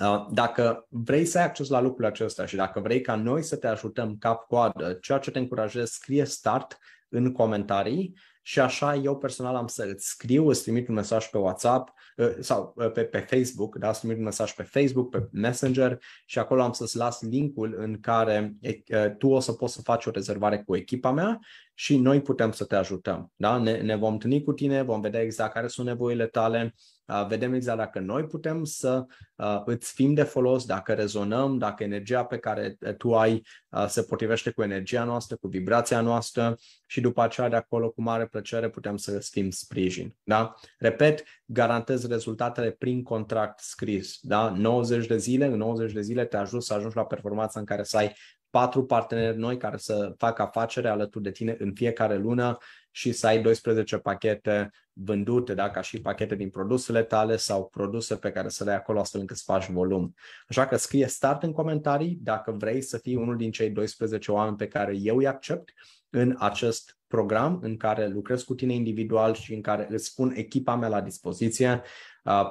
Uh, 0.00 0.26
dacă 0.30 0.86
vrei 0.88 1.24
să 1.24 1.38
ai 1.38 1.44
acces 1.44 1.68
la 1.68 1.80
lucrurile 1.80 2.08
acestea 2.08 2.44
și 2.46 2.56
dacă 2.56 2.80
vrei 2.80 3.00
ca 3.00 3.14
noi 3.14 3.42
să 3.42 3.56
te 3.56 3.66
ajutăm 3.66 4.16
cap-coadă, 4.18 4.92
ceea 5.00 5.18
ce 5.18 5.30
te 5.30 5.38
încurajez, 5.38 5.90
scrie 5.90 6.24
start 6.24 6.78
în 7.08 7.32
comentarii 7.32 8.14
și 8.48 8.60
așa 8.60 8.94
eu 8.94 9.18
personal 9.18 9.54
am 9.54 9.66
să 9.66 9.88
îți 9.92 10.08
scriu, 10.08 10.48
îți 10.48 10.62
trimit 10.62 10.88
un 10.88 10.94
mesaj 10.94 11.26
pe 11.26 11.38
WhatsApp 11.38 11.92
uh, 12.16 12.30
sau 12.40 12.74
uh, 12.76 12.92
pe, 12.92 13.04
pe 13.04 13.18
Facebook, 13.18 13.76
da, 13.76 13.88
îți 13.88 13.98
trimit 13.98 14.16
un 14.16 14.24
mesaj 14.24 14.52
pe 14.52 14.62
Facebook, 14.62 15.10
pe 15.10 15.28
Messenger 15.32 15.98
și 16.26 16.38
acolo 16.38 16.62
am 16.62 16.72
să-ți 16.72 16.96
las 16.96 17.22
linkul 17.22 17.74
în 17.78 18.00
care 18.00 18.56
tu 19.18 19.28
o 19.28 19.40
să 19.40 19.52
poți 19.52 19.74
să 19.74 19.82
faci 19.82 20.06
o 20.06 20.10
rezervare 20.10 20.62
cu 20.62 20.76
echipa 20.76 21.12
mea 21.12 21.38
și 21.74 21.96
noi 21.96 22.22
putem 22.22 22.52
să 22.52 22.64
te 22.64 22.76
ajutăm. 22.76 23.32
Da? 23.36 23.58
Ne, 23.58 23.80
ne 23.80 23.96
vom 23.96 24.12
întâlni 24.12 24.42
cu 24.42 24.52
tine, 24.52 24.82
vom 24.82 25.00
vedea 25.00 25.20
exact 25.20 25.52
care 25.52 25.66
sunt 25.66 25.86
nevoile 25.86 26.26
tale, 26.26 26.74
vedem 27.28 27.54
exact 27.54 27.78
dacă 27.78 27.98
noi 27.98 28.24
putem 28.24 28.64
să 28.64 29.04
îți 29.64 29.92
fim 29.92 30.14
de 30.14 30.22
folos, 30.22 30.64
dacă 30.64 30.92
rezonăm, 30.92 31.58
dacă 31.58 31.82
energia 31.82 32.24
pe 32.24 32.38
care 32.38 32.78
tu 32.96 33.14
ai 33.14 33.42
se 33.86 34.02
potrivește 34.02 34.50
cu 34.50 34.62
energia 34.62 35.04
noastră, 35.04 35.36
cu 35.36 35.48
vibrația 35.48 36.00
noastră 36.00 36.56
și 36.86 37.00
după 37.00 37.22
aceea 37.22 37.48
de 37.48 37.56
acolo 37.56 37.90
cu 37.90 38.02
mare 38.02 38.26
plăcere 38.26 38.68
putem 38.68 38.96
să 38.96 39.16
îți 39.16 39.30
fim 39.30 39.50
sprijin. 39.50 40.16
Da? 40.22 40.54
Repet, 40.78 41.24
garantez 41.44 42.08
rezultatele 42.08 42.70
prin 42.70 43.02
contract 43.02 43.58
scris. 43.58 44.18
Da? 44.20 44.50
90 44.56 45.06
de 45.06 45.16
zile, 45.16 45.46
în 45.46 45.56
90 45.56 45.92
de 45.92 46.00
zile 46.00 46.24
te 46.24 46.36
ajut 46.36 46.62
să 46.62 46.74
ajungi 46.74 46.96
la 46.96 47.04
performanța 47.04 47.60
în 47.60 47.66
care 47.66 47.82
să 47.82 47.96
ai 47.96 48.14
patru 48.50 48.84
parteneri 48.84 49.36
noi 49.36 49.56
care 49.56 49.76
să 49.76 50.14
facă 50.18 50.42
afacere 50.42 50.88
alături 50.88 51.24
de 51.24 51.30
tine 51.30 51.56
în 51.58 51.72
fiecare 51.74 52.16
lună 52.16 52.58
și 52.98 53.12
să 53.12 53.26
ai 53.26 53.42
12 53.42 53.98
pachete 53.98 54.70
vândute, 54.92 55.54
da, 55.54 55.70
ca 55.70 55.80
și 55.80 56.00
pachete 56.00 56.34
din 56.34 56.50
produsele 56.50 57.02
tale 57.02 57.36
sau 57.36 57.68
produse 57.68 58.16
pe 58.16 58.30
care 58.30 58.48
să 58.48 58.64
le 58.64 58.70
ai 58.70 58.76
acolo 58.76 59.00
astfel 59.00 59.20
încât 59.20 59.36
să 59.36 59.42
faci 59.46 59.70
volum. 59.70 60.14
Așa 60.48 60.66
că 60.66 60.76
scrie 60.76 61.06
start 61.06 61.42
în 61.42 61.52
comentarii 61.52 62.18
dacă 62.22 62.52
vrei 62.52 62.82
să 62.82 62.98
fii 62.98 63.16
unul 63.16 63.36
din 63.36 63.50
cei 63.50 63.70
12 63.70 64.32
oameni 64.32 64.56
pe 64.56 64.68
care 64.68 64.96
eu 64.96 65.16
îi 65.16 65.26
accept 65.26 65.72
în 66.10 66.34
acest 66.38 66.98
program 67.06 67.58
în 67.62 67.76
care 67.76 68.06
lucrez 68.06 68.42
cu 68.42 68.54
tine 68.54 68.72
individual 68.72 69.34
și 69.34 69.54
în 69.54 69.60
care 69.60 69.86
îți 69.90 70.14
pun 70.14 70.32
echipa 70.36 70.76
mea 70.76 70.88
la 70.88 71.00
dispoziție 71.00 71.82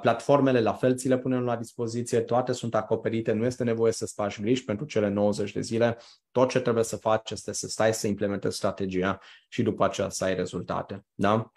Platformele 0.02 0.62
la 0.62 0.74
fel 0.74 0.96
ți 0.96 1.08
le 1.08 1.18
punem 1.18 1.44
la 1.44 1.56
dispoziție, 1.56 2.20
toate 2.20 2.52
sunt 2.52 2.76
acoperite, 2.76 3.32
nu 3.32 3.46
este 3.46 3.64
nevoie 3.64 3.92
să-ți 3.92 4.14
faci 4.14 4.42
griji 4.42 4.64
pentru 4.64 4.86
cele 4.86 5.08
90 5.08 5.52
de 5.52 5.62
zile. 5.62 5.98
Tot 6.32 6.50
ce 6.50 6.60
trebuie 6.60 6.84
să 6.84 6.96
faci 6.96 7.32
este 7.32 7.54
să 7.54 7.68
stai 7.68 7.94
să 7.94 8.08
implementezi 8.08 8.58
strategia 8.58 9.20
și 9.48 9.64
după 9.64 9.86
aceea 9.86 10.10
să 10.10 10.24
ai 10.24 10.36
rezultate. 10.36 11.06
Da? 11.14 11.52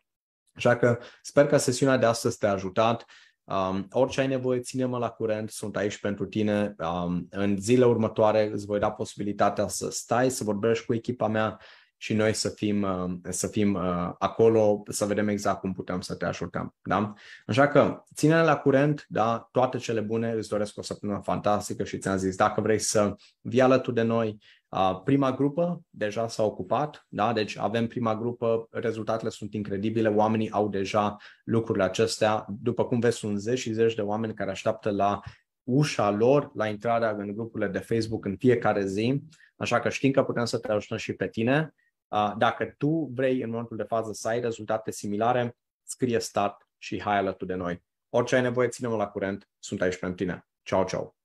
Așa 0.52 0.76
că 0.76 0.98
sper 1.22 1.46
că 1.46 1.56
sesiunea 1.56 1.96
de 1.96 2.06
astăzi 2.06 2.38
te-a 2.38 2.52
ajutat. 2.52 3.04
Um, 3.44 3.86
orice 3.90 4.20
ai 4.20 4.26
nevoie, 4.26 4.60
ține-mă 4.60 4.98
la 4.98 5.10
curent, 5.10 5.50
sunt 5.50 5.76
aici 5.76 6.00
pentru 6.00 6.26
tine. 6.26 6.74
Um, 6.78 7.26
în 7.30 7.60
zile 7.60 7.84
următoare 7.84 8.50
îți 8.52 8.66
voi 8.66 8.78
da 8.78 8.90
posibilitatea 8.90 9.68
să 9.68 9.90
stai, 9.90 10.30
să 10.30 10.44
vorbești 10.44 10.84
cu 10.84 10.94
echipa 10.94 11.28
mea 11.28 11.60
și 12.02 12.14
noi 12.14 12.32
să 12.32 12.48
fim, 12.48 12.82
uh, 12.82 13.32
să 13.32 13.46
fim 13.46 13.74
uh, 13.74 14.12
acolo, 14.18 14.82
să 14.88 15.04
vedem 15.04 15.28
exact 15.28 15.60
cum 15.60 15.72
putem 15.72 16.00
să 16.00 16.14
te 16.14 16.24
ajutăm. 16.24 16.74
Da? 16.82 17.12
Așa 17.46 17.68
că 17.68 18.04
ține 18.14 18.42
la 18.42 18.56
curent, 18.56 19.06
da? 19.08 19.48
toate 19.52 19.78
cele 19.78 20.00
bune, 20.00 20.30
îți 20.30 20.48
doresc 20.48 20.78
o 20.78 20.82
săptămână 20.82 21.20
fantastică 21.22 21.84
și 21.84 21.98
ți-am 21.98 22.16
zis, 22.16 22.36
dacă 22.36 22.60
vrei 22.60 22.78
să 22.78 23.14
vii 23.40 23.60
alături 23.60 23.94
de 23.94 24.02
noi, 24.02 24.38
uh, 24.68 25.00
prima 25.04 25.32
grupă 25.32 25.82
deja 25.90 26.28
s-a 26.28 26.42
ocupat, 26.42 27.06
da? 27.08 27.32
deci 27.32 27.58
avem 27.58 27.86
prima 27.86 28.16
grupă, 28.16 28.68
rezultatele 28.70 29.30
sunt 29.30 29.54
incredibile, 29.54 30.08
oamenii 30.08 30.50
au 30.50 30.68
deja 30.68 31.16
lucrurile 31.44 31.84
acestea, 31.84 32.46
după 32.48 32.84
cum 32.84 32.98
vezi 32.98 33.16
sunt 33.16 33.38
zeci 33.38 33.58
și 33.58 33.72
zeci 33.72 33.94
de 33.94 34.02
oameni 34.02 34.34
care 34.34 34.50
așteaptă 34.50 34.90
la 34.90 35.20
ușa 35.62 36.10
lor, 36.10 36.50
la 36.54 36.66
intrarea 36.66 37.10
în 37.10 37.32
grupurile 37.34 37.68
de 37.68 37.78
Facebook 37.78 38.24
în 38.24 38.36
fiecare 38.36 38.86
zi, 38.86 39.22
așa 39.56 39.80
că 39.80 39.88
știm 39.88 40.10
că 40.10 40.22
putem 40.22 40.44
să 40.44 40.58
te 40.58 40.72
ajutăm 40.72 40.96
și 40.96 41.12
pe 41.12 41.28
tine 41.28 41.74
dacă 42.36 42.74
tu 42.78 43.10
vrei 43.14 43.40
în 43.40 43.50
momentul 43.50 43.76
de 43.76 43.82
fază 43.82 44.12
să 44.12 44.28
ai 44.28 44.40
rezultate 44.40 44.90
similare, 44.90 45.56
scrie 45.82 46.18
start 46.18 46.68
și 46.78 47.00
hai 47.00 47.16
alături 47.16 47.50
de 47.50 47.56
noi. 47.56 47.84
Orice 48.08 48.34
ai 48.34 48.42
nevoie, 48.42 48.68
ține-mă 48.68 48.96
la 48.96 49.08
curent, 49.08 49.48
sunt 49.58 49.82
aici 49.82 49.98
pentru 49.98 50.24
tine. 50.24 50.48
Ciao, 50.62 50.84
ciao! 50.84 51.19